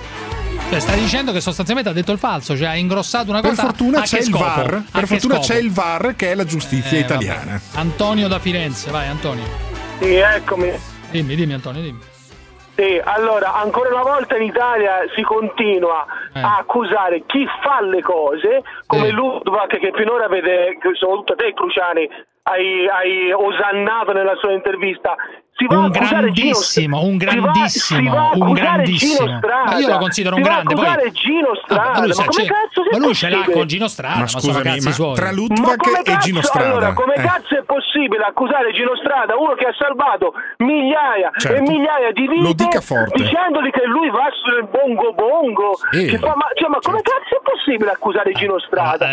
[0.69, 3.61] Cioè, stai dicendo che sostanzialmente ha detto il falso, cioè ha ingrossato una Per cosa.
[3.64, 4.30] fortuna a c'è il?
[4.31, 7.52] VAR, per fortuna c'è il VAR che è la giustizia Eh, italiana.
[7.52, 7.80] vabbè.
[7.80, 9.45] Antonio da Firenze, vai Antonio.
[9.99, 10.72] Sì, eccomi.
[11.11, 11.99] Dimmi, dimmi Antonio, dimmi.
[12.78, 16.06] Sì, allora, ancora una volta in Italia si continua
[16.36, 16.40] Eh.
[16.41, 22.08] a accusare chi fa le cose, come Ludwig che finora avete, soprattutto te Cruciani,
[22.44, 25.16] hai, hai osannato nella sua intervista.
[25.58, 29.26] Si va Un a accusare Gino- grandissimo, un si va- grandissimo, si va un grandissimo.
[29.26, 29.64] Gino Strada.
[29.72, 32.00] Ma io lo considero un Si va a grande, poi- accusare Gino Strada, Ah, ma
[32.00, 34.80] lui ma sa- come cazzo sia ma lui ce l'ha con Gino Strada, Ma scusami,
[34.82, 35.16] ma suoi.
[35.16, 35.32] tra
[35.78, 36.70] come e Gino cazzo, Strada.
[36.70, 37.22] allora, come eh.
[37.22, 41.62] cazzo è possibile accusare Gino Strada, uno che ha salvato migliaia e Certo.
[41.72, 43.18] migliaia di Lo vite, dica forte.
[43.18, 45.74] dicendogli che lui va sul bongo bongo?
[45.90, 46.06] Sì.
[46.06, 49.08] Che fa- ma, cioè, ma come cazzo è possibile accusare Gino Strada?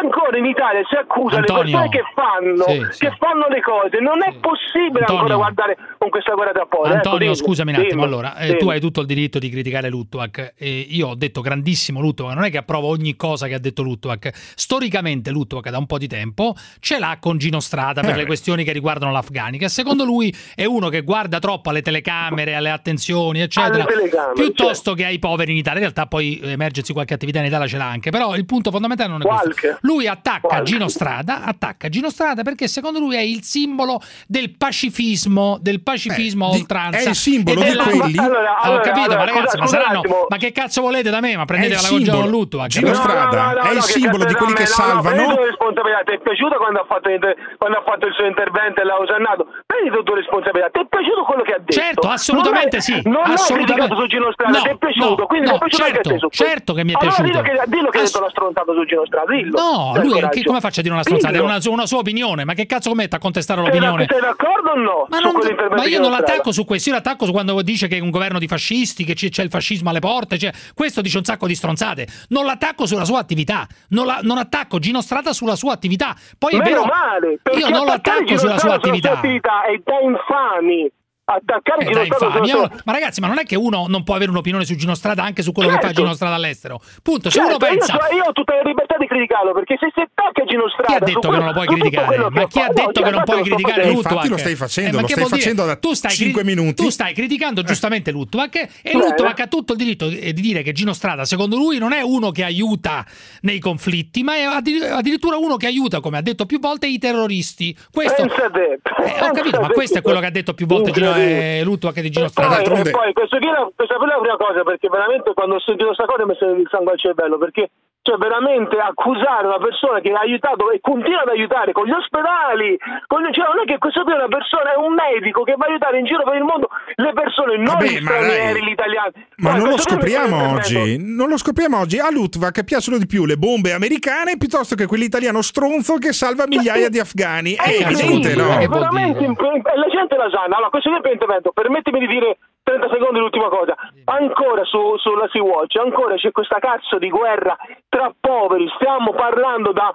[0.00, 1.62] Ancora in Italia si accusa Antonio.
[1.62, 3.04] le persone che fanno, Sì, sì.
[3.04, 4.00] che fanno le cose.
[4.00, 5.20] Non è possibile Antonio.
[5.20, 6.94] ancora guardare con questa guerra tra poveri.
[6.94, 7.90] Antonio, ecco, dimmi, scusami un attimo.
[7.90, 8.58] dimmi, Allora, eh, dimmi.
[8.58, 10.54] tu hai tutto il diritto di criticare Lutwak.
[10.58, 12.34] Io ho detto grandissimo Lutwak.
[12.34, 14.30] Non è che approvo ogni cosa che ha detto Lutwak.
[14.54, 18.26] Storicamente, Lutwak da un po' di tempo ce l'ha con Gino Strada per Eh le
[18.26, 19.58] questioni che riguardano l'Afgani.
[19.58, 23.84] Che secondo lui è uno che guarda troppo alle telecamere, alle attenzioni, eccetera.
[23.84, 24.94] Alle telecamere, piuttosto certo.
[24.94, 25.78] che ai poveri in Italia.
[25.80, 28.10] In realtà, poi emergersi qualche attività in Italia ce l'ha anche.
[28.10, 29.52] Però il punto fondamentale non è Qualche.
[29.52, 29.78] questo.
[29.82, 30.64] Lui attacca Qualche.
[30.64, 36.48] Gino Strada, attacca Gino Strada perché secondo lui è il simbolo del pacifismo, del pacifismo
[36.48, 36.98] a di- oltranza.
[36.98, 39.58] è il simbolo di quelli- Ma- Allora, Ah, ho allora, capito, allora, ma ragazzi, scusa-
[39.58, 40.02] ma saranno.
[40.28, 41.36] Ma che cazzo volete da me?
[41.36, 42.22] Ma È prendete il la congia simbolo.
[42.22, 42.68] con Lutwak.
[42.68, 45.36] Gino No, Strada no, no, no, è il simbolo di quelli che no, no, salvano.
[45.44, 46.00] responsabilità.
[46.04, 48.98] Ti è piaciuto quando ha fatto, l'inter- quando ha fatto il suo intervento e l'ha
[48.98, 49.46] osannato?
[49.66, 50.68] Prendi tu tua responsabilità.
[50.70, 51.72] Ti è piaciuto quello che ha detto?
[51.72, 52.96] Certo, assolutamente non è- sì.
[53.08, 53.94] Non assolutamente.
[53.96, 55.14] su Gino Strada, No, ti è piaciuto?
[55.16, 57.40] no, quindi no, ti è piaciuto certo, a certo che mi è allora piaciuto.
[57.40, 59.56] Dillo che, dillo che hai Ass- detto una stronzata su Gino Strada, dillo.
[59.60, 61.34] No, Dai, lui che, come faccia a dire una stronzata?
[61.36, 62.44] È una, sua- una sua opinione.
[62.44, 64.04] Ma che cazzo commette a contestare Sei l'opinione?
[64.06, 65.06] d'ac- Sei d'accordo o no?
[65.08, 65.32] Ma, non-
[65.76, 68.38] ma io non l'attacco su questo, io l'attacco su quando dice che è un governo
[68.38, 72.06] di fascisti, che c'è, il fascismo alle porte, cioè, questo dice un sacco di stronzate.
[72.28, 76.14] Non l'attacco sulla sua attività, non, la- non attacco Gino Strada sulla sua attività.
[76.38, 79.20] Poi è Meno vero, male, io non lo attaccare attacco Gino sulla sua attività.
[79.20, 80.90] è da infami.
[81.34, 82.80] Attaccare Eh, Gino dai, Strada infami.
[82.84, 85.42] ma ragazzi, ma non è che uno non può avere un'opinione su Gino Strada anche
[85.42, 86.00] su quello che fa Certo.
[86.02, 86.80] Gino Strada all'estero.
[87.02, 87.30] Punto.
[87.30, 87.94] Se Certo, uno pensa.
[88.10, 90.94] io, io ho tutta la libertà di criticarlo perché se si attacca Gino Strada Chi
[90.96, 92.16] ha detto che non lo puoi criticare?
[92.30, 93.92] Ma chi ha detto che non puoi criticare.
[93.92, 94.28] Lutwak?
[94.28, 95.40] lo stai facendo, Eh, ma lo stai vuol dire?
[95.42, 96.82] facendo da tu stai cinque cri- minuti.
[96.82, 98.98] Tu stai criticando giustamente Lutwak e Bene.
[99.04, 102.00] Lutwak ha tutto il diritto eh, di dire che Gino Strada, secondo lui, non è
[102.02, 103.04] uno che aiuta
[103.42, 106.98] nei conflitti, ma è addi- addirittura uno che aiuta, come ha detto più volte, i
[106.98, 107.76] terroristi.
[107.92, 111.58] Questo, Eh, ho capito, ma questo è quello che ha detto più volte Gino, Incredibile.
[111.58, 112.62] eh, Lutwak di Gino E Strada.
[112.62, 115.60] poi, poi questo qui è la- questa è la prima cosa perché veramente quando ho
[115.60, 117.70] sentito questa cosa mi è salito il sangue al cervello perché
[118.02, 122.78] cioè veramente accusare una persona che ha aiutato e continua ad aiutare con gli ospedali
[123.06, 125.66] con, cioè non è che questo qui è una persona è un medico che va
[125.66, 128.70] a aiutare in giro per il mondo le persone non Vabbè, gli ma stranieri gli
[128.70, 131.98] italiani Ma Poi non lo scopriamo oggi, non lo scopriamo oggi.
[131.98, 136.88] A Lutvak piacciono di più le bombe americane piuttosto che quell'italiano stronzo che salva migliaia
[136.88, 137.54] di afghani.
[137.54, 138.58] È evidente, no?
[138.58, 140.44] È veramente imp- e la gente la sa.
[140.44, 141.52] Allora, questo è il intervento.
[141.52, 143.74] Permettimi di dire 30 secondi l'ultima cosa.
[144.04, 147.56] Ancora su, sulla Sea-Watch, ancora c'è questa cazzo di guerra
[147.88, 148.70] tra poveri.
[148.76, 149.92] Stiamo parlando da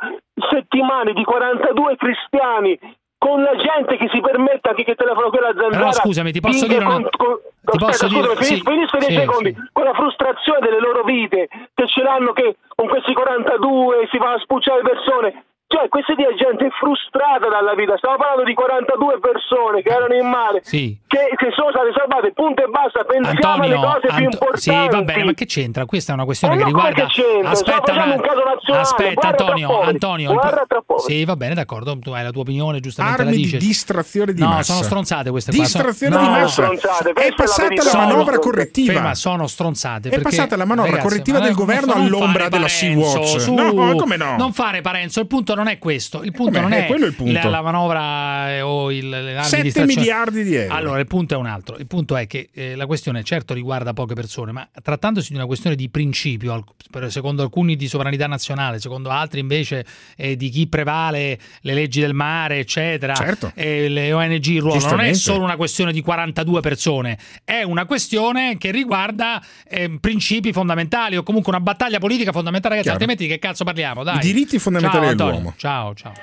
[0.50, 2.78] settimane di 42 cristiani
[3.18, 5.78] con la gente che si permette anche che telefona quella zanzara.
[5.78, 8.98] Però scusami, ti posso dire una- con- ti aspetta, posso dire- scusami, finis- sì, finisco
[8.98, 9.54] 10 sì, secondi.
[9.54, 9.70] sì.
[9.72, 14.34] Con la frustrazione delle loro vite che ce l'hanno che con questi 42 si va
[14.34, 15.46] a spucciare persone.
[15.68, 17.98] Cioè, questa è gente frustrata dalla vita.
[17.98, 20.96] Stiamo parlando di 42 persone che erano in mare, Sì.
[21.08, 23.02] che, che sono state salvate, punto e basta.
[23.04, 24.62] Pensiamo alle Antonio, cose più Anto- importanti.
[24.62, 25.86] sì, va bene, ma che c'entra?
[25.86, 27.02] Questa è una questione Eh che no, riguarda.
[27.02, 27.56] che c'entra?
[27.56, 30.30] Stiamo Aspetta, nazionale, aspetta, Antonio, poveri, Antonio.
[30.36, 30.84] pro- tra.
[31.02, 31.98] Sì, va bene, d'accordo.
[31.98, 33.58] Tu hai la tua opinione, giustamente Armi la di dici.
[33.58, 34.74] distrazione di no, massa.
[34.74, 35.64] sono stronzate queste qua.
[35.64, 36.62] Distrazione sono- di no, massa.
[36.62, 38.94] stronzate, È la passata la Sono- manovra correttiva.
[38.94, 40.10] Ferma, sono stronzate.
[40.10, 43.40] È passata la manovra ragazzi, correttiva ma del governo all'ombra della Sea-Watch.
[43.40, 44.36] su- No, come no?
[44.38, 46.22] Non fare Parenzo, il punto non è questo.
[46.24, 46.70] Il punto Come?
[46.70, 47.34] non Eh, è, quello è il punto.
[47.34, 50.00] La, la manovra eh, o il, le armi di 7 distrazione.
[50.00, 50.74] miliardi di euro.
[50.74, 51.78] Allora, il punto è un altro.
[51.78, 55.46] Il punto è che eh, la questione certo riguarda poche persone, ma trattandosi di una
[55.46, 60.68] questione di principio, al- secondo alcuni di sovranità nazionale, secondo altri invece eh, di chi
[60.68, 63.52] prevale le leggi del mare, eccetera, Certo.
[63.56, 67.86] e le ONG il ruolo, non è solo una questione di 42 persone, è una
[67.86, 73.30] questione che riguarda eh, principi fondamentali o comunque una battaglia politica fondamentale, ragazzi, altrimenti di
[73.30, 74.04] che cazzo parliamo?
[74.04, 74.18] Dai.
[74.18, 75.54] I diritti fondamentali Ciao, Dell'uomo.
[75.58, 76.14] Ciao, ciao.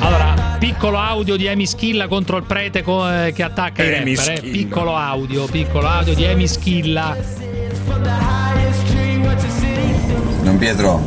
[0.00, 4.14] Allora, piccolo audio di Amy Schilla contro il prete co- eh, che attacca i Amy
[4.14, 4.44] rapper.
[4.44, 4.48] eh.
[4.50, 7.16] Piccolo audio, piccolo audio di Amy Schilla.
[10.42, 10.98] Don Pietro,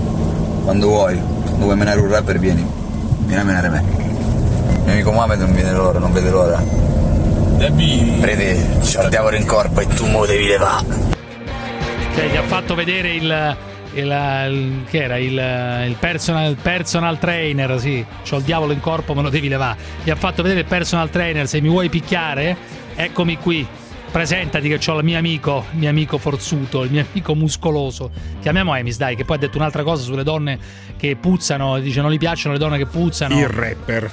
[0.64, 2.66] quando vuoi, quando vuoi menare un rapper vieni,
[3.26, 3.84] vieni a menare me.
[3.88, 6.62] Il mio amico Mohamed non viene l'ora, non vede l'ora.
[8.20, 11.18] Prete, c'ho il diavolo in corpo e tu mo devi levare.
[12.16, 13.58] Cioè, gli ha fatto vedere il.
[13.94, 18.06] il- il- che era il, il personal, personal trainer, sì.
[18.28, 19.78] C'ho il diavolo in corpo, me lo devi levare.
[20.04, 21.48] Gli ha fatto vedere il personal trainer.
[21.48, 22.56] Se mi vuoi picchiare,
[22.96, 23.66] eccomi qui.
[24.12, 28.10] Presentati che ho il mio amico, il mio amico forzuto, il mio amico muscoloso.
[28.42, 30.58] Chiamiamo Emis, dai, che poi ha detto un'altra cosa sulle donne
[30.98, 31.80] che puzzano.
[31.80, 33.38] Dice non gli piacciono le donne che puzzano.
[33.38, 34.10] Il rapper.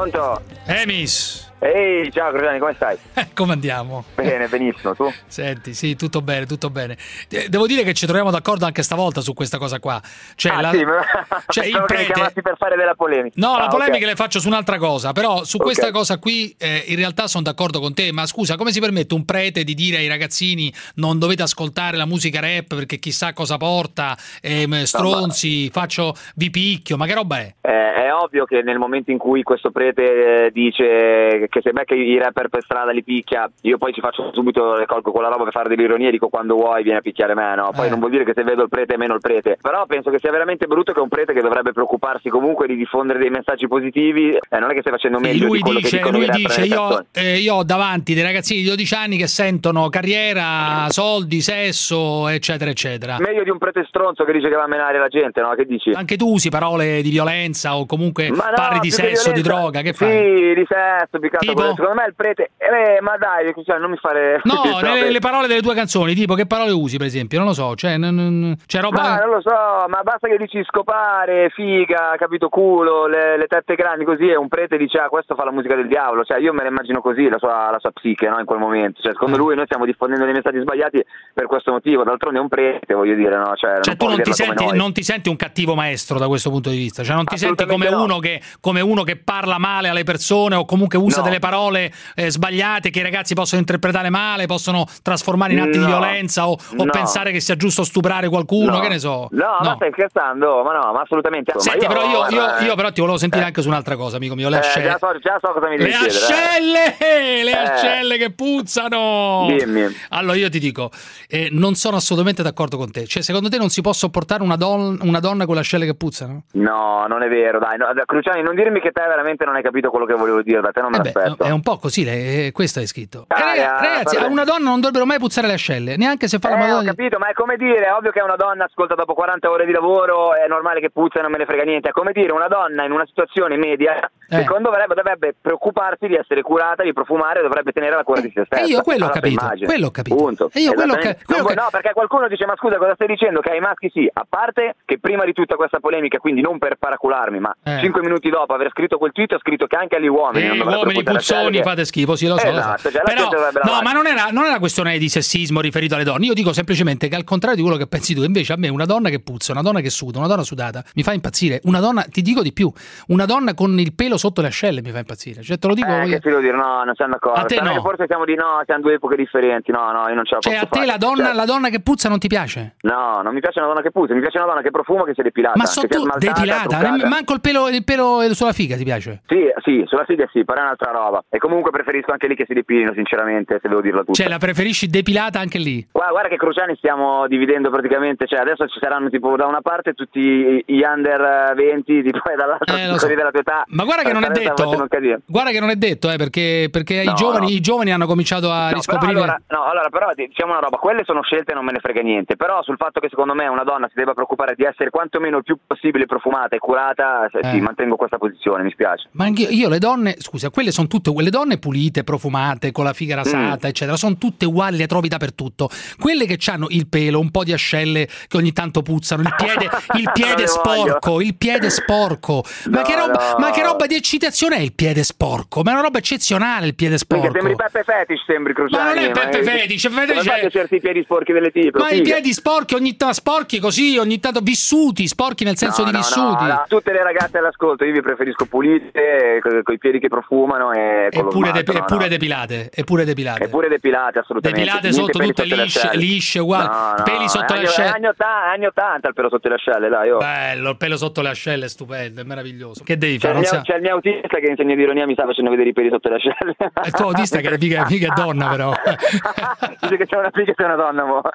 [0.00, 0.40] Pronto?
[0.66, 1.49] Emis!
[1.62, 2.96] Ehi, ciao Crociani, come stai?
[3.34, 4.04] Come andiamo?
[4.14, 5.12] Bene, benissimo, tu?
[5.26, 6.96] Senti, sì, tutto bene, tutto bene.
[7.30, 10.00] Eh, Devo dire che ci troviamo d'accordo anche stavolta su questa cosa qua.
[10.36, 11.02] Cioè, ah, la- sì, ma...
[11.48, 13.34] cioè, il prete- per fare della polemica.
[13.38, 14.10] No, la Ah, polemica ok.
[14.10, 15.62] le faccio su un'altra cosa, però su Ok.
[15.64, 19.12] questa cosa qui eh, in realtà sono d'accordo con te, ma scusa, come si permette
[19.12, 23.58] un prete di dire ai ragazzini non dovete ascoltare la musica rap perché chissà cosa
[23.58, 27.54] porta, ehm, stronzi, faccio vi picchio, ma che roba è?
[27.60, 31.94] Eh, è ovvio che nel momento in cui questo prete eh, dice che se becca
[31.94, 35.44] i rapper per strada li picchia, io poi ci faccio subito, le colgo quella roba
[35.44, 37.70] per fare dell'ironia e dico quando vuoi vieni a picchiare me, no?
[37.74, 37.90] Poi Eh.
[37.90, 40.18] non vuol dire che se vedo il prete è meno il prete, però penso che
[40.18, 44.30] sia veramente brutto che un prete che dovrebbe preoccuparsi comunque di diffondere dei messaggi positivi,
[44.30, 47.04] eh, non è che stai facendo meglio lui di quello che dice, lui dice io,
[47.12, 52.70] eh, io ho davanti dei ragazzini di 12 anni che sentono carriera, soldi, sesso, eccetera,
[52.70, 53.16] eccetera.
[53.18, 55.50] Meglio di un prete stronzo che dice che va a menare la gente, no?
[55.54, 55.90] Che dici?
[55.90, 59.60] Anche tu usi parole di violenza o comunque Ma no, parli di sesso, di violenza-
[59.60, 60.08] droga, che fai?
[60.10, 61.54] Sì, di sesso, altro Tipo?
[61.54, 61.74] quello.
[61.74, 62.50] Secondo me il prete...
[62.56, 64.40] Eh, ma dai, cioè, non mi fare...
[64.44, 67.38] No, nelle, le parole delle tue canzoni, tipo che parole usi, per esempio?
[67.38, 69.00] Non lo so, cioè, non- non- c'è roba.
[69.00, 69.50] Ma non lo so,
[69.88, 74.48] ma basta che dici scopare, figa, capito, culo, le, le tette grandi così e un
[74.48, 77.28] prete dice ah questo fa la musica del diavolo, cioè io me la immagino così
[77.28, 80.24] la sua, la sua psiche no, in quel momento, cioè secondo lui noi stiamo diffondendo
[80.24, 83.52] dei messaggi sbagliati per questo motivo, d'altronde è un prete voglio dire, no?
[83.54, 86.50] Cioè, Cioè, tu può non ti, senti, non ti senti un cattivo maestro da questo
[86.50, 88.02] punto di vista, cioè non ti senti come no.
[88.02, 91.92] uno, che, come uno che parla male alle persone o comunque usa No, delle parole
[92.14, 95.86] eh, sbagliate che i ragazzi possono interpretare male, possono trasformare in atti di No.
[95.86, 96.90] violenza o, o No.
[96.90, 98.80] pensare che sia giusto stuprare qualcuno, No.
[98.80, 99.28] che ne so.
[99.30, 100.62] No, ma stai scherzando?
[100.62, 101.52] Ma no, ma assolutamente.
[101.54, 104.34] Ma Senti, però io, io- io però ti volevo sentire anche su un'altra cosa, amico
[104.34, 104.48] mio.
[104.48, 104.88] Le eh, ascelle.
[104.88, 106.18] già, so, già so cosa mi devi Le chiedere.
[106.18, 106.22] eh.
[106.22, 107.42] ascelle!
[107.44, 107.54] Le Eh.
[107.56, 109.46] ascelle che puzzano!
[109.48, 109.86] Dimmi.
[110.10, 110.90] Allora io ti dico,
[111.28, 113.06] eh, non sono assolutamente d'accordo con te.
[113.06, 115.94] Cioè, secondo te non si può sopportare una, don- una donna con le ascelle che
[115.94, 116.44] puzzano?
[116.52, 117.76] No, non è vero, dai.
[117.78, 120.70] No, Cruciani, non dirmi che te veramente non hai capito quello che volevo dire, da
[120.70, 121.44] te non me Eh beh, l'aspetto.
[121.44, 123.26] è un po' così, le- eh, questo è scritto.
[123.28, 126.28] Eh, Ah, raga- ah, ragazzi, a una donna non dovrebbero mai puzzare le ascelle, neanche
[126.28, 126.90] se fa la Eh, ho madonna.
[126.90, 129.72] capito, ma è come dire, è ovvio che una donna ascolta dopo 40 ore di
[129.72, 131.88] lavoro, è normale che puzza e non me ne frega niente.
[131.88, 133.96] È come dire, una donna in una situazione media,
[134.28, 134.36] Eh.
[134.36, 138.44] secondo me dovrebbe preoccuparsi di essere curata, di profumare, dovrebbe tenere la cura di se
[138.46, 138.62] stessa.
[138.62, 139.66] Eh, io quello ho capito, immagine.
[139.66, 140.16] quello ho capito.
[140.16, 140.50] Punto.
[140.52, 142.94] E io quello ho ca- quello Non vuoi- No, perché qualcuno dice, ma scusa, cosa
[142.94, 143.40] stai dicendo?
[143.40, 146.76] Che ai maschi sì, a parte che prima di tutta questa polemica, quindi non per
[146.76, 147.78] paracularmi, ma Eh.
[147.80, 150.58] 5 minuti dopo aver scritto quel tweet ho scritto che anche agli uomini non Eh,
[150.58, 151.62] dovrebbero uomini puzzoni ascelle.
[151.62, 152.46] fate schifo, sì, lo so.
[152.46, 152.58] lo so.
[152.58, 153.28] Esatto, cioè Però,
[153.64, 156.26] no, ma non era, non era questione di sessismo riferito alle donne.
[156.26, 158.84] Io dico semplicemente che al contrario di quello che pensi tu, invece a me una
[158.84, 161.60] donna che puzza, una donna che suda, una donna sudata mi fa impazzire.
[161.64, 162.70] Una donna, ti dico di più,
[163.08, 165.42] una donna con il pelo sotto le ascelle mi fa impazzire.
[165.42, 165.88] Cioè, te lo dico.
[165.88, 167.40] Eh, che ti devo dire, no, non siamo d'accordo.
[167.40, 167.72] A te no.
[167.72, 169.70] che Forse siamo di no, siamo due epoche differenti.
[169.72, 170.86] No, no, io non ce la Cioè, a te fare.
[170.86, 172.76] la donna, Cioè, la donna che puzza non ti piace?
[172.82, 175.14] No, non mi piace una donna che puzza, mi piace una donna che profuma, che
[175.14, 175.56] sia depilata.
[175.56, 177.08] Ma che sotto depilata, truccata.
[177.08, 179.22] manco il pelo, il pelo sulla figa ti piace?
[179.26, 181.24] Sì, sì, sulla figa sì, però è un'altra roba.
[181.28, 184.12] E comunque preferisco anche lì che si depilino, sinceramente, se devo dirla tutta.
[184.14, 185.86] Cioè, la preferisci depilata anche lì?
[185.90, 189.92] Guarda, guarda che Cruciani stiamo dividendo praticamente, cioè adesso ci saranno tipo da una parte
[189.94, 190.20] tutti
[190.66, 193.06] gli under 20, tipo e dall'altra Eh, so.
[193.06, 193.64] della tua età.
[193.68, 194.88] Ma guarda che non è detto.
[195.26, 197.52] Guarda che non è detto, eh, perché, perché No, i, giovani, no.
[197.52, 199.12] i giovani hanno cominciato a No, riscoprire.
[199.12, 201.78] Però allora, no, allora, però diciamo una roba, quelle sono scelte e non me ne
[201.80, 204.90] frega niente, però sul fatto che secondo me una donna si debba preoccupare di essere
[204.90, 207.48] quantomeno il più possibile profumata e curata, Eh.
[207.50, 209.08] sì, mantengo questa posizione, mi spiace.
[209.12, 212.92] Ma anche io, le donne, scusa, quelle sono tutte quelle donne pulite, profumate, con la
[212.92, 213.70] figa rasata, Mm.
[213.70, 215.68] eccetera, sono tutte uguali, le trovi dappertutto.
[215.98, 219.68] Quelle che hanno il pelo, un po' di ascelle che ogni tanto puzzano, il piede,
[219.98, 222.42] il piede sporco, il piede sporco.
[222.70, 223.38] Ma, No, che roba, no.
[223.38, 225.62] ma che roba di eccitazione è il piede sporco?
[225.62, 227.30] Ma è una roba eccezionale il piede sporco.
[227.32, 228.82] sembri Peppe Fetish, sembri Cruciani.
[228.84, 231.78] Ma non è Peppe Fetish, Fetish Come fai è- certi piedi sporchi delle tipe?
[231.78, 232.14] Ma i figa.
[232.14, 236.44] piedi sporchi ogni tanto sporchi così, ogni tanto vissuti, sporchi nel senso No, di vissuti.
[236.44, 240.69] no, no, tutte le ragazze all'ascolto, io vi preferisco pulite, con i piedi che profumano
[240.72, 242.08] e Eppure, de- no, no.
[242.08, 243.44] depilate, eppure depilate.
[243.44, 244.64] Eppure depilate, assolutamente.
[244.64, 246.66] Depilate sotto, tutte sotto lisce, lisce, uguali.
[246.66, 247.88] No, Peli sotto le ascelle.
[247.90, 250.10] Anni 80, anni 80 il pelo sotto le ascelle, dai.
[250.10, 250.18] Oh.
[250.18, 252.82] Bello, il pelo sotto le ascelle è stupendo, è meraviglioso.
[252.84, 253.38] Che devi C'è fare?
[253.40, 255.68] il, Non mio, c'è il mio autista che insegna di ironia, mi sta facendo vedere
[255.68, 256.56] i peli sotto le ascelle.
[256.84, 258.72] Il tuo autista che è figa, figa è donna però.
[259.80, 261.20] Dice che c'è una figa e c'è una donna, mo.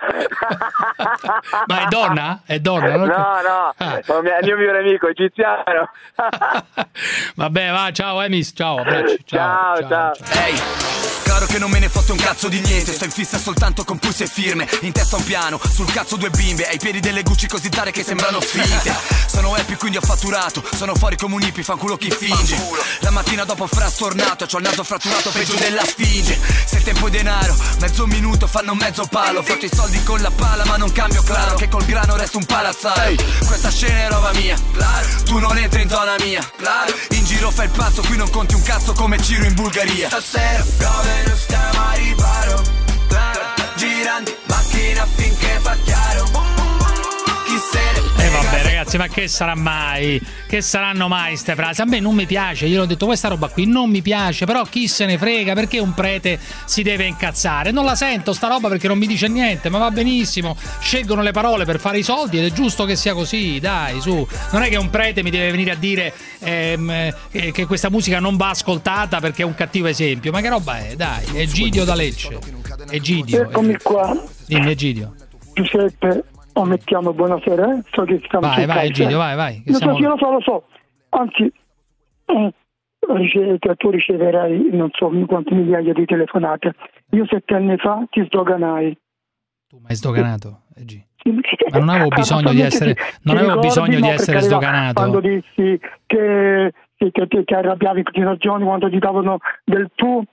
[1.68, 2.42] Ma è donna?
[2.46, 2.96] È donna?
[2.96, 4.00] No, no, Ah.
[4.00, 5.90] il mio migliore amico, egiziano.
[7.36, 9.25] Vabbè, va, ciao Emis, ciao, abbracci.
[9.26, 10.14] Ciao, ciao,
[10.46, 12.94] Ehi, caro che non me ne fotte un cazzo di niente.
[12.94, 16.30] Sto in fissa soltanto con pulse e firme In testa un piano, sul cazzo due
[16.30, 18.94] bimbe Ai piedi delle Gucci così tare che sembrano finte
[19.28, 22.58] Sono happy quindi ho fatturato Sono fuori come un hippie, fanculo chi finge.
[23.00, 26.40] La mattina dopo frastornato C'ho il naso fratturato peggio della sfinge.
[26.66, 29.44] Se il tempo è denaro, mezzo minuto fanno mezzo palo.
[29.44, 32.46] Frotto i soldi con la pala ma non cambio claro Che col grano resto un
[32.46, 34.58] palazzaro Questa scena è roba mia.
[35.26, 36.40] Tu non entri in zona mia.
[37.12, 40.08] In giro fai il pazzo, qui non conti un cazzo come Ciro in Bulgaria.
[40.08, 42.62] Stasera non stiamo a riparo.
[43.76, 46.24] Girando in macchina finché fa chiaro.
[47.46, 47.95] Chi se ne
[48.26, 50.20] E frega vabbè ragazzi, ma che sarà mai?
[50.48, 51.82] Che saranno mai ste frasi?
[51.82, 54.64] A me non mi piace, glielo ho detto, questa roba qui non mi piace, però
[54.64, 57.70] chi se ne frega, perché un prete si deve incazzare?
[57.70, 61.34] Non la sento sta roba perché non mi dice niente, ma va benissimo, scelgono le
[61.34, 64.28] parole per fare i soldi ed è giusto che sia così, dai, su.
[64.52, 66.90] Non è che un prete mi deve venire a dire ehm,
[67.30, 70.80] eh, che questa musica non va ascoltata perché è un cattivo esempio, ma che roba
[70.80, 70.96] è?
[70.96, 72.40] Dai, Egidio da Lecce.
[72.90, 73.44] Egidio.
[73.44, 75.14] Eccomi qua, Dimmi Egidio.
[75.54, 76.24] Giuseppe.
[76.58, 77.84] O mettiamo buonasera, eh?
[77.92, 79.20] so che stiamo Vai, vai Egidio, eh.
[79.20, 79.64] vai, vai.
[79.66, 80.64] Lo so, siamo- sì, lo so, lo so.
[81.10, 81.52] Anzi,
[82.26, 82.54] eh,
[83.14, 86.74] rice- tu riceverai non so quante migliaia di telefonate.
[87.12, 88.98] Io sette anni fa ti sdoganai.
[89.68, 91.06] Tu mi hai sdoganato, Egi.
[91.18, 91.32] Sì,
[91.72, 94.94] Ma non avevo ah, bisogno di essere- non Ti avevo bisogno di essere sdoganato.
[94.94, 97.12] Quando dissi che, ti
[97.44, 100.24] che arrabbiavi con i ragioni quando ti davano del tu,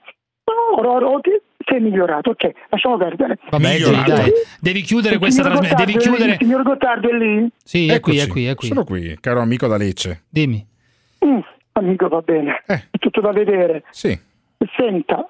[0.77, 1.19] ora, ora, ora
[1.63, 3.37] ti- sei migliorato, ok, lasciamo perdere.
[3.49, 5.83] Egi, dai, devi chiudere Il questa trasmissione.
[5.85, 6.01] Devi è lì?
[6.01, 6.31] chiudere.
[6.31, 7.47] Il signor Gottardo è lì?
[7.63, 8.67] Sì, è qui, è qui, è qui.
[8.67, 10.23] Sono qui, caro amico da Lecce.
[10.29, 10.65] Dimmi.
[11.25, 11.39] Mm,
[11.73, 12.61] amico, va bene.
[12.65, 13.83] È tutto da vedere.
[13.91, 14.17] Sì.
[14.77, 15.27] Senta,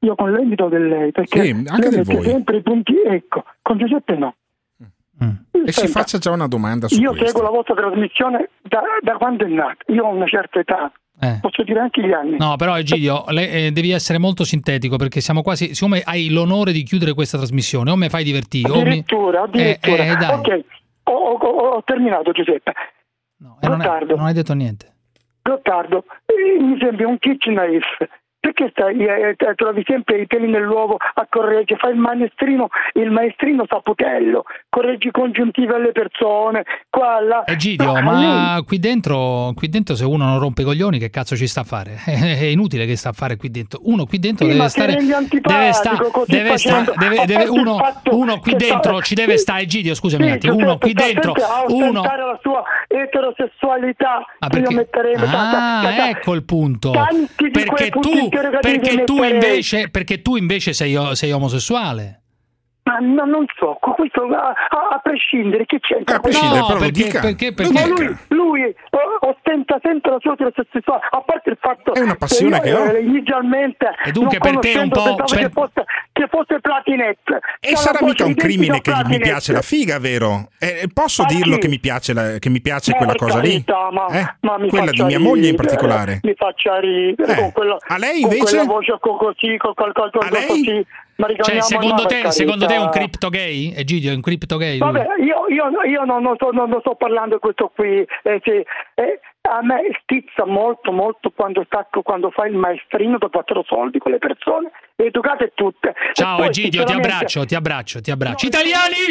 [0.00, 2.24] io con lei mi do del lei, perché Sì, anche lei del mette voi.
[2.24, 4.34] sempre i punti, ecco, con Giuseppe no.
[5.66, 7.26] E si faccia già una domanda su Io questo.
[7.26, 9.76] seguo la vostra trasmissione da, da quando è nata.
[9.92, 10.90] Io ho una certa età,
[11.22, 11.38] Eh.
[11.40, 12.36] Posso dire anche gli anni.
[12.38, 15.74] No, però Egidio, le- eh, devi essere molto sintetico perché siamo quasi.
[15.74, 18.80] Siccome hai l'onore di chiudere questa trasmissione, o mi fai divertire, o mi.
[18.80, 20.02] Addirittura, addirittura.
[20.04, 20.64] Eh, eh, ok,
[21.04, 22.70] ho, ho- ho terminato Giuseppe.
[22.70, 24.92] Eh, non, Gottardo, non hai detto niente.
[25.42, 28.08] Gottardo, eh, mi sembri un kitchen knife.
[28.40, 31.78] Perché stai, eh, eh, trovi sempre i peli nell'uovo a correggere?
[31.78, 37.44] Fai il maestrino, il maestrino saputello, correggi congiuntive alle persone, qua, là.
[37.46, 41.10] Egidio, No, ma lei- qui dentro, qui dentro se uno non rompe i coglioni, che
[41.10, 41.96] cazzo ci sta a fare?
[42.06, 43.80] È inutile che sta a fare qui dentro.
[43.84, 44.96] Uno qui dentro Sì, deve stare.
[44.96, 47.76] Deve sta- deve sta- deve- deve- uno,
[48.12, 50.52] uno qui dentro sta- ci deve sì, stare, Egidio, scusami un Sì, attimo.
[50.54, 51.34] Giuseppe, Uno qui dentro,
[51.68, 52.02] uno.
[52.02, 54.74] la sua eterosessualità Ah, perché-
[55.22, 56.90] Ah, ecco il punto.
[57.36, 58.28] Perché tu,
[58.60, 62.19] perché tu invece, perché tu invece sei, sei omosessuale.
[62.90, 66.16] Ma no, non so, con questo a, a- a prescindere che c'entra?
[66.16, 67.20] A prescindere, No, però perché- dica.
[67.20, 68.74] perché- perché- Ma lui, lui, eh,
[69.20, 72.84] ostenta sempre la sua eterosessualità, a parte il fatto È una passione io, che ho.
[72.86, 76.60] eh, inizialmente E dunque non per te un po'- pensavo cioè- che fosse, che fosse
[76.60, 77.38] Platinette.
[77.60, 80.48] E sarà mica un crimine che mi piace la figa, vero?
[80.58, 81.60] Eh, posso Ma dirlo chi?
[81.60, 83.50] che mi piace, la- che mi piace Ma quella cosa lì?
[83.64, 84.34] carità, ma, Eh?
[84.40, 86.20] ma mi Quella di mia moglie in ridere, particolare.
[86.24, 88.56] Mi faccia ridere Eh, con quella, a lei con invece?
[88.56, 90.84] quella voce co- così, con qualcosa così.
[91.20, 93.74] Ma Cioè, secondo no, te, secondo te è un cripto gay?
[93.76, 94.78] Egidio è un cripto gay?
[94.78, 97.98] Vabbè, io, io, io non, non sto, non sto parlando di questo qui.
[98.22, 98.50] eh, sì,
[98.94, 103.98] eh, a me stizza molto, molto quando, stacco, quando fai il maestrino dopo quattro soldi
[103.98, 105.88] con le persone, educate tutte.
[105.90, 108.46] E Ciao poi, Egidio, ti sinceramente, abbraccio, ti abbraccio, ti abbraccio.
[108.46, 109.06] Italiani!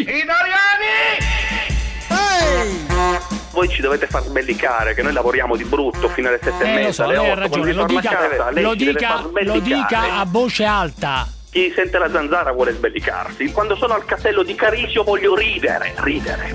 [3.51, 6.73] Voi ci dovete far sbellicare che noi lavoriamo di brutto fino alle sette e Eh,
[6.73, 7.57] lo mezza, so, alle lei ha otto.
[7.57, 11.27] lo dica, lo dica, lo dica a voce alta.
[11.51, 13.51] Chi sente la zanzara vuole sbellicarsi.
[13.51, 16.53] Quando sono al castello di Carisio voglio ridere, ridere.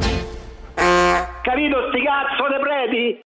[1.42, 3.22] Capito sti cazzo de preti?